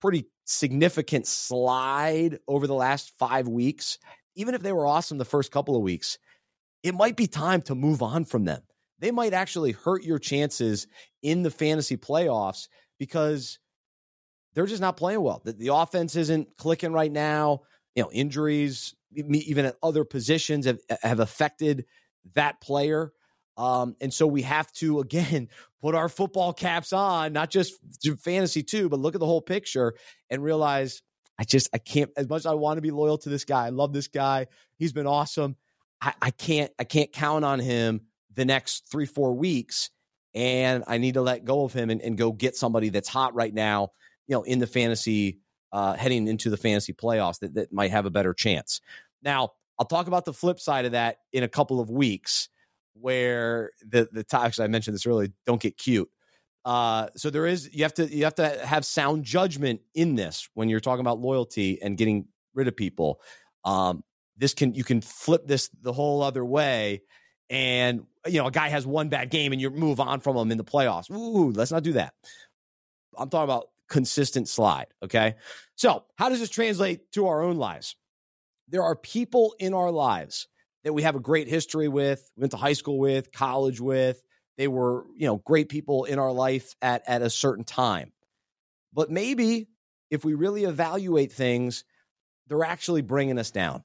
pretty 0.00 0.24
significant 0.46 1.26
slide 1.26 2.38
over 2.48 2.66
the 2.66 2.74
last 2.74 3.10
five 3.18 3.46
weeks, 3.46 3.98
even 4.36 4.54
if 4.54 4.62
they 4.62 4.72
were 4.72 4.86
awesome 4.86 5.18
the 5.18 5.26
first 5.26 5.52
couple 5.52 5.76
of 5.76 5.82
weeks, 5.82 6.18
it 6.82 6.94
might 6.94 7.16
be 7.16 7.26
time 7.26 7.60
to 7.62 7.74
move 7.74 8.00
on 8.00 8.24
from 8.24 8.46
them. 8.46 8.62
They 9.00 9.10
might 9.10 9.34
actually 9.34 9.72
hurt 9.72 10.02
your 10.02 10.18
chances 10.18 10.86
in 11.22 11.42
the 11.42 11.50
fantasy 11.50 11.98
playoffs 11.98 12.68
because 12.98 13.58
they're 14.54 14.66
just 14.66 14.80
not 14.80 14.96
playing 14.96 15.20
well. 15.20 15.40
The, 15.44 15.52
the 15.52 15.74
offense 15.74 16.16
isn't 16.16 16.56
clicking 16.56 16.92
right 16.92 17.12
now. 17.12 17.62
You 17.94 18.04
know, 18.04 18.10
injuries, 18.12 18.94
even 19.14 19.64
at 19.64 19.76
other 19.82 20.04
positions, 20.04 20.66
have, 20.66 20.78
have 21.02 21.20
affected 21.20 21.86
that 22.34 22.60
player. 22.60 23.12
Um, 23.56 23.96
and 24.00 24.14
so 24.14 24.26
we 24.26 24.42
have 24.42 24.72
to 24.74 25.00
again 25.00 25.48
put 25.80 25.94
our 25.94 26.08
football 26.08 26.52
caps 26.52 26.92
on, 26.92 27.32
not 27.32 27.50
just 27.50 27.74
fantasy 28.20 28.62
too, 28.62 28.88
but 28.88 29.00
look 29.00 29.14
at 29.14 29.20
the 29.20 29.26
whole 29.26 29.40
picture 29.40 29.94
and 30.30 30.42
realize 30.42 31.02
I 31.38 31.44
just 31.44 31.68
I 31.72 31.78
can't 31.78 32.10
as 32.16 32.28
much 32.28 32.40
as 32.40 32.46
I 32.46 32.54
want 32.54 32.78
to 32.78 32.82
be 32.82 32.90
loyal 32.90 33.18
to 33.18 33.28
this 33.28 33.44
guy. 33.44 33.66
I 33.66 33.70
love 33.70 33.92
this 33.92 34.08
guy. 34.08 34.46
He's 34.76 34.92
been 34.92 35.06
awesome. 35.06 35.56
I, 36.00 36.14
I 36.20 36.30
can't 36.30 36.72
I 36.78 36.84
can't 36.84 37.12
count 37.12 37.44
on 37.44 37.60
him 37.60 38.02
the 38.34 38.44
next 38.44 38.90
three, 38.90 39.06
four 39.06 39.34
weeks. 39.34 39.90
And 40.38 40.84
I 40.86 40.98
need 40.98 41.14
to 41.14 41.20
let 41.20 41.44
go 41.44 41.64
of 41.64 41.72
him 41.72 41.90
and, 41.90 42.00
and 42.00 42.16
go 42.16 42.30
get 42.30 42.54
somebody 42.54 42.90
that's 42.90 43.08
hot 43.08 43.34
right 43.34 43.52
now, 43.52 43.90
you 44.28 44.36
know, 44.36 44.44
in 44.44 44.60
the 44.60 44.68
fantasy, 44.68 45.40
uh, 45.72 45.94
heading 45.94 46.28
into 46.28 46.48
the 46.48 46.56
fantasy 46.56 46.92
playoffs 46.92 47.40
that, 47.40 47.54
that 47.54 47.72
might 47.72 47.90
have 47.90 48.06
a 48.06 48.10
better 48.10 48.32
chance. 48.32 48.80
Now, 49.20 49.50
I'll 49.80 49.86
talk 49.86 50.06
about 50.06 50.24
the 50.24 50.32
flip 50.32 50.60
side 50.60 50.84
of 50.84 50.92
that 50.92 51.18
in 51.32 51.42
a 51.42 51.48
couple 51.48 51.80
of 51.80 51.90
weeks 51.90 52.48
where 52.94 53.72
the 53.84 54.08
the 54.12 54.24
actually 54.32 54.66
I 54.66 54.68
mentioned 54.68 54.94
this 54.94 55.06
earlier, 55.06 55.28
don't 55.44 55.60
get 55.60 55.76
cute. 55.76 56.08
Uh, 56.64 57.08
so 57.16 57.30
there 57.30 57.46
is 57.46 57.68
you 57.72 57.82
have 57.82 57.94
to 57.94 58.06
you 58.06 58.22
have 58.22 58.36
to 58.36 58.64
have 58.64 58.84
sound 58.84 59.24
judgment 59.24 59.80
in 59.94 60.14
this 60.14 60.48
when 60.54 60.68
you're 60.68 60.78
talking 60.78 61.00
about 61.00 61.18
loyalty 61.18 61.82
and 61.82 61.98
getting 61.98 62.28
rid 62.54 62.68
of 62.68 62.76
people. 62.76 63.20
Um, 63.64 64.04
this 64.36 64.54
can 64.54 64.74
you 64.74 64.84
can 64.84 65.00
flip 65.00 65.48
this 65.48 65.68
the 65.82 65.92
whole 65.92 66.22
other 66.22 66.44
way, 66.44 67.02
and 67.50 68.04
you 68.28 68.40
know 68.40 68.46
a 68.46 68.50
guy 68.50 68.68
has 68.68 68.86
one 68.86 69.08
bad 69.08 69.30
game 69.30 69.52
and 69.52 69.60
you 69.60 69.70
move 69.70 70.00
on 70.00 70.20
from 70.20 70.36
him 70.36 70.50
in 70.50 70.58
the 70.58 70.64
playoffs. 70.64 71.10
Ooh, 71.10 71.50
let's 71.50 71.70
not 71.70 71.82
do 71.82 71.94
that. 71.94 72.14
I'm 73.16 73.28
talking 73.28 73.44
about 73.44 73.68
consistent 73.88 74.48
slide. 74.48 74.86
Okay, 75.02 75.34
so 75.76 76.04
how 76.16 76.28
does 76.28 76.40
this 76.40 76.50
translate 76.50 77.10
to 77.12 77.26
our 77.28 77.42
own 77.42 77.56
lives? 77.56 77.96
There 78.68 78.82
are 78.82 78.96
people 78.96 79.54
in 79.58 79.74
our 79.74 79.90
lives 79.90 80.46
that 80.84 80.92
we 80.92 81.02
have 81.02 81.16
a 81.16 81.20
great 81.20 81.48
history 81.48 81.88
with, 81.88 82.30
went 82.36 82.52
to 82.52 82.56
high 82.56 82.74
school 82.74 82.98
with, 82.98 83.32
college 83.32 83.80
with. 83.80 84.22
They 84.56 84.68
were, 84.68 85.04
you 85.16 85.26
know, 85.26 85.36
great 85.36 85.68
people 85.68 86.04
in 86.04 86.18
our 86.18 86.32
life 86.32 86.74
at 86.82 87.02
at 87.06 87.22
a 87.22 87.30
certain 87.30 87.64
time. 87.64 88.12
But 88.92 89.10
maybe 89.10 89.68
if 90.10 90.24
we 90.24 90.34
really 90.34 90.64
evaluate 90.64 91.32
things, 91.32 91.84
they're 92.48 92.64
actually 92.64 93.02
bringing 93.02 93.38
us 93.38 93.50
down. 93.50 93.84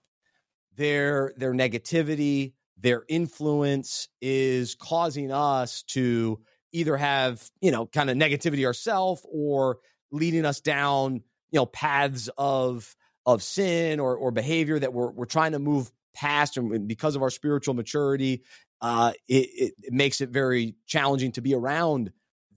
Their 0.75 1.33
their 1.37 1.53
negativity, 1.53 2.53
their 2.79 3.03
influence 3.07 4.09
is 4.21 4.75
causing 4.75 5.31
us 5.31 5.83
to 5.83 6.39
either 6.71 6.97
have, 6.97 7.49
you 7.61 7.71
know, 7.71 7.85
kind 7.85 8.09
of 8.09 8.17
negativity 8.17 8.65
ourselves 8.65 9.25
or 9.31 9.77
leading 10.11 10.45
us 10.45 10.59
down, 10.59 11.15
you 11.51 11.59
know, 11.59 11.65
paths 11.65 12.29
of 12.37 12.95
of 13.25 13.41
sin 13.41 13.99
or 13.99 14.15
or 14.17 14.31
behavior 14.31 14.77
that 14.79 14.93
we're 14.93 15.11
we're 15.11 15.25
trying 15.25 15.53
to 15.53 15.59
move 15.59 15.91
past 16.13 16.57
and 16.57 16.87
because 16.87 17.15
of 17.15 17.21
our 17.21 17.29
spiritual 17.29 17.73
maturity, 17.73 18.43
uh, 18.81 19.13
it, 19.27 19.33
it, 19.33 19.73
it 19.83 19.93
makes 19.93 20.21
it 20.21 20.29
very 20.29 20.75
challenging 20.85 21.31
to 21.31 21.41
be 21.41 21.55
around 21.55 22.11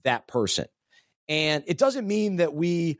that 0.05 0.27
person. 0.27 0.67
And 1.29 1.65
it 1.67 1.79
doesn't 1.79 2.07
mean 2.07 2.37
that 2.37 2.55
we, 2.55 2.99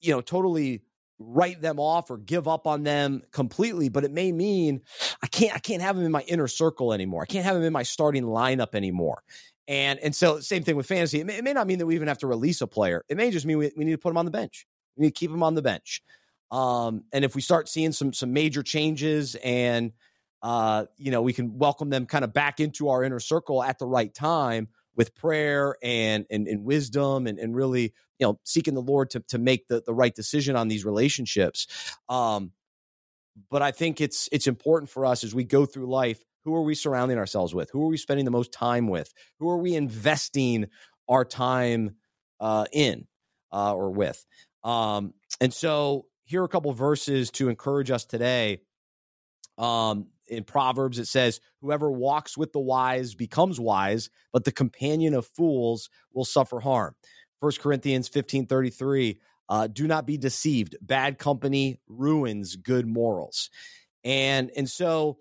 you 0.00 0.12
know, 0.12 0.20
totally 0.20 0.82
write 1.26 1.60
them 1.60 1.78
off 1.78 2.10
or 2.10 2.18
give 2.18 2.48
up 2.48 2.66
on 2.66 2.82
them 2.82 3.22
completely, 3.32 3.88
but 3.88 4.04
it 4.04 4.10
may 4.10 4.32
mean 4.32 4.82
I 5.22 5.26
can't 5.26 5.54
I 5.54 5.58
can't 5.58 5.82
have 5.82 5.96
them 5.96 6.04
in 6.04 6.12
my 6.12 6.22
inner 6.22 6.48
circle 6.48 6.92
anymore. 6.92 7.22
I 7.22 7.26
can't 7.26 7.44
have 7.44 7.54
them 7.54 7.64
in 7.64 7.72
my 7.72 7.82
starting 7.82 8.24
lineup 8.24 8.74
anymore. 8.74 9.22
And 9.66 9.98
and 10.00 10.14
so 10.14 10.40
same 10.40 10.62
thing 10.62 10.76
with 10.76 10.86
fantasy. 10.86 11.20
It 11.20 11.26
may, 11.26 11.38
it 11.38 11.44
may 11.44 11.52
not 11.52 11.66
mean 11.66 11.78
that 11.78 11.86
we 11.86 11.94
even 11.94 12.08
have 12.08 12.18
to 12.18 12.26
release 12.26 12.60
a 12.60 12.66
player. 12.66 13.04
It 13.08 13.16
may 13.16 13.30
just 13.30 13.46
mean 13.46 13.58
we, 13.58 13.70
we 13.76 13.84
need 13.84 13.92
to 13.92 13.98
put 13.98 14.10
them 14.10 14.18
on 14.18 14.24
the 14.24 14.30
bench. 14.30 14.66
We 14.96 15.02
need 15.02 15.14
to 15.14 15.18
keep 15.18 15.30
them 15.30 15.42
on 15.42 15.54
the 15.54 15.62
bench. 15.62 16.02
Um, 16.50 17.04
and 17.12 17.24
if 17.24 17.34
we 17.34 17.40
start 17.40 17.68
seeing 17.68 17.92
some 17.92 18.12
some 18.12 18.32
major 18.32 18.62
changes 18.62 19.34
and 19.36 19.92
uh, 20.42 20.84
you 20.98 21.10
know, 21.10 21.22
we 21.22 21.32
can 21.32 21.56
welcome 21.56 21.88
them 21.88 22.04
kind 22.04 22.22
of 22.22 22.34
back 22.34 22.60
into 22.60 22.90
our 22.90 23.02
inner 23.02 23.18
circle 23.18 23.62
at 23.62 23.78
the 23.78 23.86
right 23.86 24.12
time 24.14 24.68
with 24.96 25.14
prayer 25.14 25.76
and 25.82 26.26
and, 26.30 26.46
and 26.46 26.64
wisdom 26.64 27.26
and, 27.26 27.38
and 27.38 27.54
really, 27.54 27.92
you 28.18 28.26
know, 28.26 28.38
seeking 28.44 28.74
the 28.74 28.82
Lord 28.82 29.10
to 29.10 29.20
to 29.28 29.38
make 29.38 29.68
the, 29.68 29.82
the 29.84 29.94
right 29.94 30.14
decision 30.14 30.56
on 30.56 30.68
these 30.68 30.84
relationships. 30.84 31.66
Um, 32.08 32.52
but 33.50 33.62
I 33.62 33.70
think 33.70 34.00
it's 34.00 34.28
it's 34.32 34.46
important 34.46 34.90
for 34.90 35.06
us 35.06 35.24
as 35.24 35.34
we 35.34 35.44
go 35.44 35.66
through 35.66 35.86
life. 35.86 36.22
Who 36.44 36.54
are 36.54 36.62
we 36.62 36.74
surrounding 36.74 37.18
ourselves 37.18 37.54
with? 37.54 37.70
Who 37.70 37.82
are 37.84 37.88
we 37.88 37.96
spending 37.96 38.24
the 38.24 38.30
most 38.30 38.52
time 38.52 38.88
with? 38.88 39.12
Who 39.40 39.48
are 39.48 39.58
we 39.58 39.74
investing 39.74 40.66
our 41.08 41.24
time 41.24 41.96
uh, 42.38 42.66
in 42.72 43.06
uh, 43.50 43.74
or 43.74 43.90
with? 43.90 44.24
Um, 44.62 45.14
and 45.40 45.52
so 45.52 46.06
here 46.24 46.42
are 46.42 46.44
a 46.44 46.48
couple 46.48 46.72
verses 46.72 47.30
to 47.32 47.48
encourage 47.48 47.90
us 47.90 48.04
today. 48.04 48.60
Um, 49.56 50.08
in 50.26 50.44
Proverbs, 50.44 50.98
it 50.98 51.06
says, 51.06 51.40
Whoever 51.60 51.90
walks 51.90 52.36
with 52.36 52.52
the 52.52 52.60
wise 52.60 53.14
becomes 53.14 53.60
wise, 53.60 54.10
but 54.32 54.44
the 54.44 54.52
companion 54.52 55.14
of 55.14 55.26
fools 55.26 55.90
will 56.12 56.24
suffer 56.24 56.60
harm. 56.60 56.94
First 57.40 57.60
Corinthians 57.60 58.08
15 58.08 58.46
33, 58.46 59.20
uh, 59.48 59.66
do 59.66 59.86
not 59.86 60.06
be 60.06 60.16
deceived. 60.16 60.76
Bad 60.80 61.18
company 61.18 61.78
ruins 61.88 62.56
good 62.56 62.86
morals. 62.86 63.50
And, 64.02 64.50
and 64.56 64.68
so, 64.68 65.18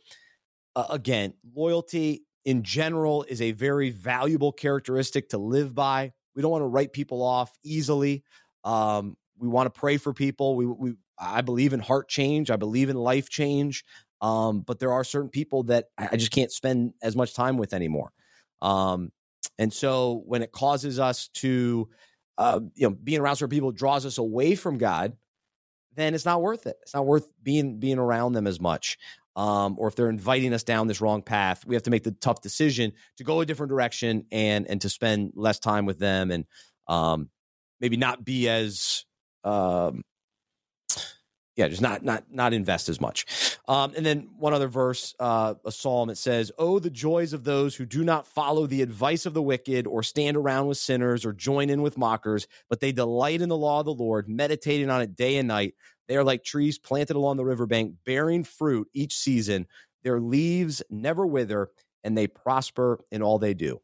uh, 0.76 0.86
again, 0.89 1.34
loyalty 1.56 2.26
in 2.46 2.63
general 2.63 3.24
is 3.24 3.42
a 3.42 3.52
very 3.52 3.89
valuable 3.89 4.52
characteristic 4.52 5.30
to 5.30 5.38
live 5.38 5.74
by. 5.74 6.13
We 6.36 6.42
don't 6.42 6.52
want 6.52 6.63
to 6.63 6.68
write 6.68 6.94
people 6.94 7.22
off 7.22 7.52
easily. 7.63 8.24
Um, 8.63 9.16
we 9.38 9.48
want 9.48 9.74
to 9.74 9.80
pray 9.80 9.98
for 9.98 10.13
people. 10.13 10.56
We, 10.56 10.66
we 10.66 10.94
I 11.20 11.42
believe 11.42 11.74
in 11.74 11.80
heart 11.80 12.10
change. 12.10 12.50
I 12.50 12.56
believe 12.56 12.89
in 12.89 12.96
life 12.96 13.30
change. 13.30 13.84
Um, 14.23 14.62
but 14.62 14.79
there 14.79 14.93
are 14.93 15.03
certain 15.03 15.29
people 15.29 15.63
that 15.63 15.88
I 15.97 16.15
just 16.15 16.31
can't 16.31 16.51
spend 16.51 16.93
as 17.03 17.13
much 17.13 17.36
time 17.36 17.57
with 17.57 17.73
anymore. 17.73 18.12
Um, 18.62 19.12
and 19.59 19.71
so 19.71 20.23
when 20.25 20.41
it 20.41 20.53
causes 20.53 20.97
us 20.97 21.27
to, 21.36 21.89
uh, 22.38 22.62
you 22.73 22.88
know, 22.88 22.95
being 22.95 23.19
around 23.19 23.36
certain 23.36 23.53
people 23.53 23.73
draws 23.73 24.05
us 24.05 24.17
away 24.17 24.55
from 24.55 24.77
God, 24.77 25.17
then 25.95 26.15
it's 26.15 26.25
not 26.25 26.41
worth 26.41 26.65
it. 26.65 26.77
It's 26.83 26.93
not 26.93 27.05
worth 27.05 27.27
being 27.43 27.79
being 27.79 27.99
around 27.99 28.31
them 28.31 28.47
as 28.47 28.62
much. 28.62 28.97
Um, 29.36 29.75
or 29.77 29.89
if 29.89 29.95
they're 29.95 30.09
inviting 30.09 30.53
us 30.53 30.63
down 30.63 30.88
this 30.88 31.01
wrong 31.01 31.21
path, 31.21 31.65
we 31.65 31.75
have 31.75 31.83
to 31.83 31.91
make 31.91 32.03
the 32.03 32.12
tough 32.12 32.41
decision 32.41 32.93
to 33.17 33.25
go 33.25 33.41
a 33.41 33.45
different 33.45 33.71
direction 33.71 34.25
and 34.31 34.69
and 34.69 34.79
to 34.81 34.89
spend 34.89 35.33
less 35.36 35.59
time 35.59 35.86
with 35.86 35.99
them 35.99 36.31
and 36.31 36.45
um, 36.88 37.29
maybe 37.81 37.97
not 37.97 38.23
be 38.23 38.47
as 38.47 39.03
um, 39.43 40.03
yeah, 41.56 41.68
just 41.68 41.82
not 41.82 42.04
not 42.04 42.24
not 42.32 42.54
invest 42.54 42.89
as 42.89 43.00
much. 43.00 43.58
Um, 43.68 43.94
and 43.96 44.06
then 44.06 44.30
one 44.38 44.54
other 44.54 44.68
verse, 44.68 45.13
uh, 45.20 45.54
a 45.63 45.72
psalm, 45.72 46.10
it 46.10 46.18
says, 46.18 46.52
"Oh, 46.58 46.80
the 46.80 46.89
joys 46.89 47.32
of 47.32 47.44
those 47.44 47.76
who 47.76 47.86
do 47.86 48.04
not 48.04 48.26
follow 48.26 48.66
the 48.66 48.82
advice 48.82 49.26
of 49.26 49.34
the 49.36 49.42
wicked, 49.42 49.86
or 49.86 50.02
stand 50.02 50.36
around 50.36 50.68
with 50.68 50.80
sinners, 50.80 51.26
or 51.26 51.32
join 51.32 51.70
in 51.70 51.84
with 51.84 51.98
mockers, 51.98 52.48
but 52.70 52.80
they 52.80 52.92
delight 52.92 53.42
in 53.42 53.50
the 53.50 53.58
law 53.58 53.80
of 53.82 53.86
the 53.86 53.94
Lord, 53.94 54.28
meditating 54.28 54.89
on 54.89 55.02
it 55.02 55.16
day 55.16 55.38
and 55.38 55.48
night. 55.48 55.76
They 56.08 56.18
are 56.18 56.24
like 56.24 56.44
trees 56.44 56.80
planted 56.80 57.16
along 57.16 57.38
the 57.38 57.46
riverbank, 57.46 57.96
bearing 58.04 58.44
fruit 58.44 58.88
each 58.94 59.16
season. 59.16 59.68
Their 60.04 60.20
leaves 60.20 60.82
never 60.89 61.26
wither, 61.26 61.70
and 62.04 62.18
they 62.18 62.28
prosper 62.28 63.00
in 63.12 63.22
all 63.22 63.38
they 63.38 63.54
do." 63.54 63.80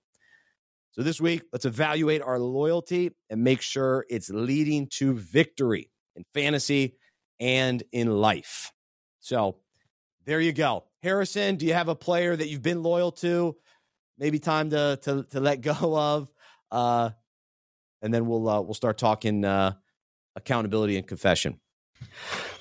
So 0.94 1.04
this 1.04 1.22
week, 1.22 1.44
let's 1.54 1.66
evaluate 1.66 2.24
our 2.24 2.40
loyalty 2.40 3.12
and 3.30 3.44
make 3.44 3.62
sure 3.62 4.06
it's 4.10 4.32
leading 4.32 4.88
to 4.94 5.14
victory 5.14 5.92
in 6.16 6.26
fantasy 6.34 6.96
and 7.40 7.84
in 7.92 8.10
life. 8.10 8.72
So 9.20 9.58
there 10.26 10.40
you 10.40 10.54
go. 10.54 10.86
Harrison, 11.02 11.56
do 11.56 11.66
you 11.66 11.74
have 11.74 11.88
a 11.88 11.96
player 11.96 12.36
that 12.36 12.48
you've 12.48 12.62
been 12.62 12.84
loyal 12.84 13.12
to? 13.14 13.56
Maybe 14.18 14.40
time 14.40 14.70
to 14.72 15.00
to, 15.04 15.24
to 15.32 15.40
let 15.40 15.62
go 15.62 15.76
of, 15.98 16.30
uh, 16.72 17.12
and 18.02 18.14
then 18.14 18.28
we'll 18.28 18.48
uh, 18.48 18.62
we'll 18.62 18.74
start 18.74 18.98
talking 18.98 19.46
uh, 19.46 19.74
accountability 20.36 20.98
and 20.98 21.08
confession. 21.08 21.60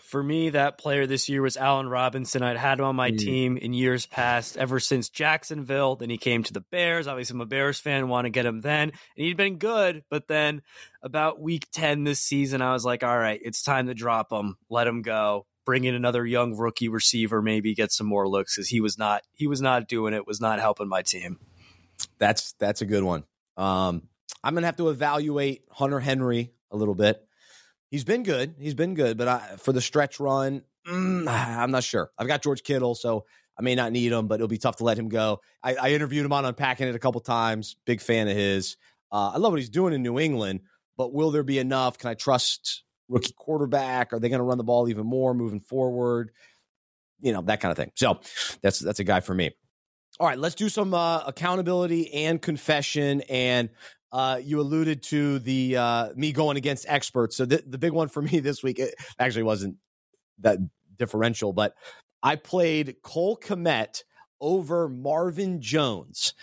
For 0.09 0.23
me, 0.23 0.49
that 0.49 0.79
player 0.79 1.07
this 1.07 1.29
year 1.29 1.43
was 1.43 1.59
Allen 1.59 1.87
Robinson. 1.87 2.43
I'd 2.43 2.57
had 2.57 2.79
him 2.79 2.87
on 2.87 2.97
my 2.97 3.11
mm. 3.11 3.19
team 3.19 3.59
in 3.59 3.75
years 3.75 4.07
past, 4.07 4.57
ever 4.57 4.81
since 4.81 5.11
Jacksonville. 5.11 5.97
Then 5.97 6.09
he 6.09 6.17
came 6.17 6.43
to 6.45 6.53
the 6.55 6.63
Bears. 6.63 7.07
Obviously, 7.07 7.35
I'm 7.35 7.43
a 7.43 7.47
Bears 7.47 7.79
fan, 7.79 8.09
want 8.09 8.25
to 8.25 8.31
get 8.31 8.47
him 8.47 8.63
then. 8.63 8.85
And 8.89 9.27
he'd 9.27 9.37
been 9.37 9.59
good. 9.59 10.05
But 10.09 10.27
then 10.27 10.63
about 11.03 11.43
week 11.43 11.69
10 11.73 12.05
this 12.05 12.21
season, 12.21 12.63
I 12.63 12.73
was 12.73 12.87
like, 12.87 13.05
all 13.05 13.19
right, 13.19 13.39
it's 13.45 13.63
time 13.63 13.89
to 13.89 13.93
drop 13.93 14.33
him, 14.33 14.57
let 14.71 14.87
him 14.87 15.03
go. 15.03 15.45
Bring 15.67 15.85
in 15.85 15.95
another 15.95 16.25
young 16.25 16.57
rookie 16.57 16.89
receiver, 16.89 17.43
maybe 17.43 17.75
get 17.75 17.93
some 17.93 18.07
more 18.07 18.27
looks 18.27 18.57
because 18.57 18.71
he 18.71 18.81
was 18.81 18.97
not 18.97 19.25
he 19.35 19.47
was 19.47 19.61
not 19.61 19.89
doing 19.89 20.15
it, 20.15 20.27
was 20.27 20.41
not 20.41 20.59
helping 20.59 20.89
my 20.89 21.03
team. 21.03 21.39
That's 22.19 22.55
that's 22.55 22.81
a 22.81 22.87
good 22.87 23.05
one. 23.05 23.25
Um, 23.59 24.09
I'm 24.43 24.55
gonna 24.55 24.65
have 24.65 24.79
to 24.79 24.89
evaluate 24.89 25.65
Hunter 25.71 26.01
Henry 26.01 26.55
a 26.71 26.79
little 26.79 26.95
bit. 26.95 27.28
He's 27.91 28.05
been 28.05 28.23
good. 28.23 28.55
He's 28.59 28.75
been 28.75 28.95
good, 28.95 29.17
but 29.17 29.29
I, 29.29 29.57
for 29.59 29.73
the 29.73 29.81
stretch 29.81 30.21
run, 30.21 30.63
mm, 30.87 31.29
I'm 31.29 31.71
not 31.71 31.85
sure. 31.85 32.11
I've 32.19 32.27
got 32.27 32.43
George 32.43 32.63
Kittle, 32.63 32.95
so 32.95 33.25
I 33.59 33.63
may 33.63 33.75
not 33.75 33.93
need 33.93 34.13
him, 34.13 34.29
but 34.29 34.37
it'll 34.37 34.49
be 34.49 34.59
tough 34.59 34.77
to 34.77 34.85
let 34.85 34.99
him 34.99 35.09
go. 35.09 35.41
I, 35.63 35.75
I 35.75 35.91
interviewed 35.91 36.25
him 36.25 36.33
on 36.33 36.45
Unpacking 36.45 36.87
It 36.87 36.95
a 36.95 36.99
couple 36.99 37.21
times. 37.21 37.77
Big 37.87 38.01
fan 38.01 38.29
of 38.29 38.37
his. 38.37 38.77
Uh, 39.11 39.31
I 39.35 39.39
love 39.39 39.53
what 39.53 39.59
he's 39.59 39.71
doing 39.71 39.95
in 39.95 40.03
New 40.03 40.19
England, 40.19 40.61
but 40.97 41.13
will 41.13 41.31
there 41.31 41.43
be 41.43 41.59
enough? 41.59 41.99
Can 41.99 42.11
I 42.11 42.15
trust 42.15 42.85
rookie 43.09 43.33
quarterback? 43.37 44.13
Are 44.13 44.19
they 44.19 44.29
going 44.29 44.41
to 44.41 44.45
run 44.45 44.59
the 44.59 44.65
ball 44.65 44.89
even 44.89 45.07
more 45.07 45.35
moving 45.35 45.61
forward? 45.61 46.31
You 47.21 47.33
know 47.33 47.43
that 47.43 47.61
kind 47.61 47.73
of 47.73 47.79
thing. 47.79 47.91
So 47.95 48.21
that's 48.63 48.79
that's 48.79 49.01
a 49.01 49.05
guy 49.05 49.21
for 49.21 49.35
me. 49.35 49.51
All 50.21 50.27
right, 50.27 50.39
let's 50.39 50.55
do 50.55 50.69
some 50.69 50.95
uh, 50.95 51.21
accountability 51.27 52.13
and 52.13 52.41
confession. 52.41 53.23
And 53.23 53.71
uh, 54.13 54.41
you 54.43 54.61
alluded 54.61 55.03
to 55.05 55.39
the 55.41 55.77
uh, 55.77 56.09
me 56.17 56.33
going 56.33 56.57
against 56.57 56.87
experts. 56.89 57.37
So 57.37 57.45
the, 57.45 57.79
big 57.79 57.93
one 57.93 58.09
for 58.09 58.23
me 58.33 58.41
this 58.41 58.63
week 58.63 58.79
it 58.79 58.95
actually 59.19 59.45
wasn't 59.45 59.77
that 60.41 60.59
differential, 60.97 61.53
but 61.53 61.75
I 62.23 62.37
played 62.37 62.97
Cole 63.03 63.37
Kmet 63.37 64.03
over 64.41 64.89
Marvin 64.89 65.61
Jones, 65.61 66.35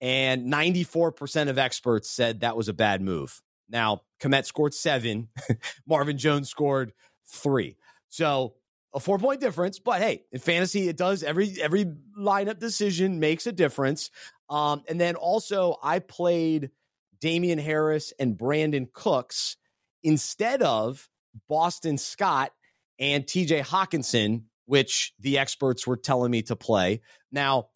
and 0.00 0.52
94% 0.52 1.48
of 1.48 1.58
experts 1.58 2.10
said 2.10 2.40
that 2.40 2.56
was 2.56 2.68
a 2.68 2.74
bad 2.74 3.00
move. 3.00 3.42
Now, 3.68 4.02
Kmet 4.20 4.44
scored 4.44 4.74
seven, 4.74 5.28
Marvin 5.86 6.18
Jones 6.18 6.48
scored 6.48 6.92
three. 7.26 7.76
So 8.08 8.54
a 8.94 9.00
four 9.00 9.18
point 9.18 9.40
difference, 9.40 9.78
but 9.78 10.00
hey, 10.00 10.24
in 10.32 10.38
fantasy, 10.38 10.88
it 10.88 10.96
does 10.96 11.22
every 11.22 11.60
every 11.60 11.86
lineup 12.18 12.58
decision 12.58 13.20
makes 13.20 13.46
a 13.46 13.52
difference. 13.52 14.10
Um, 14.48 14.82
and 14.88 15.00
then 15.00 15.16
also 15.16 15.76
I 15.82 15.98
played 15.98 16.70
Damien 17.20 17.58
Harris 17.58 18.12
and 18.18 18.36
Brandin 18.36 18.92
Cooks 18.92 19.56
instead 20.02 20.62
of 20.62 21.08
Boston 21.48 21.98
Scott 21.98 22.52
and 22.98 23.24
TJ 23.24 23.62
Hockenson, 23.62 24.44
which 24.66 25.12
the 25.20 25.38
experts 25.38 25.86
were 25.86 25.96
telling 25.96 26.30
me 26.30 26.42
to 26.42 26.56
play. 26.56 27.00
Now, 27.30 27.68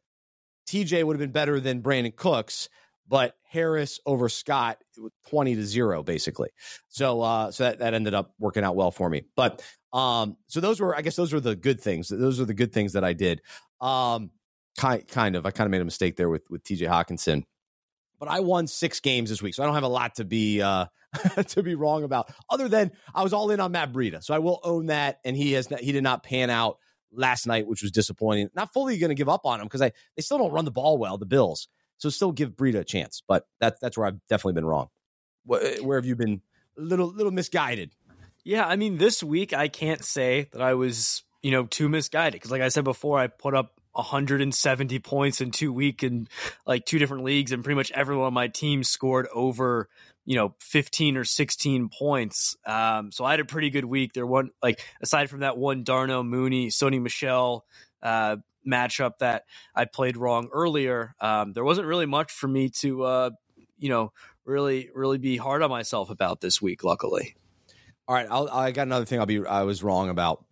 TJ 0.68 1.04
would 1.04 1.16
have 1.16 1.20
been 1.20 1.32
better 1.32 1.60
than 1.60 1.82
Brandin 1.82 2.14
Cooks, 2.14 2.68
but 3.08 3.34
Harris 3.42 3.98
over 4.06 4.28
Scott, 4.28 4.78
20 5.28 5.56
to 5.56 5.64
0, 5.64 6.02
basically. 6.02 6.50
So 6.88 7.20
uh, 7.22 7.50
so 7.50 7.64
that, 7.64 7.80
that 7.80 7.94
ended 7.94 8.14
up 8.14 8.34
working 8.38 8.62
out 8.62 8.76
well 8.76 8.92
for 8.92 9.10
me. 9.10 9.24
But 9.34 9.62
um, 9.92 10.36
so 10.46 10.60
those 10.60 10.80
were, 10.80 10.96
I 10.96 11.02
guess 11.02 11.16
those 11.16 11.32
were 11.32 11.40
the 11.40 11.56
good 11.56 11.80
things. 11.80 12.08
Those 12.08 12.40
are 12.40 12.44
the 12.44 12.54
good 12.54 12.72
things 12.72 12.92
that 12.92 13.02
I 13.02 13.12
did. 13.12 13.42
Um, 13.80 14.30
kind 14.78 15.06
kind 15.08 15.34
of. 15.34 15.44
I 15.46 15.50
kind 15.50 15.66
of 15.66 15.72
made 15.72 15.80
a 15.80 15.84
mistake 15.84 16.16
there 16.16 16.28
with 16.28 16.48
with 16.50 16.62
TJ 16.62 16.86
Hockenson 16.86 17.42
but 18.20 18.28
I 18.28 18.40
won 18.40 18.66
six 18.66 19.00
games 19.00 19.30
this 19.30 19.42
week, 19.42 19.54
so 19.54 19.62
I 19.62 19.66
don't 19.66 19.74
have 19.74 19.82
a 19.82 19.88
lot 19.88 20.16
to 20.16 20.24
be 20.24 20.60
uh, 20.60 20.86
to 21.48 21.62
be 21.62 21.74
wrong 21.74 22.04
about. 22.04 22.30
Other 22.48 22.68
than 22.68 22.92
I 23.12 23.24
was 23.24 23.32
all 23.32 23.50
in 23.50 23.58
on 23.58 23.72
Matt 23.72 23.92
Breida, 23.92 24.22
so 24.22 24.34
I 24.34 24.38
will 24.38 24.60
own 24.62 24.86
that, 24.86 25.18
and 25.24 25.34
he 25.34 25.52
has 25.52 25.70
not, 25.70 25.80
he 25.80 25.90
did 25.90 26.04
not 26.04 26.22
pan 26.22 26.50
out 26.50 26.78
last 27.10 27.46
night, 27.46 27.66
which 27.66 27.82
was 27.82 27.90
disappointing. 27.90 28.50
Not 28.54 28.72
fully 28.72 28.98
going 28.98 29.08
to 29.08 29.14
give 29.14 29.28
up 29.28 29.46
on 29.46 29.60
him 29.60 29.66
because 29.66 29.82
I 29.82 29.92
they 30.16 30.22
still 30.22 30.38
don't 30.38 30.52
run 30.52 30.66
the 30.66 30.70
ball 30.70 30.98
well, 30.98 31.18
the 31.18 31.26
Bills. 31.26 31.66
So 31.96 32.08
still 32.10 32.30
give 32.30 32.50
Breida 32.50 32.80
a 32.80 32.84
chance, 32.84 33.22
but 33.26 33.46
that's 33.58 33.80
that's 33.80 33.96
where 33.96 34.06
I've 34.06 34.20
definitely 34.28 34.54
been 34.54 34.66
wrong. 34.66 34.88
Where, 35.46 35.82
where 35.82 35.98
have 35.98 36.06
you 36.06 36.14
been 36.14 36.42
a 36.78 36.82
little 36.82 37.08
little 37.08 37.32
misguided? 37.32 37.92
Yeah, 38.44 38.66
I 38.66 38.76
mean, 38.76 38.98
this 38.98 39.22
week 39.22 39.52
I 39.54 39.68
can't 39.68 40.04
say 40.04 40.48
that 40.52 40.60
I 40.60 40.74
was 40.74 41.24
you 41.42 41.50
know 41.50 41.64
too 41.64 41.88
misguided 41.88 42.34
because, 42.34 42.50
like 42.50 42.62
I 42.62 42.68
said 42.68 42.84
before, 42.84 43.18
I 43.18 43.28
put 43.28 43.54
up 43.54 43.79
170 43.92 44.98
points 45.00 45.40
in 45.40 45.50
two 45.50 45.72
week 45.72 46.02
in 46.02 46.28
like 46.66 46.84
two 46.84 46.98
different 46.98 47.24
leagues, 47.24 47.52
and 47.52 47.64
pretty 47.64 47.76
much 47.76 47.90
everyone 47.92 48.26
on 48.26 48.34
my 48.34 48.48
team 48.48 48.84
scored 48.84 49.26
over 49.34 49.88
you 50.24 50.36
know 50.36 50.54
15 50.60 51.16
or 51.16 51.24
16 51.24 51.88
points. 51.88 52.56
Um, 52.66 53.10
so 53.10 53.24
I 53.24 53.32
had 53.32 53.40
a 53.40 53.44
pretty 53.44 53.70
good 53.70 53.84
week. 53.84 54.12
There 54.12 54.26
one 54.26 54.50
like 54.62 54.80
aside 55.02 55.30
from 55.30 55.40
that 55.40 55.56
one 55.56 55.82
Darnell 55.82 56.22
Mooney, 56.22 56.68
Sony 56.68 57.00
Michel 57.00 57.64
uh, 58.02 58.36
matchup 58.66 59.18
that 59.18 59.44
I 59.74 59.86
played 59.86 60.16
wrong 60.16 60.48
earlier. 60.52 61.14
Um, 61.20 61.52
there 61.52 61.64
wasn't 61.64 61.86
really 61.86 62.06
much 62.06 62.32
for 62.32 62.48
me 62.48 62.68
to 62.80 63.02
uh, 63.02 63.30
you 63.78 63.88
know 63.88 64.12
really 64.44 64.90
really 64.94 65.18
be 65.18 65.36
hard 65.36 65.62
on 65.62 65.70
myself 65.70 66.10
about 66.10 66.40
this 66.40 66.62
week. 66.62 66.84
Luckily. 66.84 67.34
All 68.06 68.16
right, 68.16 68.26
I'll, 68.28 68.48
I 68.48 68.72
got 68.72 68.88
another 68.88 69.04
thing 69.04 69.20
I'll 69.20 69.26
be 69.26 69.44
I 69.46 69.62
was 69.62 69.84
wrong 69.84 70.10
about. 70.10 70.44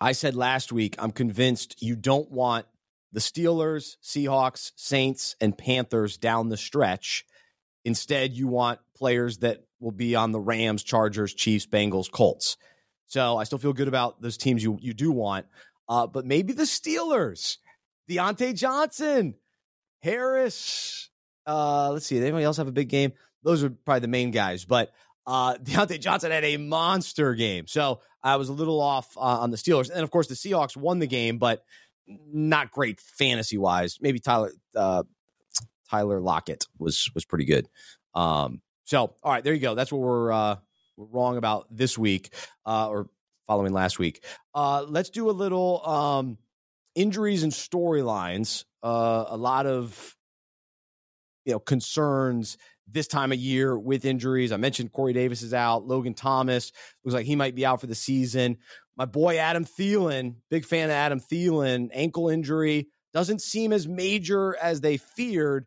I 0.00 0.12
said 0.12 0.34
last 0.34 0.72
week, 0.72 0.96
I'm 0.98 1.12
convinced 1.12 1.82
you 1.82 1.96
don't 1.96 2.30
want 2.30 2.66
the 3.12 3.20
Steelers, 3.20 3.96
Seahawks, 4.02 4.72
Saints, 4.76 5.36
and 5.40 5.56
Panthers 5.56 6.18
down 6.18 6.48
the 6.48 6.56
stretch. 6.56 7.24
Instead, 7.84 8.32
you 8.32 8.46
want 8.46 8.80
players 8.94 9.38
that 9.38 9.64
will 9.80 9.92
be 9.92 10.14
on 10.14 10.32
the 10.32 10.40
Rams, 10.40 10.82
Chargers, 10.82 11.32
Chiefs, 11.32 11.66
Bengals, 11.66 12.10
Colts. 12.10 12.56
So 13.06 13.36
I 13.36 13.44
still 13.44 13.58
feel 13.58 13.72
good 13.72 13.88
about 13.88 14.20
those 14.20 14.36
teams 14.36 14.62
you 14.62 14.78
you 14.80 14.92
do 14.92 15.12
want, 15.12 15.46
uh, 15.88 16.06
but 16.06 16.26
maybe 16.26 16.52
the 16.52 16.64
Steelers, 16.64 17.58
Diontae 18.10 18.54
Johnson, 18.54 19.34
Harris. 20.00 21.08
Uh, 21.46 21.92
let's 21.92 22.06
see, 22.06 22.18
anybody 22.18 22.44
else 22.44 22.56
have 22.56 22.68
a 22.68 22.72
big 22.72 22.88
game? 22.88 23.12
Those 23.44 23.62
are 23.62 23.70
probably 23.70 24.00
the 24.00 24.08
main 24.08 24.32
guys, 24.32 24.64
but 24.64 24.92
uh, 25.26 25.54
Diontae 25.62 26.00
Johnson 26.00 26.32
had 26.32 26.44
a 26.44 26.56
monster 26.56 27.34
game. 27.34 27.68
So 27.68 28.00
I 28.26 28.36
was 28.36 28.48
a 28.48 28.52
little 28.52 28.80
off 28.80 29.16
uh, 29.16 29.20
on 29.20 29.52
the 29.52 29.56
Steelers. 29.56 29.88
And 29.88 30.00
of 30.00 30.10
course, 30.10 30.26
the 30.26 30.34
Seahawks 30.34 30.76
won 30.76 30.98
the 30.98 31.06
game, 31.06 31.38
but 31.38 31.64
not 32.08 32.72
great 32.72 33.00
fantasy 33.00 33.56
wise. 33.56 33.98
Maybe 34.00 34.18
Tyler 34.18 34.50
uh, 34.74 35.04
Tyler 35.88 36.20
Lockett 36.20 36.66
was 36.76 37.08
was 37.14 37.24
pretty 37.24 37.44
good. 37.44 37.68
Um, 38.14 38.62
so 38.84 39.14
all 39.22 39.32
right, 39.32 39.44
there 39.44 39.54
you 39.54 39.60
go. 39.60 39.76
That's 39.76 39.92
what 39.92 40.00
we're 40.00 40.32
uh, 40.32 40.56
we're 40.96 41.06
wrong 41.06 41.36
about 41.36 41.68
this 41.70 41.96
week 41.96 42.34
uh, 42.66 42.88
or 42.88 43.08
following 43.46 43.72
last 43.72 43.98
week. 44.00 44.24
Uh, 44.54 44.84
let's 44.88 45.10
do 45.10 45.30
a 45.30 45.32
little 45.32 45.86
um, 45.86 46.38
injuries 46.96 47.44
and 47.44 47.52
storylines. 47.52 48.64
Uh, 48.82 49.24
a 49.28 49.36
lot 49.36 49.66
of 49.66 50.16
you 51.44 51.52
know 51.52 51.60
concerns 51.60 52.58
this 52.86 53.06
time 53.08 53.32
of 53.32 53.38
year 53.38 53.76
with 53.78 54.04
injuries. 54.04 54.52
I 54.52 54.56
mentioned 54.56 54.92
Corey 54.92 55.12
Davis 55.12 55.42
is 55.42 55.52
out. 55.52 55.86
Logan 55.86 56.14
Thomas 56.14 56.72
looks 57.04 57.14
like 57.14 57.26
he 57.26 57.36
might 57.36 57.54
be 57.54 57.66
out 57.66 57.80
for 57.80 57.86
the 57.86 57.94
season. 57.94 58.58
My 58.96 59.04
boy 59.04 59.38
Adam 59.38 59.64
Thielen, 59.64 60.36
big 60.50 60.64
fan 60.64 60.88
of 60.88 60.94
Adam 60.94 61.20
Thielen, 61.20 61.88
ankle 61.92 62.28
injury 62.28 62.88
doesn't 63.12 63.40
seem 63.40 63.72
as 63.72 63.88
major 63.88 64.56
as 64.56 64.80
they 64.80 64.96
feared, 64.96 65.66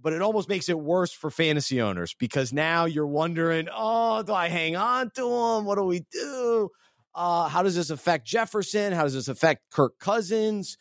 but 0.00 0.12
it 0.12 0.22
almost 0.22 0.48
makes 0.48 0.68
it 0.68 0.78
worse 0.78 1.12
for 1.12 1.30
fantasy 1.30 1.80
owners 1.80 2.14
because 2.18 2.52
now 2.52 2.84
you're 2.84 3.06
wondering, 3.06 3.68
oh, 3.72 4.22
do 4.22 4.32
I 4.32 4.48
hang 4.48 4.76
on 4.76 5.10
to 5.16 5.22
him? 5.22 5.64
What 5.64 5.76
do 5.76 5.84
we 5.84 6.04
do? 6.12 6.68
Uh, 7.14 7.48
how 7.48 7.62
does 7.62 7.74
this 7.74 7.90
affect 7.90 8.26
Jefferson? 8.26 8.92
How 8.92 9.04
does 9.04 9.14
this 9.14 9.28
affect 9.28 9.62
Kirk 9.70 9.98
Cousins? 9.98 10.76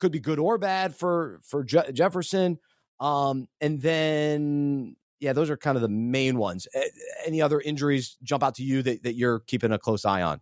Could 0.00 0.12
be 0.12 0.20
good 0.20 0.38
or 0.38 0.58
bad 0.58 0.94
for 0.94 1.40
for 1.44 1.64
Je- 1.64 1.92
Jefferson. 1.92 2.58
Um, 2.98 3.48
and 3.60 3.80
then 3.80 4.96
yeah, 5.22 5.32
those 5.32 5.50
are 5.50 5.56
kind 5.56 5.76
of 5.76 5.82
the 5.82 5.88
main 5.88 6.36
ones. 6.36 6.66
Any 7.24 7.40
other 7.40 7.60
injuries 7.60 8.16
jump 8.24 8.42
out 8.42 8.56
to 8.56 8.64
you 8.64 8.82
that, 8.82 9.04
that 9.04 9.14
you're 9.14 9.38
keeping 9.38 9.70
a 9.70 9.78
close 9.78 10.04
eye 10.04 10.22
on? 10.22 10.40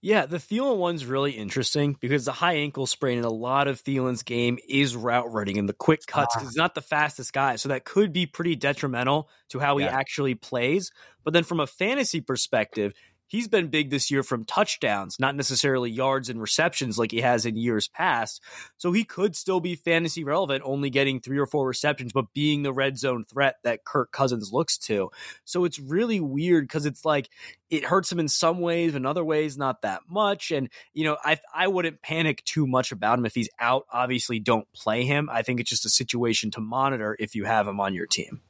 Yeah, 0.00 0.26
the 0.26 0.36
Thielen 0.36 0.76
one's 0.76 1.04
really 1.04 1.32
interesting 1.32 1.96
because 1.98 2.24
the 2.24 2.32
high 2.32 2.54
ankle 2.54 2.86
sprain 2.86 3.18
in 3.18 3.24
a 3.24 3.30
lot 3.30 3.66
of 3.66 3.82
Thielen's 3.82 4.22
game 4.22 4.58
is 4.68 4.94
route 4.94 5.32
running 5.32 5.58
and 5.58 5.68
the 5.68 5.72
quick 5.72 6.06
cuts 6.06 6.36
because 6.36 6.46
ah. 6.46 6.50
he's 6.50 6.56
not 6.56 6.76
the 6.76 6.82
fastest 6.82 7.32
guy. 7.32 7.56
So 7.56 7.70
that 7.70 7.84
could 7.84 8.12
be 8.12 8.26
pretty 8.26 8.54
detrimental 8.54 9.28
to 9.48 9.58
how 9.58 9.78
yeah. 9.78 9.88
he 9.88 9.94
actually 9.94 10.36
plays. 10.36 10.92
But 11.24 11.32
then 11.32 11.42
from 11.42 11.58
a 11.58 11.66
fantasy 11.66 12.20
perspective, 12.20 12.92
he's 13.26 13.48
been 13.48 13.68
big 13.68 13.90
this 13.90 14.10
year 14.10 14.22
from 14.22 14.44
touchdowns, 14.44 15.18
not 15.18 15.34
necessarily 15.34 15.90
yards 15.90 16.28
and 16.28 16.40
receptions 16.40 16.98
like 16.98 17.10
he 17.10 17.20
has 17.20 17.46
in 17.46 17.56
years 17.56 17.88
past. 17.88 18.42
So 18.76 18.92
he 18.92 19.04
could 19.04 19.36
still 19.36 19.60
be 19.60 19.74
fantasy 19.74 20.24
relevant, 20.24 20.62
only 20.64 20.90
getting 20.90 21.20
three 21.20 21.38
or 21.38 21.46
four 21.46 21.66
receptions, 21.66 22.12
but 22.12 22.32
being 22.32 22.62
the 22.62 22.72
red 22.72 22.98
zone 22.98 23.24
threat 23.24 23.56
that 23.64 23.84
Kirk 23.84 24.12
Cousins 24.12 24.52
looks 24.52 24.78
to. 24.78 25.10
So 25.44 25.64
it's 25.64 25.78
really 25.78 26.20
weird 26.20 26.64
because 26.64 26.86
it's 26.86 27.04
like 27.04 27.28
it 27.70 27.84
hurts 27.84 28.12
him 28.12 28.20
in 28.20 28.28
some 28.28 28.60
ways, 28.60 28.94
in 28.94 29.06
other 29.06 29.24
ways, 29.24 29.58
not 29.58 29.82
that 29.82 30.02
much. 30.08 30.50
And, 30.50 30.68
you 30.94 31.04
know, 31.04 31.16
I 31.24 31.38
I 31.54 31.68
wouldn't 31.68 32.02
panic 32.02 32.44
too 32.44 32.66
much 32.66 32.92
about 32.92 33.18
him 33.18 33.26
if 33.26 33.34
he's 33.34 33.50
out. 33.58 33.86
Obviously, 33.92 34.38
don't 34.38 34.70
play 34.72 35.04
him. 35.04 35.28
I 35.30 35.42
think 35.42 35.60
it's 35.60 35.70
just 35.70 35.86
a 35.86 35.90
situation 35.90 36.50
to 36.52 36.60
monitor 36.60 37.16
if 37.18 37.34
you 37.34 37.44
have 37.44 37.66
him 37.66 37.80
on 37.80 37.94
your 37.94 38.06
team. 38.06 38.40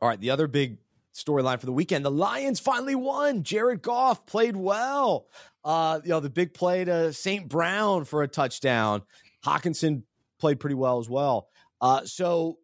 All 0.00 0.08
right. 0.08 0.20
The 0.20 0.30
other 0.30 0.48
big 0.48 0.78
storyline 1.14 1.60
for 1.60 1.66
the 1.66 1.72
weekend. 1.72 2.04
The 2.04 2.10
Lions 2.10 2.60
finally 2.60 2.94
won. 2.94 3.42
Jared 3.42 3.82
Goff 3.82 4.26
played 4.26 4.56
well. 4.56 5.26
Uh, 5.64 6.00
you 6.02 6.10
know, 6.10 6.20
the 6.20 6.30
big 6.30 6.54
play 6.54 6.84
to 6.84 7.12
St. 7.12 7.48
Brown 7.48 8.04
for 8.04 8.22
a 8.22 8.28
touchdown. 8.28 9.02
Hockenson 9.44 10.02
played 10.40 10.58
pretty 10.58 10.74
well 10.74 10.98
as 10.98 11.08
well. 11.08 11.48
Uh, 11.80 12.04
so 12.04 12.58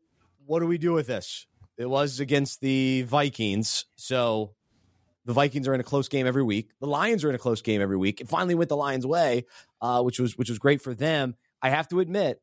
what 0.47 0.61
do 0.61 0.67
we 0.67 0.79
do 0.79 0.93
with 0.93 1.07
this? 1.07 1.47
It 1.77 1.89
was 1.89 2.21
against 2.21 2.61
the 2.61 3.03
Vikings. 3.03 3.85
So 3.95 4.55
the 5.25 5.33
Vikings 5.33 5.69
are 5.69 5.75
in 5.75 5.81
a 5.81 5.85
close 5.85 6.09
game 6.09 6.27
every 6.27 6.43
week. 6.43 6.71
The 6.81 6.87
Lions 6.87 7.23
are 7.23 7.29
in 7.29 7.35
a 7.35 7.39
close 7.39 7.63
game 7.63 7.81
every 7.81 7.97
week. 7.97 8.21
It 8.21 8.29
finally 8.29 8.55
went 8.55 8.69
the 8.69 8.77
Lions' 8.77 9.07
way, 9.07 9.45
uh, 9.81 10.03
which 10.03 10.19
was 10.19 10.37
which 10.37 10.49
was 10.49 10.59
great 10.59 10.81
for 10.81 10.95
them. 10.95 11.37
I 11.61 11.71
have 11.71 11.87
to 11.89 12.01
admit, 12.01 12.41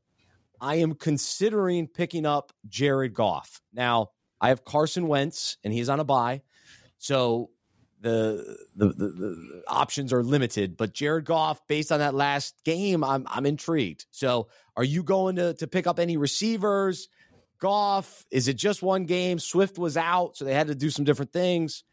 I 0.62 0.76
am 0.76 0.94
considering 0.94 1.88
picking 1.88 2.26
up 2.26 2.54
Jared 2.68 3.14
Goff. 3.14 3.62
Now, 3.74 4.10
I 4.42 4.50
have 4.50 4.66
Carson 4.66 5.08
Wentz, 5.08 5.58
and 5.64 5.74
he's 5.74 5.90
on 5.90 6.00
a 6.00 6.04
bye, 6.04 6.42
So 6.98 7.50
the, 8.02 8.58
the, 8.76 8.88
the, 8.88 9.08
the 9.08 9.64
options 9.68 10.14
are 10.14 10.24
limited. 10.24 10.78
But 10.78 10.94
Jared 10.94 11.26
Goff, 11.26 11.66
based 11.68 11.92
on 11.92 12.00
that 12.00 12.14
last 12.14 12.56
game, 12.64 13.04
I'm 13.04 13.26
I'm 13.28 13.46
intrigued. 13.46 14.06
So 14.12 14.48
are 14.78 14.84
you 14.84 15.04
going 15.04 15.38
to 15.38 15.54
to 15.56 15.68
pick 15.68 15.88
up 15.88 16.00
any 16.00 16.18
receivers? 16.18 17.10
Goff, 17.60 18.26
is 18.32 18.48
it 18.48 18.58
just 18.58 18.84
one 18.84 19.06
game? 19.06 19.40
Swift 19.40 19.78
was 19.78 19.98
out, 19.98 20.36
so 20.36 20.46
they 20.46 20.54
had 20.54 20.68
to 20.68 20.76
do 20.76 20.90
some 20.90 21.06
different 21.06 21.32
things. 21.32 21.84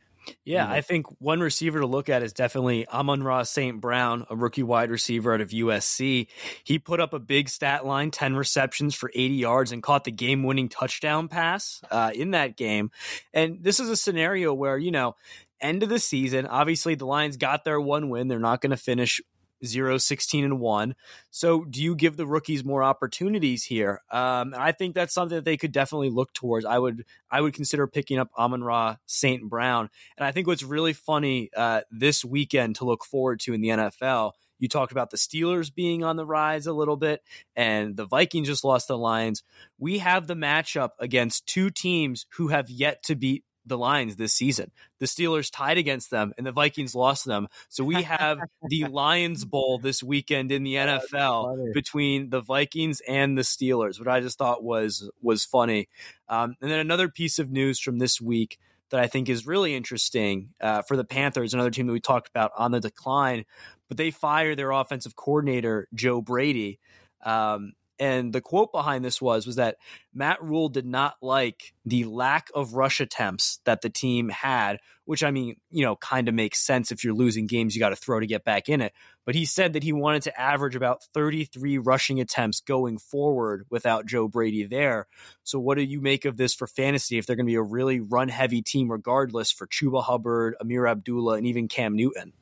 Yeah, 0.45 0.69
I 0.69 0.81
think 0.81 1.07
one 1.21 1.41
receiver 1.41 1.81
to 1.81 1.87
look 1.87 2.09
at 2.09 2.23
is 2.23 2.33
definitely 2.33 2.87
Amon-Ra 2.89 3.43
St. 3.43 3.81
Brown, 3.81 4.27
a 4.31 4.37
rookie 4.37 4.63
wide 4.63 4.91
receiver 4.91 5.35
out 5.35 5.41
of 5.41 5.51
USC. 5.51 6.29
He 6.65 6.79
put 6.79 7.01
up 7.01 7.13
a 7.13 7.19
big 7.19 7.49
stat 7.49 7.85
line 7.85 8.11
10 8.11 8.37
receptions 8.37 8.95
for 8.95 9.11
80 9.15 9.35
yards 9.35 9.73
and 9.73 9.83
caught 9.83 10.05
the 10.05 10.13
game 10.13 10.43
winning 10.43 10.69
touchdown 10.69 11.29
pass 11.29 11.83
uh, 11.91 12.13
in 12.15 12.33
that 12.33 12.57
game. 12.57 12.91
And 13.33 13.63
this 13.63 13.81
is 13.81 13.89
a 13.89 13.97
scenario 13.97 14.53
where, 14.55 14.79
you 14.79 14.91
know, 14.91 15.17
end 15.61 15.83
of 15.83 15.89
the 15.89 15.99
season, 15.99 16.47
obviously 16.47 16.95
the 16.95 17.07
Lions 17.07 17.37
got 17.37 17.65
their 17.65 17.81
one 17.81 18.11
win. 18.11 18.29
They're 18.29 18.39
not 18.39 18.61
going 18.61 18.71
to 18.71 18.77
finish 18.77 19.21
0 19.65 19.99
16 19.99 20.45
and 20.45 20.61
1 20.61 20.95
so 21.31 21.65
do 21.65 21.83
you 21.83 21.95
give 21.95 22.17
the 22.17 22.27
rookies 22.27 22.65
more 22.65 22.83
opportunities 22.83 23.65
here? 23.65 24.01
Um, 24.11 24.55
i 24.57 24.73
think 24.73 24.95
that's 24.95 25.15
something 25.15 25.37
that 25.37 25.45
they 25.45 25.57
could 25.57 25.73
definitely 25.73 26.11
look 26.11 26.33
towards. 26.33 26.65
I 26.65 26.79
would 26.79 27.05
i 27.31 27.41
would 27.41 27.55
consider 27.55 27.87
picking 27.87 28.19
up 28.19 28.31
amon 28.37 28.63
ra 28.65 28.97
st 29.07 29.49
brown. 29.49 29.91
And 30.17 30.27
i 30.27 30.33
think 30.33 30.47
what's 30.47 30.63
really 30.63 30.93
funny 30.93 31.51
uh, 31.57 31.83
this 31.91 32.25
weekend 32.25 32.77
to 32.77 32.85
look 32.85 33.05
forward 33.05 33.41
to 33.41 33.55
in 33.55 33.61
the 33.61 33.69
nfl 33.69 34.33
you 34.63 34.69
talked 34.69 34.93
about 34.93 35.11
the 35.11 35.17
Steelers 35.17 35.75
being 35.75 36.05
on 36.05 36.15
the 36.15 36.25
rise 36.25 36.69
a 36.69 36.73
little 36.73 36.97
bit, 36.97 37.21
and 37.57 37.97
the 37.97 38.05
Vikings 38.07 38.47
just 38.47 38.63
lost 38.63 38.87
the 38.87 38.97
Lions. 38.97 39.43
We 39.77 39.99
have 39.99 40.29
the 40.29 40.37
matchup 40.37 40.91
against 41.01 41.49
two 41.49 41.69
teams 41.69 42.27
who 42.37 42.47
have 42.49 42.71
yet 42.71 43.03
to 43.05 43.17
beat 43.17 43.43
the 43.67 43.79
Lions 43.79 44.17
this 44.17 44.33
season. 44.33 44.71
The 44.99 45.07
Steelers 45.07 45.51
tied 45.53 45.79
against 45.79 46.11
them 46.11 46.33
and 46.37 46.47
the 46.47 46.53
Vikings 46.53 46.95
lost 46.95 47.25
them. 47.25 47.49
So 47.69 47.85
we 47.85 48.03
have 48.03 48.39
the 48.63 48.85
Lions 48.91 49.45
Bowl 49.45 49.79
this 49.79 50.03
weekend 50.03 50.53
in 50.53 50.63
the 50.65 50.75
NFL 50.75 51.73
between 51.73 52.31
the 52.31 52.41
Vikings 52.41 53.01
and 53.07 53.37
the 53.37 53.43
Steelers, 53.43 53.99
what 53.99 54.09
I 54.09 54.21
just 54.21 54.39
thought 54.39 54.63
was 54.63 55.09
was 55.21 55.45
funny. 55.45 55.89
Um, 56.29 56.57
and 56.61 56.71
then 56.71 56.81
another 56.81 57.09
piece 57.09 57.39
of 57.39 57.51
news 57.51 57.79
from 57.79 57.99
this 57.99 58.21
week 58.21 58.59
that 58.91 59.01
I 59.01 59.07
think 59.07 59.29
is 59.29 59.47
really 59.47 59.75
interesting 59.75 60.51
uh, 60.61 60.83
for 60.83 60.97
the 60.97 61.05
Panthers, 61.05 61.55
another 61.55 61.71
team 61.71 61.87
that 61.87 61.93
we 61.93 62.01
talked 62.01 62.29
about 62.29 62.53
on 62.57 62.73
the 62.73 62.81
decline, 62.81 63.45
but 63.89 63.97
they 63.97 64.11
fire 64.11 64.55
their 64.55 64.71
offensive 64.71 65.17
coordinator 65.17 65.89
Joe 65.95 66.21
Brady. 66.21 66.79
Um, 67.25 67.73
and 68.03 68.33
the 68.33 68.41
quote 68.41 68.73
behind 68.73 69.05
this 69.05 69.23
was 69.23 69.47
was 69.47 69.55
that 69.55 69.77
Matt 70.13 70.43
Rhule 70.43 70.69
did 70.69 70.85
not 70.85 71.15
like 71.23 71.73
the 71.85 72.03
lack 72.03 72.51
of 72.53 72.75
rush 72.75 73.01
attempts 73.01 73.61
that 73.65 73.81
the 73.81 73.91
team 73.91 74.29
had, 74.29 74.81
which 75.05 75.23
I 75.23 75.31
mean, 75.31 75.55
you 75.71 75.85
know, 75.85 75.95
kind 75.95 76.27
of 76.27 76.35
makes 76.35 76.59
sense 76.59 76.91
if 76.91 77.05
you're 77.05 77.15
losing 77.15 77.47
games 77.47 77.77
you 77.77 77.79
got 77.79 77.91
to 77.91 77.97
throw 77.97 78.19
to 78.19 78.27
get 78.27 78.43
back 78.43 78.69
in 78.69 78.81
it. 78.81 78.93
But 79.25 79.37
he 79.37 79.45
said 79.45 79.75
that 79.75 79.85
he 79.85 79.93
wanted 79.93 80.23
to 80.23 80.41
average 80.41 80.75
about 80.75 81.05
33 81.15 81.79
rushing 81.79 82.19
attempts 82.19 82.61
going 82.61 82.99
forward 82.99 83.67
without 83.71 84.05
Joe 84.05 84.27
Brady 84.27 84.65
there. 84.65 85.07
So 85.45 85.61
what 85.61 85.79
do 85.79 85.85
you 85.85 86.01
make 86.01 86.25
of 86.25 86.37
this 86.37 86.55
for 86.55 86.67
fantasy 86.67 87.19
if 87.19 87.27
they're 87.27 87.37
going 87.37 87.47
to 87.47 87.53
be 87.53 87.55
a 87.55 87.63
really 87.63 88.01
run 88.01 88.29
heavy 88.29 88.63
team 88.63 88.91
regardless 88.91 89.53
for 89.53 89.69
Chuba 89.69 90.03
Hubbard, 90.03 90.57
Ameer 90.61 90.91
Abdullah 90.91 91.37
and 91.37 91.47
even 91.47 91.69
Cam 91.69 91.95
Newton? 91.95 92.33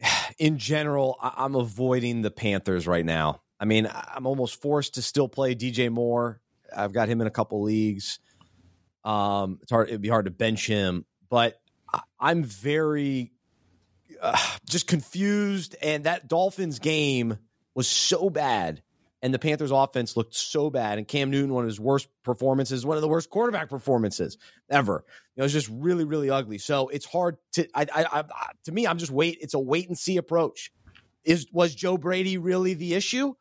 In 0.40 0.58
general, 0.58 1.16
I'm 1.22 1.54
avoiding 1.54 2.22
the 2.22 2.32
Panthers 2.32 2.88
right 2.88 3.06
now. 3.06 3.42
I 3.58 3.64
mean, 3.64 3.88
I'm 3.92 4.26
almost 4.26 4.60
forced 4.60 4.94
to 4.94 5.02
still 5.02 5.28
play 5.28 5.54
DJ 5.54 5.90
Moore. 5.90 6.40
I've 6.74 6.92
got 6.92 7.08
him 7.08 7.20
in 7.20 7.26
a 7.26 7.30
couple 7.30 7.62
leagues. 7.62 8.18
Um, 9.04 9.58
it's 9.62 9.70
hard; 9.70 9.88
it'd 9.88 10.02
be 10.02 10.08
hard 10.08 10.26
to 10.26 10.30
bench 10.30 10.66
him, 10.66 11.06
but 11.30 11.60
I'm 12.18 12.44
very 12.44 13.32
uh, 14.20 14.36
just 14.68 14.86
confused. 14.86 15.76
And 15.80 16.04
that 16.04 16.28
Dolphins 16.28 16.78
game 16.78 17.38
was 17.74 17.88
so 17.88 18.28
bad, 18.28 18.82
and 19.22 19.32
the 19.32 19.38
Panthers' 19.38 19.70
offense 19.70 20.16
looked 20.16 20.34
so 20.34 20.70
bad. 20.70 20.98
And 20.98 21.06
Cam 21.06 21.30
Newton, 21.30 21.54
one 21.54 21.64
of 21.64 21.68
his 21.68 21.80
worst 21.80 22.08
performances, 22.24 22.84
one 22.84 22.96
of 22.96 23.02
the 23.02 23.08
worst 23.08 23.30
quarterback 23.30 23.70
performances 23.70 24.36
ever. 24.68 25.04
You 25.34 25.40
know, 25.40 25.44
it's 25.44 25.54
just 25.54 25.70
really, 25.72 26.04
really 26.04 26.28
ugly. 26.28 26.58
So 26.58 26.88
it's 26.88 27.06
hard 27.06 27.36
to. 27.52 27.66
I, 27.74 27.86
I, 27.94 28.06
I, 28.20 28.24
to 28.64 28.72
me, 28.72 28.86
I'm 28.86 28.98
just 28.98 29.12
wait. 29.12 29.38
It's 29.40 29.54
a 29.54 29.58
wait 29.58 29.88
and 29.88 29.96
see 29.96 30.16
approach. 30.16 30.72
Is 31.24 31.46
was 31.52 31.74
Joe 31.74 31.96
Brady 31.96 32.38
really 32.38 32.74
the 32.74 32.94
issue? 32.94 33.34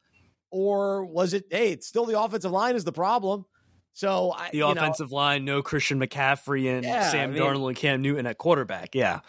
Or 0.55 1.03
was 1.03 1.33
it? 1.33 1.47
Hey, 1.51 1.73
it's 1.73 1.85
still 1.85 2.05
the 2.05 2.17
offensive 2.17 2.51
line 2.51 2.77
is 2.77 2.85
the 2.85 2.93
problem. 2.93 3.45
So 3.91 4.33
I, 4.35 4.51
the 4.51 4.61
offensive 4.61 5.11
know, 5.11 5.17
line, 5.17 5.43
no 5.43 5.61
Christian 5.61 5.99
McCaffrey 5.99 6.73
and 6.73 6.85
yeah, 6.85 7.11
Sam 7.11 7.31
I 7.31 7.33
mean, 7.33 7.41
Darnold 7.41 7.67
and 7.67 7.75
Cam 7.75 8.01
Newton 8.01 8.25
at 8.25 8.37
quarterback. 8.37 8.95
Yeah. 8.95 9.19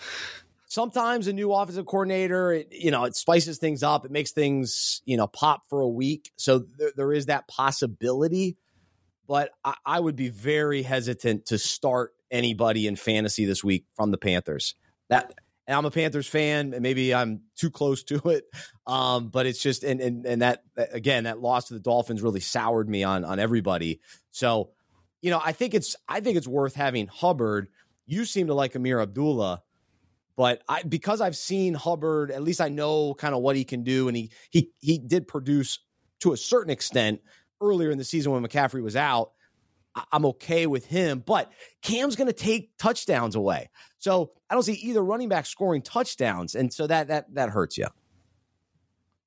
Sometimes 0.68 1.26
a 1.26 1.32
new 1.32 1.52
offensive 1.52 1.86
coordinator, 1.86 2.52
it, 2.52 2.68
you 2.70 2.92
know, 2.92 3.04
it 3.04 3.16
spices 3.16 3.58
things 3.58 3.82
up. 3.82 4.04
It 4.04 4.12
makes 4.12 4.30
things, 4.30 5.02
you 5.04 5.16
know, 5.16 5.26
pop 5.26 5.62
for 5.68 5.80
a 5.80 5.88
week. 5.88 6.30
So 6.36 6.60
there, 6.78 6.92
there 6.96 7.12
is 7.12 7.26
that 7.26 7.48
possibility. 7.48 8.56
But 9.26 9.50
I, 9.64 9.74
I 9.84 9.98
would 9.98 10.14
be 10.14 10.28
very 10.28 10.82
hesitant 10.82 11.46
to 11.46 11.58
start 11.58 12.12
anybody 12.30 12.86
in 12.86 12.94
fantasy 12.94 13.46
this 13.46 13.64
week 13.64 13.84
from 13.94 14.12
the 14.12 14.18
Panthers. 14.18 14.76
That 15.08 15.34
and 15.66 15.76
I'm 15.76 15.84
a 15.84 15.90
Panthers 15.90 16.26
fan, 16.26 16.72
and 16.74 16.82
maybe 16.82 17.14
I'm 17.14 17.42
too 17.56 17.70
close 17.70 18.02
to 18.04 18.16
it. 18.30 18.44
Um, 18.86 19.28
but 19.28 19.46
it's 19.46 19.60
just 19.60 19.82
and 19.82 20.00
and 20.00 20.24
and 20.26 20.42
that 20.42 20.62
again, 20.76 21.24
that 21.24 21.40
loss 21.40 21.68
to 21.68 21.74
the 21.74 21.80
Dolphins 21.80 22.22
really 22.22 22.40
soured 22.40 22.88
me 22.88 23.02
on 23.02 23.24
on 23.24 23.38
everybody. 23.38 24.00
So, 24.30 24.70
you 25.22 25.30
know, 25.30 25.40
I 25.44 25.52
think 25.52 25.74
it's 25.74 25.96
I 26.08 26.20
think 26.20 26.36
it's 26.36 26.48
worth 26.48 26.74
having 26.74 27.08
Hubbard. 27.08 27.68
You 28.06 28.24
seem 28.24 28.46
to 28.46 28.54
like 28.54 28.74
Ameer 28.74 29.00
Abdullah, 29.00 29.62
but 30.36 30.62
I 30.68 30.82
because 30.82 31.20
I've 31.20 31.36
seen 31.36 31.74
Hubbard, 31.74 32.30
at 32.30 32.42
least 32.42 32.60
I 32.60 32.68
know 32.68 33.14
kind 33.14 33.34
of 33.34 33.42
what 33.42 33.56
he 33.56 33.64
can 33.64 33.82
do, 33.82 34.08
and 34.08 34.16
he 34.16 34.30
he 34.50 34.70
he 34.78 34.98
did 34.98 35.26
produce 35.26 35.80
to 36.20 36.32
a 36.32 36.36
certain 36.36 36.70
extent 36.70 37.20
earlier 37.60 37.90
in 37.90 37.98
the 37.98 38.04
season 38.04 38.32
when 38.32 38.44
McCaffrey 38.44 38.82
was 38.82 38.96
out. 38.96 39.32
I'm 40.12 40.26
okay 40.26 40.66
with 40.66 40.86
him, 40.86 41.22
but 41.24 41.50
Cam's 41.82 42.16
going 42.16 42.26
to 42.26 42.32
take 42.32 42.76
touchdowns 42.78 43.34
away. 43.34 43.70
So 43.98 44.32
I 44.50 44.54
don't 44.54 44.62
see 44.62 44.74
either 44.74 45.02
running 45.02 45.28
back 45.28 45.46
scoring 45.46 45.82
touchdowns, 45.82 46.54
and 46.54 46.72
so 46.72 46.86
that 46.86 47.08
that 47.08 47.34
that 47.34 47.50
hurts 47.50 47.78
you. 47.78 47.86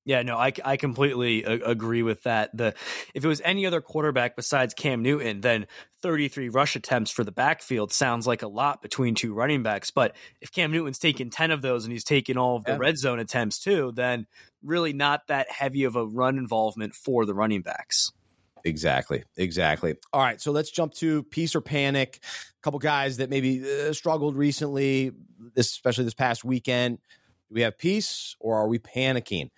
Yeah, 0.06 0.24
no, 0.24 0.38
I, 0.38 0.54
I 0.66 0.78
completely 0.78 1.44
a- 1.44 1.66
agree 1.66 2.02
with 2.02 2.24
that. 2.24 2.56
The 2.58 2.74
if 3.14 3.24
it 3.24 3.28
was 3.28 3.42
any 3.46 3.66
other 3.66 3.80
quarterback 3.80 4.36
besides 4.36 4.74
Cam 4.74 5.04
Newton, 5.04 5.42
then 5.42 5.68
33 6.02 6.50
rush 6.50 6.76
attempts 6.76 7.12
for 7.12 7.24
the 7.24 7.32
backfield 7.32 7.92
sounds 7.92 8.26
like 8.26 8.42
a 8.42 8.48
lot 8.48 8.82
between 8.82 9.14
two 9.14 9.34
running 9.36 9.62
backs. 9.62 9.92
But 9.92 10.16
if 10.42 10.52
Cam 10.52 10.72
Newton's 10.72 10.98
taking 10.98 11.30
10 11.30 11.52
of 11.52 11.62
those 11.62 11.86
and 11.86 11.92
he's 11.92 12.04
taking 12.04 12.38
all 12.38 12.56
of 12.56 12.66
the 12.66 12.72
yeah. 12.72 12.78
red 12.80 12.98
zone 12.98 13.20
attempts 13.20 13.60
too, 13.60 13.92
then 13.96 14.26
really 14.64 14.94
not 14.94 15.28
that 15.28 15.52
heavy 15.52 15.84
of 15.84 15.96
a 15.96 16.08
run 16.08 16.38
involvement 16.40 16.96
for 16.96 17.26
the 17.26 17.36
running 17.36 17.62
backs. 17.62 18.12
Exactly. 18.66 19.24
Exactly. 19.38 19.96
All 20.14 20.22
right. 20.22 20.40
So 20.42 20.52
let's 20.52 20.72
jump 20.72 20.94
to 20.96 21.24
peace 21.24 21.56
or 21.56 21.62
panic. 21.62 22.20
A 22.24 22.62
couple 22.62 22.80
guys 22.80 23.18
that 23.18 23.30
maybe 23.30 23.64
uh, 23.64 23.94
struggled 23.94 24.36
recently, 24.36 25.12
especially 25.56 26.04
this 26.04 26.14
past 26.14 26.44
weekend. 26.44 26.98
Do 26.98 27.56
we 27.56 27.62
have 27.62 27.78
peace 27.78 28.36
or 28.40 28.58
are 28.58 28.68
we 28.68 28.80
panicking? 28.80 29.50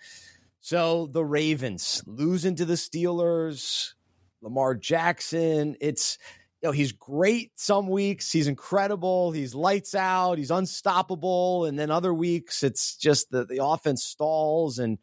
So 0.60 1.06
the 1.06 1.24
Ravens 1.24 2.02
losing 2.06 2.54
to 2.56 2.64
the 2.64 2.74
Steelers, 2.74 3.94
Lamar 4.40 4.74
Jackson. 4.74 5.76
It's, 5.80 6.18
you 6.62 6.68
know, 6.68 6.72
he's 6.72 6.92
great 6.92 7.50
some 7.56 7.88
weeks. 7.88 8.30
He's 8.30 8.46
incredible. 8.46 9.32
He's 9.32 9.54
lights 9.54 9.94
out. 9.94 10.38
He's 10.38 10.52
unstoppable. 10.52 11.64
And 11.64 11.78
then 11.78 11.90
other 11.90 12.14
weeks, 12.14 12.62
it's 12.62 12.96
just 12.96 13.30
the, 13.30 13.44
the 13.44 13.64
offense 13.64 14.04
stalls 14.04 14.78
and, 14.78 14.98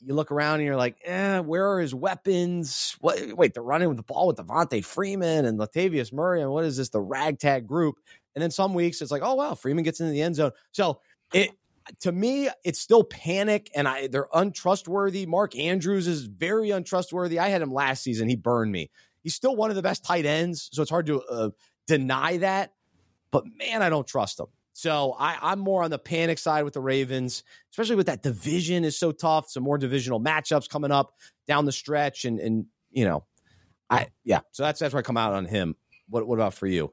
you 0.00 0.14
look 0.14 0.30
around 0.30 0.56
and 0.56 0.64
you're 0.64 0.76
like, 0.76 0.96
eh, 1.04 1.40
where 1.40 1.70
are 1.72 1.80
his 1.80 1.94
weapons? 1.94 2.96
What, 3.00 3.36
wait, 3.36 3.54
they're 3.54 3.62
running 3.62 3.88
with 3.88 3.96
the 3.96 4.02
ball 4.02 4.26
with 4.26 4.36
Devonta 4.36 4.84
Freeman 4.84 5.44
and 5.44 5.58
Latavius 5.58 6.12
Murray. 6.12 6.40
And 6.40 6.50
what 6.50 6.64
is 6.64 6.76
this, 6.76 6.88
the 6.90 7.00
ragtag 7.00 7.66
group? 7.66 7.96
And 8.34 8.42
then 8.42 8.50
some 8.50 8.74
weeks 8.74 9.02
it's 9.02 9.10
like, 9.10 9.22
oh, 9.24 9.34
wow, 9.34 9.54
Freeman 9.54 9.84
gets 9.84 10.00
into 10.00 10.12
the 10.12 10.22
end 10.22 10.36
zone. 10.36 10.52
So 10.70 11.00
it, 11.32 11.50
to 12.00 12.12
me, 12.12 12.48
it's 12.64 12.78
still 12.78 13.02
panic 13.02 13.70
and 13.74 13.88
I 13.88 14.08
they're 14.08 14.28
untrustworthy. 14.34 15.26
Mark 15.26 15.56
Andrews 15.56 16.06
is 16.06 16.24
very 16.24 16.70
untrustworthy. 16.70 17.38
I 17.38 17.48
had 17.48 17.62
him 17.62 17.72
last 17.72 18.02
season. 18.02 18.28
He 18.28 18.36
burned 18.36 18.70
me. 18.70 18.90
He's 19.22 19.34
still 19.34 19.56
one 19.56 19.70
of 19.70 19.76
the 19.76 19.82
best 19.82 20.04
tight 20.04 20.26
ends. 20.26 20.68
So 20.72 20.82
it's 20.82 20.90
hard 20.90 21.06
to 21.06 21.22
uh, 21.22 21.50
deny 21.86 22.36
that. 22.38 22.72
But 23.30 23.44
man, 23.56 23.82
I 23.82 23.90
don't 23.90 24.06
trust 24.06 24.38
him. 24.38 24.46
So 24.78 25.16
I, 25.18 25.50
am 25.54 25.58
more 25.58 25.82
on 25.82 25.90
the 25.90 25.98
panic 25.98 26.38
side 26.38 26.62
with 26.62 26.74
the 26.74 26.80
Ravens, 26.80 27.42
especially 27.72 27.96
with 27.96 28.06
that 28.06 28.22
division 28.22 28.84
is 28.84 28.96
so 28.96 29.10
tough. 29.10 29.50
Some 29.50 29.64
more 29.64 29.76
divisional 29.76 30.20
matchups 30.20 30.68
coming 30.68 30.92
up 30.92 31.14
down 31.48 31.64
the 31.64 31.72
stretch, 31.72 32.24
and 32.24 32.38
and 32.38 32.66
you 32.92 33.04
know, 33.04 33.24
I 33.90 34.06
yeah. 34.22 34.42
So 34.52 34.62
that's 34.62 34.78
that's 34.78 34.94
where 34.94 35.00
I 35.00 35.02
come 35.02 35.16
out 35.16 35.34
on 35.34 35.46
him. 35.46 35.74
What 36.08 36.28
what 36.28 36.36
about 36.36 36.54
for 36.54 36.68
you? 36.68 36.92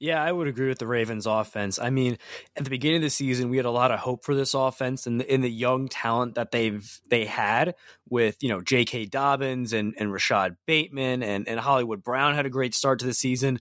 Yeah, 0.00 0.20
I 0.20 0.32
would 0.32 0.48
agree 0.48 0.68
with 0.68 0.80
the 0.80 0.88
Ravens 0.88 1.24
offense. 1.24 1.78
I 1.78 1.90
mean, 1.90 2.18
at 2.56 2.64
the 2.64 2.70
beginning 2.70 2.96
of 2.96 3.02
the 3.02 3.10
season, 3.10 3.48
we 3.48 3.58
had 3.58 3.66
a 3.66 3.70
lot 3.70 3.92
of 3.92 4.00
hope 4.00 4.24
for 4.24 4.34
this 4.34 4.52
offense 4.52 5.06
and 5.06 5.22
in 5.22 5.40
the 5.40 5.50
young 5.50 5.86
talent 5.88 6.34
that 6.34 6.50
they've 6.50 7.00
they 7.08 7.26
had 7.26 7.76
with, 8.08 8.42
you 8.42 8.48
know, 8.48 8.60
J.K. 8.60 9.06
Dobbins 9.06 9.72
and, 9.72 9.94
and 9.98 10.12
Rashod 10.12 10.56
Bateman 10.66 11.22
and, 11.22 11.48
and 11.48 11.58
Hollywood 11.58 12.02
Brown 12.02 12.34
had 12.34 12.44
a 12.44 12.50
great 12.50 12.74
start 12.74 12.98
to 13.00 13.06
the 13.06 13.14
season 13.14 13.60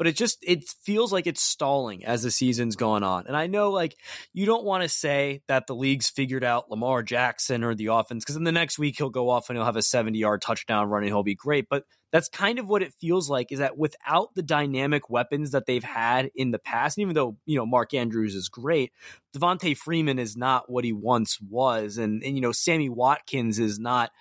but 0.00 0.06
it 0.06 0.16
just 0.16 0.38
it 0.40 0.64
feels 0.82 1.12
like 1.12 1.26
it's 1.26 1.42
stalling 1.42 2.06
as 2.06 2.22
the 2.22 2.30
season's 2.30 2.74
going 2.74 3.02
on. 3.02 3.26
And 3.26 3.36
I 3.36 3.48
know 3.48 3.70
like 3.70 3.98
you 4.32 4.46
don't 4.46 4.64
want 4.64 4.82
to 4.82 4.88
say 4.88 5.42
that 5.46 5.66
the 5.66 5.74
league's 5.74 6.08
figured 6.08 6.42
out 6.42 6.70
Lamar 6.70 7.02
Jackson 7.02 7.62
or 7.62 7.74
the 7.74 7.88
offense 7.88 8.24
because 8.24 8.36
in 8.36 8.44
the 8.44 8.50
next 8.50 8.78
week 8.78 8.96
he'll 8.96 9.10
go 9.10 9.28
off 9.28 9.50
and 9.50 9.58
he'll 9.58 9.66
have 9.66 9.76
a 9.76 9.82
70 9.82 10.18
yard 10.18 10.40
touchdown 10.40 10.88
run 10.88 11.02
and 11.02 11.10
he'll 11.10 11.22
be 11.22 11.34
great. 11.34 11.66
But 11.68 11.84
that's 12.12 12.30
kind 12.30 12.58
of 12.58 12.66
what 12.66 12.82
it 12.82 12.94
feels 12.98 13.28
like 13.28 13.52
is 13.52 13.58
that 13.58 13.76
without 13.76 14.34
the 14.34 14.42
dynamic 14.42 15.10
weapons 15.10 15.50
that 15.50 15.66
they've 15.66 15.84
had 15.84 16.30
in 16.34 16.50
the 16.50 16.58
past, 16.58 16.98
even 16.98 17.14
though, 17.14 17.36
you 17.44 17.58
know, 17.58 17.66
Mark 17.66 17.92
Andrews 17.92 18.34
is 18.34 18.48
great, 18.48 18.92
Devonta 19.36 19.76
Freeman 19.76 20.18
is 20.18 20.34
not 20.34 20.72
what 20.72 20.84
he 20.86 20.94
once 20.94 21.38
was. 21.42 21.98
And, 21.98 22.22
and 22.22 22.34
you 22.34 22.40
know, 22.40 22.52
Sammy 22.52 22.88
Watkins 22.88 23.58
is 23.58 23.78
not 23.78 24.12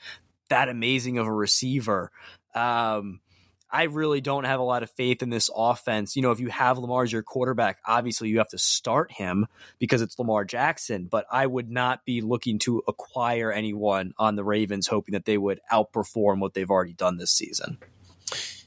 that 0.49 0.67
amazing 0.67 1.19
of 1.19 1.25
a 1.25 1.33
receiver. 1.33 2.11
Um, 2.53 3.21
I 3.71 3.83
really 3.83 4.21
don't 4.21 4.45
have 4.45 4.59
a 4.59 4.63
lot 4.63 4.83
of 4.83 4.89
faith 4.91 5.21
in 5.21 5.29
this 5.29 5.49
offense. 5.55 6.15
You 6.15 6.21
know, 6.21 6.31
if 6.31 6.39
you 6.39 6.47
have 6.47 6.77
Lamar 6.77 7.03
as 7.03 7.11
your 7.11 7.21
quarterback, 7.21 7.77
obviously 7.85 8.29
you 8.29 8.39
have 8.39 8.49
to 8.49 8.57
start 8.57 9.11
him 9.11 9.45
because 9.77 10.01
it's 10.01 10.17
Lamar 10.17 10.43
Jackson, 10.45 11.05
but 11.05 11.25
I 11.31 11.45
would 11.45 11.69
not 11.69 12.03
be 12.05 12.21
looking 12.21 12.59
to 12.59 12.81
acquire 12.87 13.51
anyone 13.51 14.13
on 14.17 14.35
the 14.35 14.43
Ravens 14.43 14.87
hoping 14.87 15.13
that 15.13 15.25
they 15.25 15.37
would 15.37 15.59
outperform 15.71 16.39
what 16.39 16.53
they've 16.53 16.69
already 16.69 16.93
done 16.93 17.17
this 17.17 17.31
season. 17.31 17.77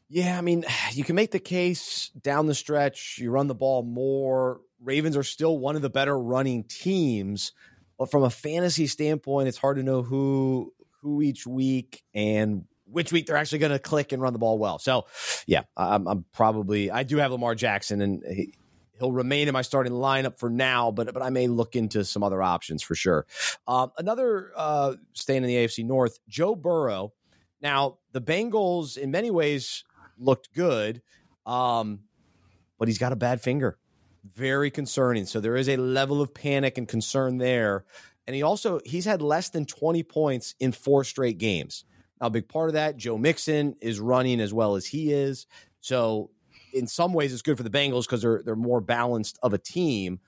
Yeah, 0.09 0.37
I 0.37 0.43
mean, 0.43 0.65
you 0.93 1.05
can 1.05 1.17
make 1.17 1.31
the 1.31 1.41
case 1.41 2.11
down 2.11 2.47
the 2.47 2.55
stretch, 2.55 3.19
you 3.19 3.31
run 3.31 3.47
the 3.47 3.55
ball 3.55 3.83
more. 3.83 4.61
Ravens 4.81 5.17
are 5.17 5.23
still 5.23 5.59
one 5.59 5.75
of 5.75 5.83
the 5.83 5.91
better 5.91 6.19
running 6.19 6.65
teams, 6.65 7.53
but 7.99 8.11
from 8.11 8.23
a 8.23 8.31
fantasy 8.31 8.87
standpoint, 8.87 9.49
it's 9.49 9.59
hard 9.59 9.79
to 9.79 9.83
know 9.83 10.03
who 10.03 10.73
who 11.01 11.21
each 11.23 11.47
week 11.47 12.05
and 12.15 12.65
which 12.93 13.13
week 13.13 13.27
they're 13.27 13.37
actually 13.37 13.59
going 13.59 13.73
to 13.73 13.79
click 13.79 14.13
and 14.13 14.23
run 14.23 14.33
the 14.33 14.39
ball 14.39 14.59
well. 14.59 14.79
So, 14.79 15.07
yeah, 15.47 15.63
I'm, 15.77 16.07
I'm, 16.07 16.25
probably 16.33 16.91
I 16.91 17.03
do 17.03 17.17
have 17.17 17.33
Lamar 17.33 17.55
Jackson, 17.55 18.01
and 18.01 18.23
he, 18.25 18.55
will 19.01 19.13
remain 19.13 19.49
in 19.49 19.53
my 19.53 19.63
starting 19.63 19.93
lineup 19.93 20.39
for 20.39 20.49
now, 20.49 20.91
but 20.91 21.13
but 21.13 21.23
I 21.23 21.31
may 21.31 21.49
look 21.49 21.77
into 21.77 22.05
some 22.05 22.23
other 22.23 22.43
options 22.43 22.83
for 22.83 22.95
sure. 22.95 23.27
Um, 23.67 23.91
another 23.99 24.53
uh, 24.57 24.95
staying 25.13 25.43
in 25.43 25.49
the 25.49 25.57
AFC 25.57 25.85
North, 25.85 26.19
Joe 26.29 26.55
Burrow. 26.55 27.13
Now 27.61 27.99
the 28.13 28.21
Bengals, 28.21 28.97
in 28.97 29.11
many 29.11 29.31
ways, 29.31 29.85
looked 30.19 30.53
good, 30.55 31.03
um, 31.47 32.01
but 32.79 32.89
he's 32.89 32.99
got 32.99 33.13
a 33.13 33.17
bad 33.17 33.41
finger. 33.41 33.79
Very 34.37 34.71
concerning. 34.71 35.27
So 35.27 35.41
there 35.41 35.57
is 35.57 35.69
a 35.69 35.77
level 35.77 36.23
of 36.23 36.33
panic 36.33 36.79
and 36.79 36.87
concern 36.87 37.39
there. 37.39 37.85
And 38.27 38.37
he 38.37 38.43
also 38.43 38.81
he's 38.85 39.05
had 39.05 39.21
less 39.21 39.51
than 39.51 39.67
20 39.67 40.03
points 40.05 40.55
in 40.61 40.71
four 40.71 41.03
straight 41.03 41.39
games. 41.39 41.85
A 42.23 42.31
big 42.31 42.49
part 42.49 42.71
of 42.71 42.75
that, 42.75 42.97
Joe 42.97 43.19
Mixon 43.19 43.75
is 43.83 43.99
running 43.99 44.41
as 44.41 44.55
well 44.55 44.77
as 44.77 44.87
he 44.87 45.13
is. 45.13 45.47
So, 45.81 46.31
in 46.73 46.87
some 46.87 47.13
ways, 47.13 47.33
it's 47.33 47.43
good 47.43 47.57
for 47.57 47.65
the 47.65 47.71
Bengals 47.71 48.03
because 48.05 48.23
they're 48.23 48.43
they're 48.45 48.57
more 48.57 48.81
balanced 48.81 49.39
of 49.43 49.53
a 49.53 49.59
team. 49.59 50.21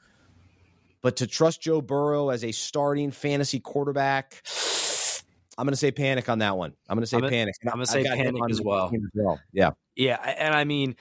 But 1.01 1.17
to 1.17 1.27
trust 1.27 1.63
Joe 1.63 1.81
Burrow 1.81 2.31
as 2.31 2.45
a 2.45 2.51
starting 2.51 3.13
fantasy 3.13 3.61
quarterback, 3.61 4.43
I'm 5.57 5.65
going 5.65 5.73
to 5.73 5.77
say 5.77 5.93
panic 5.93 6.29
on 6.29 6.41
that 6.41 6.57
one. 6.57 6.73
I'm 6.89 6.97
going 6.97 7.05
to 7.05 7.07
say 7.07 7.19
I'm 7.19 7.29
panic. 7.29 7.55
I'm 7.65 7.75
going 7.75 7.87
to 7.87 7.93
say 7.93 8.03
panic 8.03 8.43
as 8.51 8.61
well. 8.61 8.87
as 8.93 9.01
well. 9.15 9.41
Yeah. 9.53 9.71
Yeah. 9.95 10.17
And 10.17 10.53
I 10.53 10.65
mean, 10.65 10.97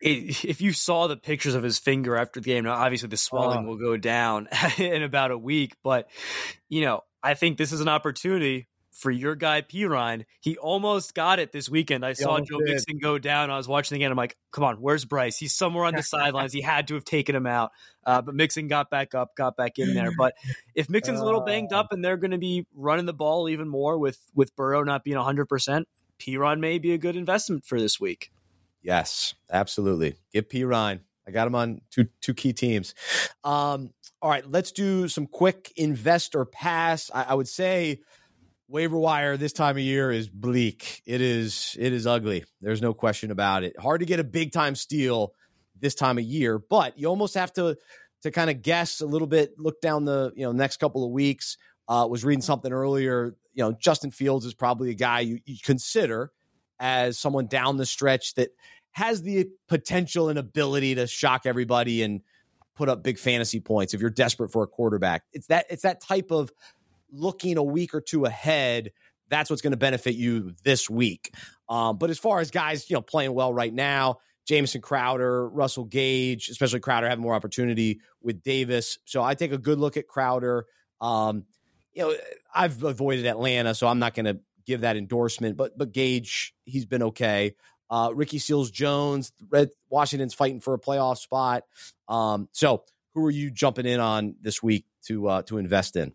it, 0.00 0.42
if 0.44 0.62
you 0.62 0.72
saw 0.72 1.06
the 1.06 1.18
pictures 1.18 1.54
of 1.54 1.62
his 1.62 1.78
finger 1.78 2.16
after 2.16 2.40
the 2.40 2.46
game, 2.46 2.64
now 2.64 2.72
obviously 2.72 3.10
the 3.10 3.18
swelling 3.18 3.58
uh, 3.58 3.62
will 3.62 3.76
go 3.76 3.98
down 3.98 4.48
in 4.78 5.02
about 5.02 5.32
a 5.32 5.38
week. 5.38 5.74
But, 5.84 6.08
you 6.70 6.80
know, 6.80 7.02
I 7.22 7.34
think 7.34 7.58
this 7.58 7.72
is 7.72 7.82
an 7.82 7.88
opportunity 7.88 8.68
for 8.90 9.10
your 9.10 9.34
guy 9.34 9.62
Perine. 9.62 10.24
He 10.40 10.56
almost 10.58 11.14
got 11.14 11.38
it 11.38 11.52
this 11.52 11.68
weekend. 11.68 12.04
I 12.04 12.12
saw 12.12 12.38
Joe 12.38 12.58
did. 12.58 12.68
Mixon 12.68 12.98
go 12.98 13.18
down. 13.18 13.50
I 13.50 13.56
was 13.56 13.68
watching 13.68 13.96
again. 13.96 14.10
I'm 14.10 14.16
like, 14.16 14.36
come 14.50 14.64
on, 14.64 14.76
where's 14.76 15.04
Bryce? 15.04 15.38
He's 15.38 15.54
somewhere 15.54 15.84
on 15.84 15.94
the 15.94 16.02
sidelines. 16.02 16.52
He 16.52 16.60
had 16.60 16.88
to 16.88 16.94
have 16.94 17.04
taken 17.04 17.34
him 17.34 17.46
out. 17.46 17.70
Uh, 18.04 18.22
but 18.22 18.34
Mixon 18.34 18.68
got 18.68 18.90
back 18.90 19.14
up, 19.14 19.36
got 19.36 19.56
back 19.56 19.78
in 19.78 19.94
there. 19.94 20.10
But 20.16 20.34
if 20.74 20.88
Mixon's 20.90 21.20
a 21.20 21.24
little 21.24 21.42
banged 21.42 21.72
up 21.72 21.92
and 21.92 22.04
they're 22.04 22.16
going 22.16 22.32
to 22.32 22.38
be 22.38 22.66
running 22.74 23.06
the 23.06 23.12
ball 23.12 23.48
even 23.48 23.68
more 23.68 23.98
with 23.98 24.18
with 24.34 24.54
Burrow 24.56 24.82
not 24.82 25.04
being 25.04 25.16
100, 25.16 25.46
percent 25.46 25.88
Perine 26.18 26.60
may 26.60 26.78
be 26.78 26.92
a 26.92 26.98
good 26.98 27.16
investment 27.16 27.64
for 27.64 27.80
this 27.80 28.00
week. 28.00 28.30
Yes, 28.82 29.34
absolutely. 29.50 30.16
Give 30.32 30.48
Perine. 30.48 31.00
I 31.26 31.30
got 31.30 31.46
him 31.46 31.54
on 31.54 31.80
two 31.90 32.06
two 32.20 32.34
key 32.34 32.52
teams. 32.52 32.94
Um, 33.44 33.90
all 34.22 34.30
right, 34.30 34.48
let's 34.48 34.72
do 34.72 35.08
some 35.08 35.26
quick 35.26 35.72
invest 35.76 36.34
or 36.34 36.44
pass. 36.44 37.10
I, 37.14 37.24
I 37.24 37.34
would 37.34 37.48
say 37.48 38.00
waiver 38.70 38.96
wire 38.96 39.36
this 39.36 39.52
time 39.52 39.76
of 39.76 39.82
year 39.82 40.10
is 40.10 40.28
bleak. 40.28 41.02
It 41.04 41.20
is 41.20 41.76
it 41.78 41.92
is 41.92 42.06
ugly. 42.06 42.44
There's 42.60 42.80
no 42.80 42.94
question 42.94 43.30
about 43.30 43.64
it. 43.64 43.78
Hard 43.78 44.00
to 44.00 44.06
get 44.06 44.20
a 44.20 44.24
big 44.24 44.52
time 44.52 44.74
steal 44.74 45.32
this 45.78 45.94
time 45.94 46.18
of 46.18 46.24
year, 46.24 46.58
but 46.58 46.98
you 46.98 47.08
almost 47.08 47.34
have 47.34 47.52
to 47.54 47.76
to 48.22 48.30
kind 48.30 48.50
of 48.50 48.62
guess 48.62 49.00
a 49.00 49.06
little 49.06 49.26
bit, 49.26 49.58
look 49.58 49.80
down 49.80 50.04
the, 50.04 50.32
you 50.36 50.44
know, 50.44 50.52
next 50.52 50.76
couple 50.78 51.04
of 51.04 51.10
weeks. 51.10 51.56
Uh, 51.88 52.06
was 52.06 52.24
reading 52.24 52.42
something 52.42 52.72
earlier, 52.72 53.34
you 53.52 53.64
know, 53.64 53.72
Justin 53.72 54.12
Fields 54.12 54.46
is 54.46 54.54
probably 54.54 54.90
a 54.90 54.94
guy 54.94 55.20
you, 55.20 55.40
you 55.44 55.56
consider 55.64 56.30
as 56.78 57.18
someone 57.18 57.46
down 57.46 57.78
the 57.78 57.86
stretch 57.86 58.34
that 58.34 58.50
has 58.92 59.22
the 59.22 59.48
potential 59.68 60.28
and 60.28 60.38
ability 60.38 60.94
to 60.94 61.08
shock 61.08 61.46
everybody 61.46 62.02
and 62.02 62.20
put 62.76 62.88
up 62.88 63.02
big 63.02 63.18
fantasy 63.18 63.58
points 63.58 63.92
if 63.92 64.00
you're 64.00 64.08
desperate 64.08 64.52
for 64.52 64.62
a 64.62 64.66
quarterback. 64.68 65.22
It's 65.32 65.48
that 65.48 65.66
it's 65.68 65.82
that 65.82 66.00
type 66.00 66.30
of 66.30 66.52
looking 67.12 67.56
a 67.56 67.62
week 67.62 67.94
or 67.94 68.00
two 68.00 68.24
ahead, 68.24 68.92
that's 69.28 69.48
what's 69.48 69.62
going 69.62 69.72
to 69.72 69.76
benefit 69.76 70.14
you 70.14 70.54
this 70.64 70.90
week. 70.90 71.32
Um, 71.68 71.98
but 71.98 72.10
as 72.10 72.18
far 72.18 72.40
as 72.40 72.50
guys, 72.50 72.88
you 72.90 72.94
know, 72.94 73.02
playing 73.02 73.32
well 73.32 73.52
right 73.54 73.72
now, 73.72 74.18
Jameson 74.46 74.80
Crowder, 74.80 75.48
Russell 75.48 75.84
Gage, 75.84 76.48
especially 76.48 76.80
Crowder 76.80 77.08
having 77.08 77.22
more 77.22 77.34
opportunity 77.34 78.00
with 78.20 78.42
Davis. 78.42 78.98
So 79.04 79.22
I 79.22 79.34
take 79.34 79.52
a 79.52 79.58
good 79.58 79.78
look 79.78 79.96
at 79.96 80.08
Crowder. 80.08 80.66
Um, 81.00 81.44
you 81.92 82.02
know, 82.02 82.14
I've 82.54 82.82
avoided 82.82 83.26
Atlanta, 83.26 83.74
so 83.74 83.86
I'm 83.86 83.98
not 83.98 84.14
going 84.14 84.26
to 84.26 84.40
give 84.66 84.80
that 84.80 84.96
endorsement. 84.96 85.56
But 85.56 85.78
but 85.78 85.92
Gage, 85.92 86.54
he's 86.64 86.86
been 86.86 87.02
okay. 87.04 87.54
Uh, 87.90 88.10
Ricky 88.14 88.38
Seals 88.38 88.70
Jones, 88.70 89.32
Red 89.48 89.70
Washington's 89.88 90.34
fighting 90.34 90.60
for 90.60 90.74
a 90.74 90.78
playoff 90.78 91.18
spot. 91.18 91.64
Um, 92.08 92.48
so 92.52 92.84
who 93.14 93.26
are 93.26 93.30
you 93.30 93.50
jumping 93.50 93.86
in 93.86 94.00
on 94.00 94.36
this 94.40 94.62
week 94.62 94.86
to 95.06 95.28
uh, 95.28 95.42
to 95.42 95.58
invest 95.58 95.96
in? 95.96 96.14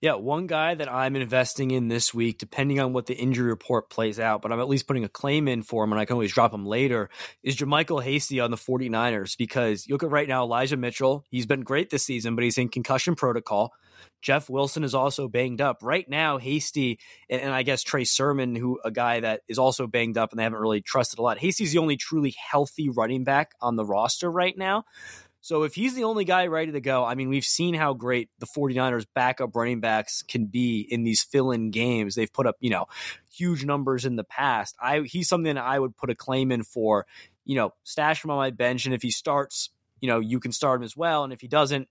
Yeah, 0.00 0.14
one 0.14 0.46
guy 0.46 0.74
that 0.74 0.92
I'm 0.92 1.14
investing 1.14 1.70
in 1.70 1.88
this 1.88 2.12
week, 2.12 2.38
depending 2.38 2.80
on 2.80 2.92
what 2.92 3.06
the 3.06 3.14
injury 3.14 3.48
report 3.48 3.90
plays 3.90 4.18
out, 4.18 4.42
but 4.42 4.50
I'm 4.50 4.60
at 4.60 4.68
least 4.68 4.86
putting 4.86 5.04
a 5.04 5.08
claim 5.08 5.46
in 5.48 5.62
for 5.62 5.84
him 5.84 5.92
and 5.92 6.00
I 6.00 6.04
can 6.04 6.14
always 6.14 6.32
drop 6.32 6.52
him 6.52 6.66
later, 6.66 7.10
is 7.42 7.56
JaMycal 7.56 8.02
Hasty 8.02 8.40
on 8.40 8.50
the 8.50 8.56
49ers 8.56 9.36
because 9.36 9.86
you 9.86 9.94
look 9.94 10.02
at 10.02 10.10
right 10.10 10.28
now, 10.28 10.42
Elijah 10.42 10.76
Mitchell, 10.76 11.24
he's 11.30 11.46
been 11.46 11.62
great 11.62 11.90
this 11.90 12.04
season, 12.04 12.34
but 12.34 12.44
he's 12.44 12.58
in 12.58 12.68
concussion 12.68 13.14
protocol. 13.14 13.72
Jeff 14.20 14.48
Wilson 14.48 14.84
is 14.84 14.94
also 14.94 15.28
banged 15.28 15.60
up. 15.60 15.78
Right 15.82 16.08
now, 16.08 16.38
Hasty 16.38 16.98
and, 17.28 17.40
and, 17.40 17.52
I 17.52 17.64
guess 17.64 17.82
Trey 17.82 18.04
Sermon, 18.04 18.54
who 18.54 18.78
a 18.84 18.90
guy 18.90 19.20
that 19.20 19.42
is 19.48 19.58
also 19.58 19.86
banged 19.86 20.16
up 20.16 20.30
and 20.30 20.38
they 20.38 20.44
haven't 20.44 20.60
really 20.60 20.80
trusted 20.80 21.18
a 21.18 21.22
lot. 21.22 21.38
Hasty's 21.38 21.72
the 21.72 21.78
only 21.78 21.96
truly 21.96 22.34
healthy 22.50 22.88
running 22.88 23.24
back 23.24 23.50
on 23.60 23.76
the 23.76 23.84
roster 23.84 24.30
right 24.30 24.56
now. 24.56 24.84
So 25.42 25.64
if 25.64 25.74
he's 25.74 25.94
the 25.94 26.04
only 26.04 26.24
guy 26.24 26.46
ready 26.46 26.72
to 26.72 26.80
go, 26.80 27.04
I 27.04 27.16
mean, 27.16 27.28
we've 27.28 27.44
seen 27.44 27.74
how 27.74 27.94
great 27.94 28.30
the 28.38 28.46
49ers 28.46 29.06
backup 29.12 29.54
running 29.54 29.80
backs 29.80 30.22
can 30.22 30.46
be 30.46 30.80
in 30.88 31.02
these 31.02 31.22
fill-in 31.22 31.70
games. 31.72 32.14
They've 32.14 32.32
put 32.32 32.46
up, 32.46 32.56
you 32.60 32.70
know, 32.70 32.86
huge 33.34 33.64
numbers 33.64 34.04
in 34.04 34.16
the 34.16 34.24
past. 34.24 34.76
I 34.80 35.00
he's 35.00 35.28
something 35.28 35.58
I 35.58 35.78
would 35.78 35.96
put 35.96 36.10
a 36.10 36.14
claim 36.14 36.52
in 36.52 36.62
for, 36.62 37.06
you 37.44 37.56
know, 37.56 37.74
stash 37.82 38.24
him 38.24 38.30
on 38.30 38.38
my 38.38 38.50
bench 38.50 38.86
and 38.86 38.94
if 38.94 39.02
he 39.02 39.10
starts, 39.10 39.70
you 40.00 40.08
know, 40.08 40.20
you 40.20 40.38
can 40.40 40.52
start 40.52 40.80
him 40.80 40.84
as 40.84 40.96
well 40.96 41.24
and 41.24 41.32
if 41.32 41.40
he 41.40 41.48
doesn't, 41.48 41.88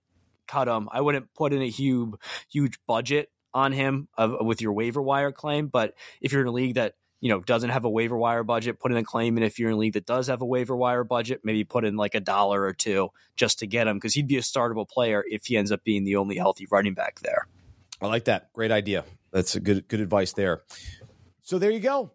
cut 0.47 0.67
him. 0.67 0.89
I 0.91 1.01
wouldn't 1.01 1.33
put 1.33 1.53
in 1.53 1.61
a 1.61 1.69
huge 1.69 2.15
huge 2.49 2.79
budget 2.87 3.29
on 3.53 3.73
him 3.73 4.07
of, 4.17 4.45
with 4.45 4.61
your 4.61 4.73
waiver 4.73 5.01
wire 5.01 5.31
claim, 5.31 5.67
but 5.67 5.93
if 6.21 6.31
you're 6.31 6.41
in 6.41 6.47
a 6.47 6.51
league 6.51 6.75
that 6.75 6.95
you 7.21 7.29
know, 7.29 7.39
doesn't 7.39 7.69
have 7.69 7.85
a 7.85 7.89
waiver 7.89 8.17
wire 8.17 8.43
budget, 8.43 8.79
put 8.79 8.91
in 8.91 8.97
a 8.97 9.03
claim. 9.03 9.37
And 9.37 9.45
if 9.45 9.59
you're 9.59 9.69
in 9.69 9.75
a 9.75 9.79
league 9.79 9.93
that 9.93 10.07
does 10.07 10.27
have 10.27 10.41
a 10.41 10.45
waiver 10.45 10.75
wire 10.75 11.03
budget, 11.03 11.41
maybe 11.43 11.63
put 11.63 11.85
in 11.85 11.95
like 11.95 12.15
a 12.15 12.19
dollar 12.19 12.63
or 12.63 12.73
two 12.73 13.09
just 13.37 13.59
to 13.59 13.67
get 13.67 13.87
him 13.87 13.97
because 13.97 14.15
he'd 14.15 14.27
be 14.27 14.37
a 14.37 14.41
startable 14.41 14.89
player 14.89 15.23
if 15.27 15.45
he 15.45 15.55
ends 15.55 15.71
up 15.71 15.83
being 15.83 16.03
the 16.03 16.15
only 16.15 16.35
healthy 16.35 16.67
running 16.71 16.95
back 16.95 17.19
there. 17.19 17.47
I 18.01 18.07
like 18.07 18.25
that. 18.25 18.51
Great 18.53 18.71
idea. 18.71 19.05
That's 19.31 19.55
a 19.55 19.59
good 19.59 19.87
good 19.87 20.01
advice 20.01 20.33
there. 20.33 20.63
So 21.43 21.59
there 21.59 21.69
you 21.69 21.79
go. 21.79 22.11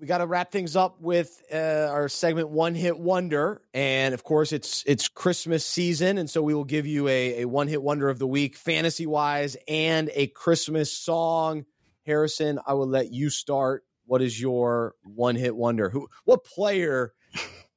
We 0.00 0.06
got 0.06 0.18
to 0.18 0.26
wrap 0.26 0.50
things 0.50 0.76
up 0.76 0.98
with 1.00 1.42
uh, 1.52 1.88
our 1.90 2.08
segment 2.08 2.48
one 2.48 2.74
hit 2.74 2.98
wonder, 2.98 3.60
and 3.74 4.14
of 4.14 4.22
course 4.22 4.52
it's 4.52 4.82
it's 4.86 5.08
Christmas 5.08 5.66
season, 5.66 6.16
and 6.16 6.30
so 6.30 6.40
we 6.40 6.54
will 6.54 6.64
give 6.64 6.86
you 6.86 7.06
a, 7.08 7.42
a 7.42 7.44
one 7.46 7.68
hit 7.68 7.82
wonder 7.82 8.08
of 8.08 8.18
the 8.18 8.26
week, 8.26 8.56
fantasy 8.56 9.06
wise, 9.06 9.56
and 9.68 10.08
a 10.14 10.28
Christmas 10.28 10.92
song. 10.92 11.66
Harrison, 12.06 12.58
I 12.66 12.74
will 12.74 12.88
let 12.88 13.12
you 13.12 13.28
start 13.28 13.84
what 14.10 14.22
is 14.22 14.40
your 14.40 14.96
one 15.04 15.36
hit 15.36 15.54
wonder? 15.54 15.88
Who 15.88 16.08
what 16.24 16.42
player 16.42 17.14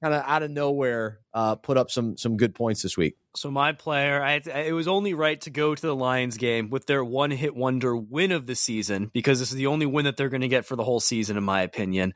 kind 0.02 0.16
of 0.16 0.24
out 0.26 0.42
of 0.42 0.50
nowhere 0.50 1.20
uh, 1.32 1.54
put 1.54 1.78
up 1.78 1.92
some 1.92 2.18
some 2.18 2.38
good 2.38 2.56
points 2.56 2.82
this 2.82 2.98
week. 2.98 3.18
So 3.36 3.52
my 3.52 3.72
player, 3.72 4.22
I, 4.22 4.42
it 4.44 4.74
was 4.74 4.88
only 4.88 5.14
right 5.14 5.40
to 5.42 5.52
go 5.52 5.76
to 5.76 5.82
the 5.82 5.96
Lions 5.96 6.38
game 6.38 6.72
with 6.72 6.88
their 6.88 7.04
one 7.04 7.30
hit 7.30 7.56
wonder 7.56 7.96
win 7.96 8.32
of 8.32 8.48
the 8.48 8.56
season 8.56 9.12
because 9.14 9.38
this 9.38 9.52
is 9.52 9.58
the 9.58 9.68
only 9.68 9.86
win 9.86 10.06
that 10.06 10.18
they're 10.18 10.30
going 10.30 10.42
to 10.42 10.48
get 10.48 10.66
for 10.66 10.76
the 10.76 10.84
whole 10.84 11.00
season, 11.00 11.38
in 11.38 11.44
my 11.44 11.62
opinion. 11.62 12.16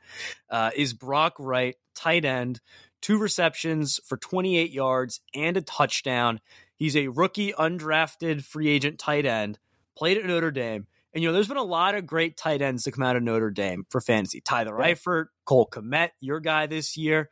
Uh, 0.50 0.72
is 0.74 0.94
Brock 0.94 1.34
Wright, 1.38 1.76
tight 1.94 2.24
end, 2.24 2.60
two 3.00 3.18
receptions 3.18 4.00
for 4.04 4.16
28 4.16 4.72
yards 4.72 5.20
and 5.32 5.56
a 5.56 5.62
touchdown. 5.62 6.40
He's 6.74 6.96
a 6.96 7.06
rookie, 7.06 7.52
undrafted 7.52 8.42
free 8.42 8.66
agent 8.66 8.98
tight 8.98 9.26
end. 9.26 9.60
Played 9.96 10.18
at 10.18 10.26
Notre 10.26 10.50
Dame. 10.50 10.88
And, 11.18 11.24
you 11.24 11.30
know, 11.30 11.32
there's 11.32 11.48
been 11.48 11.56
a 11.56 11.64
lot 11.64 11.96
of 11.96 12.06
great 12.06 12.36
tight 12.36 12.62
ends 12.62 12.84
to 12.84 12.92
come 12.92 13.02
out 13.02 13.16
of 13.16 13.24
Notre 13.24 13.50
Dame 13.50 13.84
for 13.90 14.00
fantasy. 14.00 14.40
Tyler 14.40 14.78
yeah. 14.78 14.94
Eifert, 14.94 15.24
Cole 15.44 15.66
Kmet, 15.68 16.10
your 16.20 16.38
guy 16.38 16.66
this 16.66 16.96
year. 16.96 17.28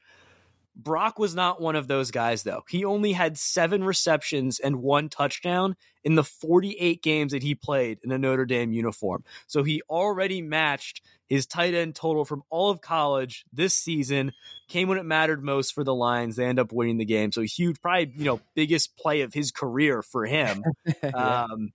Brock 0.74 1.20
was 1.20 1.36
not 1.36 1.60
one 1.60 1.76
of 1.76 1.86
those 1.86 2.10
guys, 2.10 2.42
though. 2.42 2.64
He 2.68 2.84
only 2.84 3.12
had 3.12 3.38
seven 3.38 3.84
receptions 3.84 4.58
and 4.58 4.82
one 4.82 5.08
touchdown 5.08 5.76
in 6.02 6.16
the 6.16 6.24
48 6.24 7.00
games 7.00 7.30
that 7.30 7.44
he 7.44 7.54
played 7.54 8.00
in 8.02 8.10
a 8.10 8.18
Notre 8.18 8.44
Dame 8.44 8.72
uniform. 8.72 9.22
So 9.46 9.62
he 9.62 9.82
already 9.88 10.42
matched 10.42 11.00
his 11.28 11.46
tight 11.46 11.72
end 11.72 11.94
total 11.94 12.24
from 12.24 12.42
all 12.50 12.70
of 12.70 12.80
college 12.80 13.44
this 13.52 13.72
season. 13.74 14.32
Came 14.66 14.88
when 14.88 14.98
it 14.98 15.06
mattered 15.06 15.44
most 15.44 15.74
for 15.74 15.84
the 15.84 15.94
Lions. 15.94 16.34
They 16.34 16.46
end 16.46 16.58
up 16.58 16.72
winning 16.72 16.98
the 16.98 17.04
game. 17.04 17.30
So 17.30 17.42
huge, 17.42 17.80
probably, 17.80 18.12
you 18.16 18.24
know, 18.24 18.40
biggest 18.56 18.96
play 18.96 19.20
of 19.20 19.32
his 19.32 19.52
career 19.52 20.02
for 20.02 20.26
him, 20.26 20.64
yeah. 21.04 21.10
um, 21.10 21.70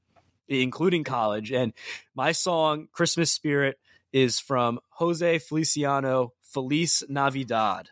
including 0.52 1.04
college. 1.04 1.52
And 1.52 1.74
my 2.16 2.32
song, 2.34 2.88
Christmas 2.92 3.32
Spirit, 3.32 3.80
is 4.12 4.40
from 4.40 4.80
Jose 4.90 5.40
Feliciano, 5.40 6.34
Feliz 6.42 7.04
Navidad. 7.08 7.90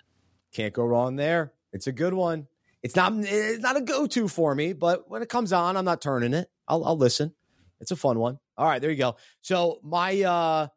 Can't 0.51 0.73
go 0.73 0.83
wrong 0.83 1.15
there. 1.15 1.53
It's 1.71 1.87
a 1.87 1.91
good 1.91 2.13
one. 2.13 2.47
It's 2.81 2.95
not 2.95 3.13
it's 3.15 3.61
not 3.61 3.77
a 3.77 3.81
go-to 3.81 4.27
for 4.27 4.55
me, 4.55 4.73
but 4.73 5.09
when 5.09 5.21
it 5.21 5.29
comes 5.29 5.53
on, 5.53 5.77
I'm 5.77 5.85
not 5.85 6.01
turning 6.01 6.33
it. 6.33 6.49
I'll, 6.67 6.83
I'll 6.85 6.97
listen. 6.97 7.33
It's 7.81 7.91
a 7.91 7.95
fun 7.95 8.19
one. 8.19 8.39
All 8.57 8.67
right, 8.67 8.81
there 8.81 8.91
you 8.91 8.97
go. 8.97 9.15
So 9.41 9.79
my 9.83 10.21
uh, 10.21 10.67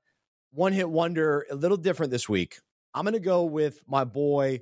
one 0.52 0.72
hit 0.72 0.88
wonder, 0.88 1.46
a 1.50 1.54
little 1.54 1.76
different 1.76 2.12
this 2.12 2.28
week. 2.28 2.58
I'm 2.94 3.04
gonna 3.04 3.20
go 3.20 3.44
with 3.44 3.82
my 3.88 4.04
boy 4.04 4.60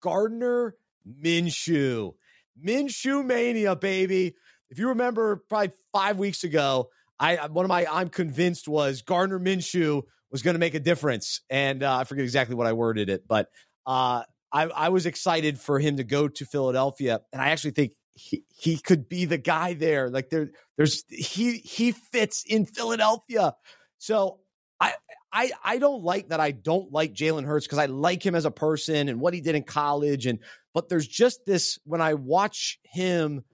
Gardner 0.00 0.76
Minshew. 1.08 2.14
Minshew 2.62 3.24
mania, 3.24 3.74
baby. 3.74 4.36
If 4.74 4.80
you 4.80 4.88
remember, 4.88 5.36
probably 5.48 5.70
five 5.92 6.18
weeks 6.18 6.42
ago, 6.42 6.90
I 7.20 7.46
one 7.46 7.64
of 7.64 7.68
my 7.68 7.86
I'm 7.88 8.08
convinced 8.08 8.66
was 8.66 9.02
Gardner 9.02 9.38
Minshew 9.38 10.02
was 10.32 10.42
going 10.42 10.56
to 10.56 10.58
make 10.58 10.74
a 10.74 10.80
difference, 10.80 11.42
and 11.48 11.84
uh, 11.84 11.98
I 11.98 12.02
forget 12.02 12.24
exactly 12.24 12.56
what 12.56 12.66
I 12.66 12.72
worded 12.72 13.08
it, 13.08 13.28
but 13.28 13.50
uh, 13.86 14.24
I, 14.50 14.64
I 14.64 14.88
was 14.88 15.06
excited 15.06 15.60
for 15.60 15.78
him 15.78 15.98
to 15.98 16.02
go 16.02 16.26
to 16.26 16.44
Philadelphia, 16.44 17.20
and 17.32 17.40
I 17.40 17.50
actually 17.50 17.70
think 17.70 17.92
he, 18.14 18.42
he 18.52 18.76
could 18.76 19.08
be 19.08 19.26
the 19.26 19.38
guy 19.38 19.74
there. 19.74 20.10
Like 20.10 20.28
there, 20.28 20.50
there's 20.76 21.04
he 21.08 21.58
he 21.58 21.92
fits 21.92 22.42
in 22.44 22.66
Philadelphia. 22.66 23.54
So 23.98 24.40
I 24.80 24.94
I 25.32 25.52
I 25.62 25.78
don't 25.78 26.02
like 26.02 26.30
that. 26.30 26.40
I 26.40 26.50
don't 26.50 26.90
like 26.90 27.14
Jalen 27.14 27.44
Hurts 27.44 27.64
because 27.64 27.78
I 27.78 27.86
like 27.86 28.26
him 28.26 28.34
as 28.34 28.44
a 28.44 28.50
person 28.50 29.08
and 29.08 29.20
what 29.20 29.34
he 29.34 29.40
did 29.40 29.54
in 29.54 29.62
college. 29.62 30.26
And 30.26 30.40
but 30.72 30.88
there's 30.88 31.06
just 31.06 31.46
this 31.46 31.78
when 31.84 32.00
I 32.00 32.14
watch 32.14 32.80
him, 32.82 33.44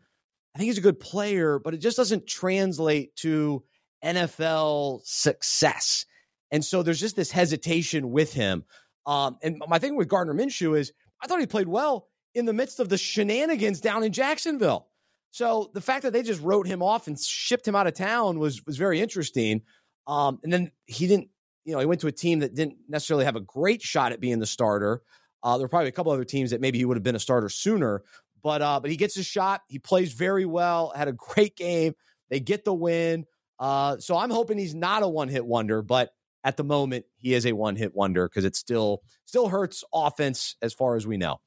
I 0.54 0.58
think 0.58 0.68
he's 0.68 0.78
a 0.78 0.82
good 0.82 1.00
player, 1.00 1.58
but 1.58 1.74
it 1.74 1.78
just 1.78 1.96
doesn't 1.96 2.26
translate 2.26 3.14
to 3.16 3.62
NFL 4.04 5.00
success. 5.04 6.06
And 6.50 6.64
so 6.64 6.82
there's 6.82 7.00
just 7.00 7.16
this 7.16 7.30
hesitation 7.30 8.10
with 8.10 8.32
him. 8.32 8.64
Um, 9.06 9.38
and 9.42 9.62
my 9.68 9.78
thing 9.78 9.96
with 9.96 10.08
Gardner 10.08 10.34
Minshew 10.34 10.78
is 10.78 10.92
I 11.22 11.26
thought 11.26 11.40
he 11.40 11.46
played 11.46 11.68
well 11.68 12.08
in 12.34 12.46
the 12.46 12.52
midst 12.52 12.80
of 12.80 12.88
the 12.88 12.98
shenanigans 12.98 13.80
down 13.80 14.02
in 14.02 14.12
Jacksonville. 14.12 14.88
So 15.30 15.70
the 15.74 15.80
fact 15.80 16.02
that 16.02 16.12
they 16.12 16.22
just 16.22 16.42
wrote 16.42 16.66
him 16.66 16.82
off 16.82 17.06
and 17.06 17.18
shipped 17.18 17.66
him 17.66 17.76
out 17.76 17.86
of 17.86 17.94
town 17.94 18.38
was 18.38 18.64
was 18.66 18.76
very 18.76 19.00
interesting. 19.00 19.62
Um, 20.06 20.40
and 20.42 20.52
then 20.52 20.72
he 20.86 21.06
didn't, 21.06 21.28
you 21.64 21.72
know, 21.72 21.78
he 21.78 21.86
went 21.86 22.00
to 22.00 22.08
a 22.08 22.12
team 22.12 22.40
that 22.40 22.54
didn't 22.54 22.78
necessarily 22.88 23.24
have 23.24 23.36
a 23.36 23.40
great 23.40 23.80
shot 23.82 24.12
at 24.12 24.20
being 24.20 24.40
the 24.40 24.46
starter. 24.46 25.02
Uh, 25.42 25.56
there 25.56 25.64
were 25.64 25.68
probably 25.68 25.88
a 25.88 25.92
couple 25.92 26.12
other 26.12 26.24
teams 26.24 26.50
that 26.50 26.60
maybe 26.60 26.78
he 26.78 26.84
would 26.84 26.96
have 26.96 27.04
been 27.04 27.16
a 27.16 27.20
starter 27.20 27.48
sooner, 27.48 28.02
but 28.42 28.62
uh, 28.62 28.80
but 28.80 28.90
he 28.90 28.96
gets 28.96 29.14
his 29.14 29.26
shot. 29.26 29.62
He 29.68 29.78
plays 29.78 30.12
very 30.12 30.46
well. 30.46 30.92
Had 30.94 31.08
a 31.08 31.12
great 31.12 31.56
game. 31.56 31.94
They 32.28 32.40
get 32.40 32.64
the 32.64 32.74
win. 32.74 33.26
Uh, 33.58 33.98
so 33.98 34.16
I'm 34.16 34.30
hoping 34.30 34.58
he's 34.58 34.74
not 34.74 35.02
a 35.02 35.08
one 35.08 35.28
hit 35.28 35.44
wonder, 35.44 35.82
but 35.82 36.10
at 36.42 36.56
the 36.56 36.64
moment 36.64 37.04
he 37.16 37.34
is 37.34 37.44
a 37.44 37.52
one 37.52 37.76
hit 37.76 37.94
wonder 37.94 38.28
because 38.28 38.44
it 38.44 38.56
still 38.56 39.02
still 39.26 39.48
hurts 39.48 39.84
offense 39.92 40.56
as 40.62 40.72
far 40.72 40.96
as 40.96 41.06
we 41.06 41.16
know. 41.16 41.40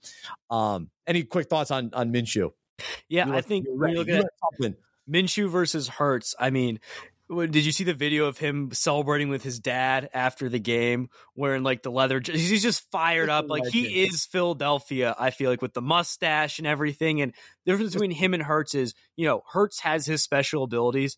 Um, 0.49 0.89
any 1.07 1.23
quick 1.23 1.49
thoughts 1.49 1.71
on 1.71 1.91
on 1.93 2.11
Minshew? 2.13 2.51
Yeah, 3.07 3.29
I 3.29 3.41
think 3.41 3.65
you 3.65 3.77
look 3.77 4.09
at 4.09 4.25
Minshew 5.09 5.49
versus 5.49 5.87
Hurts, 5.87 6.35
I 6.39 6.49
mean, 6.49 6.79
did 7.33 7.65
you 7.65 7.71
see 7.71 7.83
the 7.83 7.93
video 7.93 8.25
of 8.25 8.37
him 8.37 8.71
celebrating 8.73 9.29
with 9.29 9.43
his 9.43 9.59
dad 9.59 10.09
after 10.13 10.49
the 10.49 10.59
game, 10.59 11.09
wearing 11.35 11.63
like 11.63 11.83
the 11.83 11.91
leather? 11.91 12.21
He's 12.23 12.63
just 12.63 12.89
fired 12.91 13.29
up, 13.29 13.49
like 13.49 13.67
he 13.67 14.03
is 14.03 14.25
Philadelphia. 14.25 15.15
I 15.17 15.31
feel 15.31 15.49
like 15.49 15.61
with 15.61 15.73
the 15.73 15.81
mustache 15.81 16.59
and 16.59 16.67
everything. 16.67 17.21
And 17.21 17.33
the 17.65 17.71
difference 17.71 17.93
between 17.93 18.11
him 18.11 18.33
and 18.33 18.43
Hurts 18.43 18.75
is, 18.75 18.93
you 19.15 19.25
know, 19.25 19.43
Hurts 19.51 19.79
has 19.81 20.05
his 20.05 20.23
special 20.23 20.63
abilities, 20.63 21.17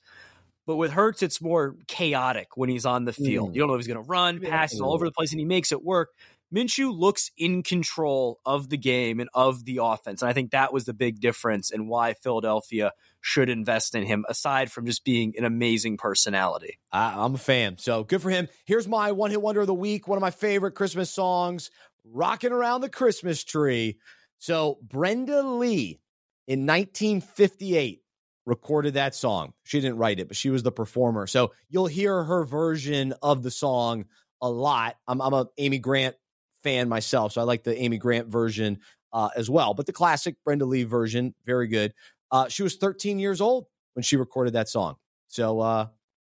but 0.65 0.77
with 0.77 0.91
Hurts, 0.91 1.21
it's 1.23 1.41
more 1.41 1.75
chaotic 1.87 2.57
when 2.57 2.69
he's 2.69 2.85
on 2.85 3.05
the 3.05 3.13
field. 3.13 3.51
Mm. 3.51 3.55
You 3.55 3.61
don't 3.61 3.67
know 3.69 3.75
if 3.75 3.79
he's 3.79 3.87
going 3.87 4.03
to 4.03 4.09
run, 4.09 4.39
pass, 4.39 4.71
he's 4.71 4.81
all 4.81 4.93
over 4.93 5.05
the 5.05 5.11
place, 5.11 5.31
and 5.31 5.39
he 5.39 5.45
makes 5.45 5.71
it 5.71 5.83
work. 5.83 6.09
Minshew 6.53 6.97
looks 6.97 7.31
in 7.37 7.63
control 7.63 8.39
of 8.45 8.69
the 8.69 8.77
game 8.77 9.19
and 9.19 9.29
of 9.33 9.65
the 9.65 9.79
offense. 9.81 10.21
And 10.21 10.29
I 10.29 10.33
think 10.33 10.51
that 10.51 10.71
was 10.71 10.85
the 10.85 10.93
big 10.93 11.19
difference 11.19 11.71
and 11.71 11.89
why 11.89 12.13
Philadelphia 12.13 12.91
should 13.25 13.49
invest 13.49 13.95
in 13.95 14.05
him, 14.05 14.23
aside 14.29 14.71
from 14.71 14.85
just 14.85 15.03
being 15.03 15.33
an 15.35 15.45
amazing 15.45 15.97
personality. 15.97 16.77
I'm 16.91 17.33
a 17.33 17.39
fan. 17.39 17.79
So 17.79 18.03
good 18.03 18.21
for 18.21 18.29
him. 18.29 18.47
Here's 18.65 18.87
my 18.87 19.13
one 19.13 19.31
hit 19.31 19.41
wonder 19.41 19.61
of 19.61 19.67
the 19.67 19.73
week, 19.73 20.07
one 20.07 20.15
of 20.15 20.21
my 20.21 20.29
favorite 20.29 20.75
Christmas 20.75 21.09
songs, 21.09 21.71
Rocking 22.03 22.51
Around 22.51 22.81
the 22.81 22.89
Christmas 22.89 23.43
Tree. 23.43 23.97
So 24.37 24.77
Brenda 24.83 25.41
Lee 25.41 25.99
in 26.45 26.67
1958 26.67 28.03
recorded 28.45 28.93
that 28.93 29.15
song. 29.15 29.53
She 29.63 29.81
didn't 29.81 29.97
write 29.97 30.19
it, 30.19 30.27
but 30.27 30.37
she 30.37 30.51
was 30.51 30.61
the 30.61 30.71
performer. 30.71 31.25
So 31.25 31.51
you'll 31.67 31.87
hear 31.87 32.23
her 32.23 32.45
version 32.45 33.15
of 33.23 33.41
the 33.41 33.49
song 33.49 34.05
a 34.39 34.47
lot. 34.51 34.97
I'm, 35.07 35.19
I'm 35.19 35.33
a 35.33 35.47
Amy 35.57 35.79
Grant 35.79 36.15
fan 36.61 36.87
myself, 36.89 37.31
so 37.31 37.41
I 37.41 37.45
like 37.45 37.63
the 37.63 37.75
Amy 37.75 37.97
Grant 37.97 38.27
version 38.27 38.81
uh, 39.11 39.29
as 39.35 39.49
well. 39.49 39.73
But 39.73 39.87
the 39.87 39.93
classic 39.93 40.35
Brenda 40.45 40.65
Lee 40.65 40.83
version, 40.83 41.33
very 41.43 41.67
good. 41.67 41.91
Uh, 42.35 42.49
she 42.49 42.63
was 42.63 42.75
13 42.75 43.17
years 43.17 43.39
old 43.39 43.65
when 43.93 44.03
she 44.03 44.17
recorded 44.17 44.55
that 44.55 44.67
song. 44.67 44.97
So 45.29 45.61
uh, 45.61 45.87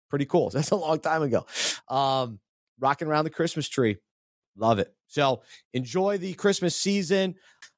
pretty 0.09 0.25
cool. 0.25 0.49
That's 0.53 0.71
a 0.71 0.77
long 0.77 1.01
time 1.01 1.21
ago. 1.21 1.45
Um, 1.89 2.39
rocking 2.79 3.09
around 3.09 3.25
the 3.25 3.29
Christmas 3.29 3.67
tree. 3.67 3.97
Love 4.55 4.79
it. 4.79 4.93
So 5.07 5.41
enjoy 5.73 6.17
the 6.17 6.33
Christmas 6.33 6.77
season. 6.77 7.35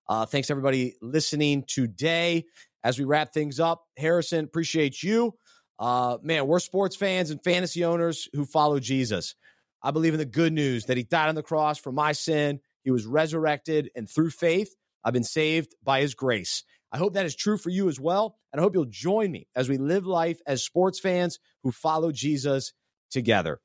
Uh, 0.07 0.27
thanks 0.27 0.51
everybody 0.51 0.93
listening 1.01 1.63
today 1.67 2.45
as 2.83 2.99
we 2.99 3.05
wrap 3.05 3.33
things 3.33 3.59
up. 3.59 3.85
Harrison, 3.97 4.45
appreciate 4.45 5.01
you. 5.01 5.33
Uh, 5.79 6.19
man, 6.21 6.45
we're 6.45 6.59
sports 6.59 6.95
fans 6.95 7.31
and 7.31 7.43
fantasy 7.43 7.83
owners 7.83 8.29
who 8.33 8.45
follow 8.45 8.79
Jesus. 8.79 9.33
I 9.81 9.89
believe 9.89 10.13
in 10.13 10.19
the 10.19 10.25
good 10.25 10.53
news 10.53 10.85
that 10.85 10.97
he 10.97 11.03
died 11.03 11.29
on 11.29 11.35
the 11.35 11.41
cross 11.41 11.79
for 11.79 11.91
my 11.91 12.11
sin. 12.11 12.59
He 12.83 12.91
was 12.91 13.07
resurrected, 13.07 13.89
and 13.95 14.07
through 14.07 14.29
faith, 14.29 14.75
I've 15.03 15.13
been 15.13 15.23
saved 15.23 15.73
by 15.83 16.01
his 16.01 16.13
grace. 16.13 16.63
I 16.91 16.97
hope 16.97 17.13
that 17.13 17.25
is 17.25 17.35
true 17.35 17.57
for 17.57 17.69
you 17.69 17.87
as 17.87 17.99
well. 17.99 18.37
And 18.51 18.59
I 18.59 18.63
hope 18.63 18.73
you'll 18.73 18.85
join 18.85 19.31
me 19.31 19.47
as 19.55 19.69
we 19.69 19.77
live 19.77 20.05
life 20.05 20.39
as 20.47 20.63
sports 20.63 20.99
fans 20.99 21.39
who 21.63 21.71
follow 21.71 22.11
Jesus 22.11 22.73
together. 23.11 23.59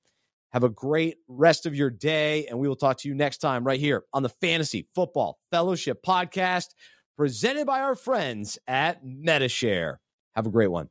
Have 0.53 0.65
a 0.65 0.69
great 0.69 1.17
rest 1.27 1.67
of 1.67 1.75
your 1.75 1.91
day, 1.91 2.47
and 2.47 2.59
we 2.59 2.69
will 2.69 2.77
talk 2.77 2.99
to 2.99 3.09
you 3.09 3.15
next 3.15 3.39
time 3.39 3.65
right 3.65 3.81
here 3.81 4.05
on 4.13 4.23
the 4.23 4.29
Fantasy 4.29 4.87
Football 4.95 5.39
Fellowship 5.51 6.03
Podcast 6.07 6.67
presented 7.17 7.67
by 7.67 7.81
our 7.81 7.97
friends 7.97 8.59
at 8.67 9.01
Medi-Share. 9.05 10.01
Have 10.35 10.47
a 10.47 10.51
great 10.51 10.71
one. 10.71 10.91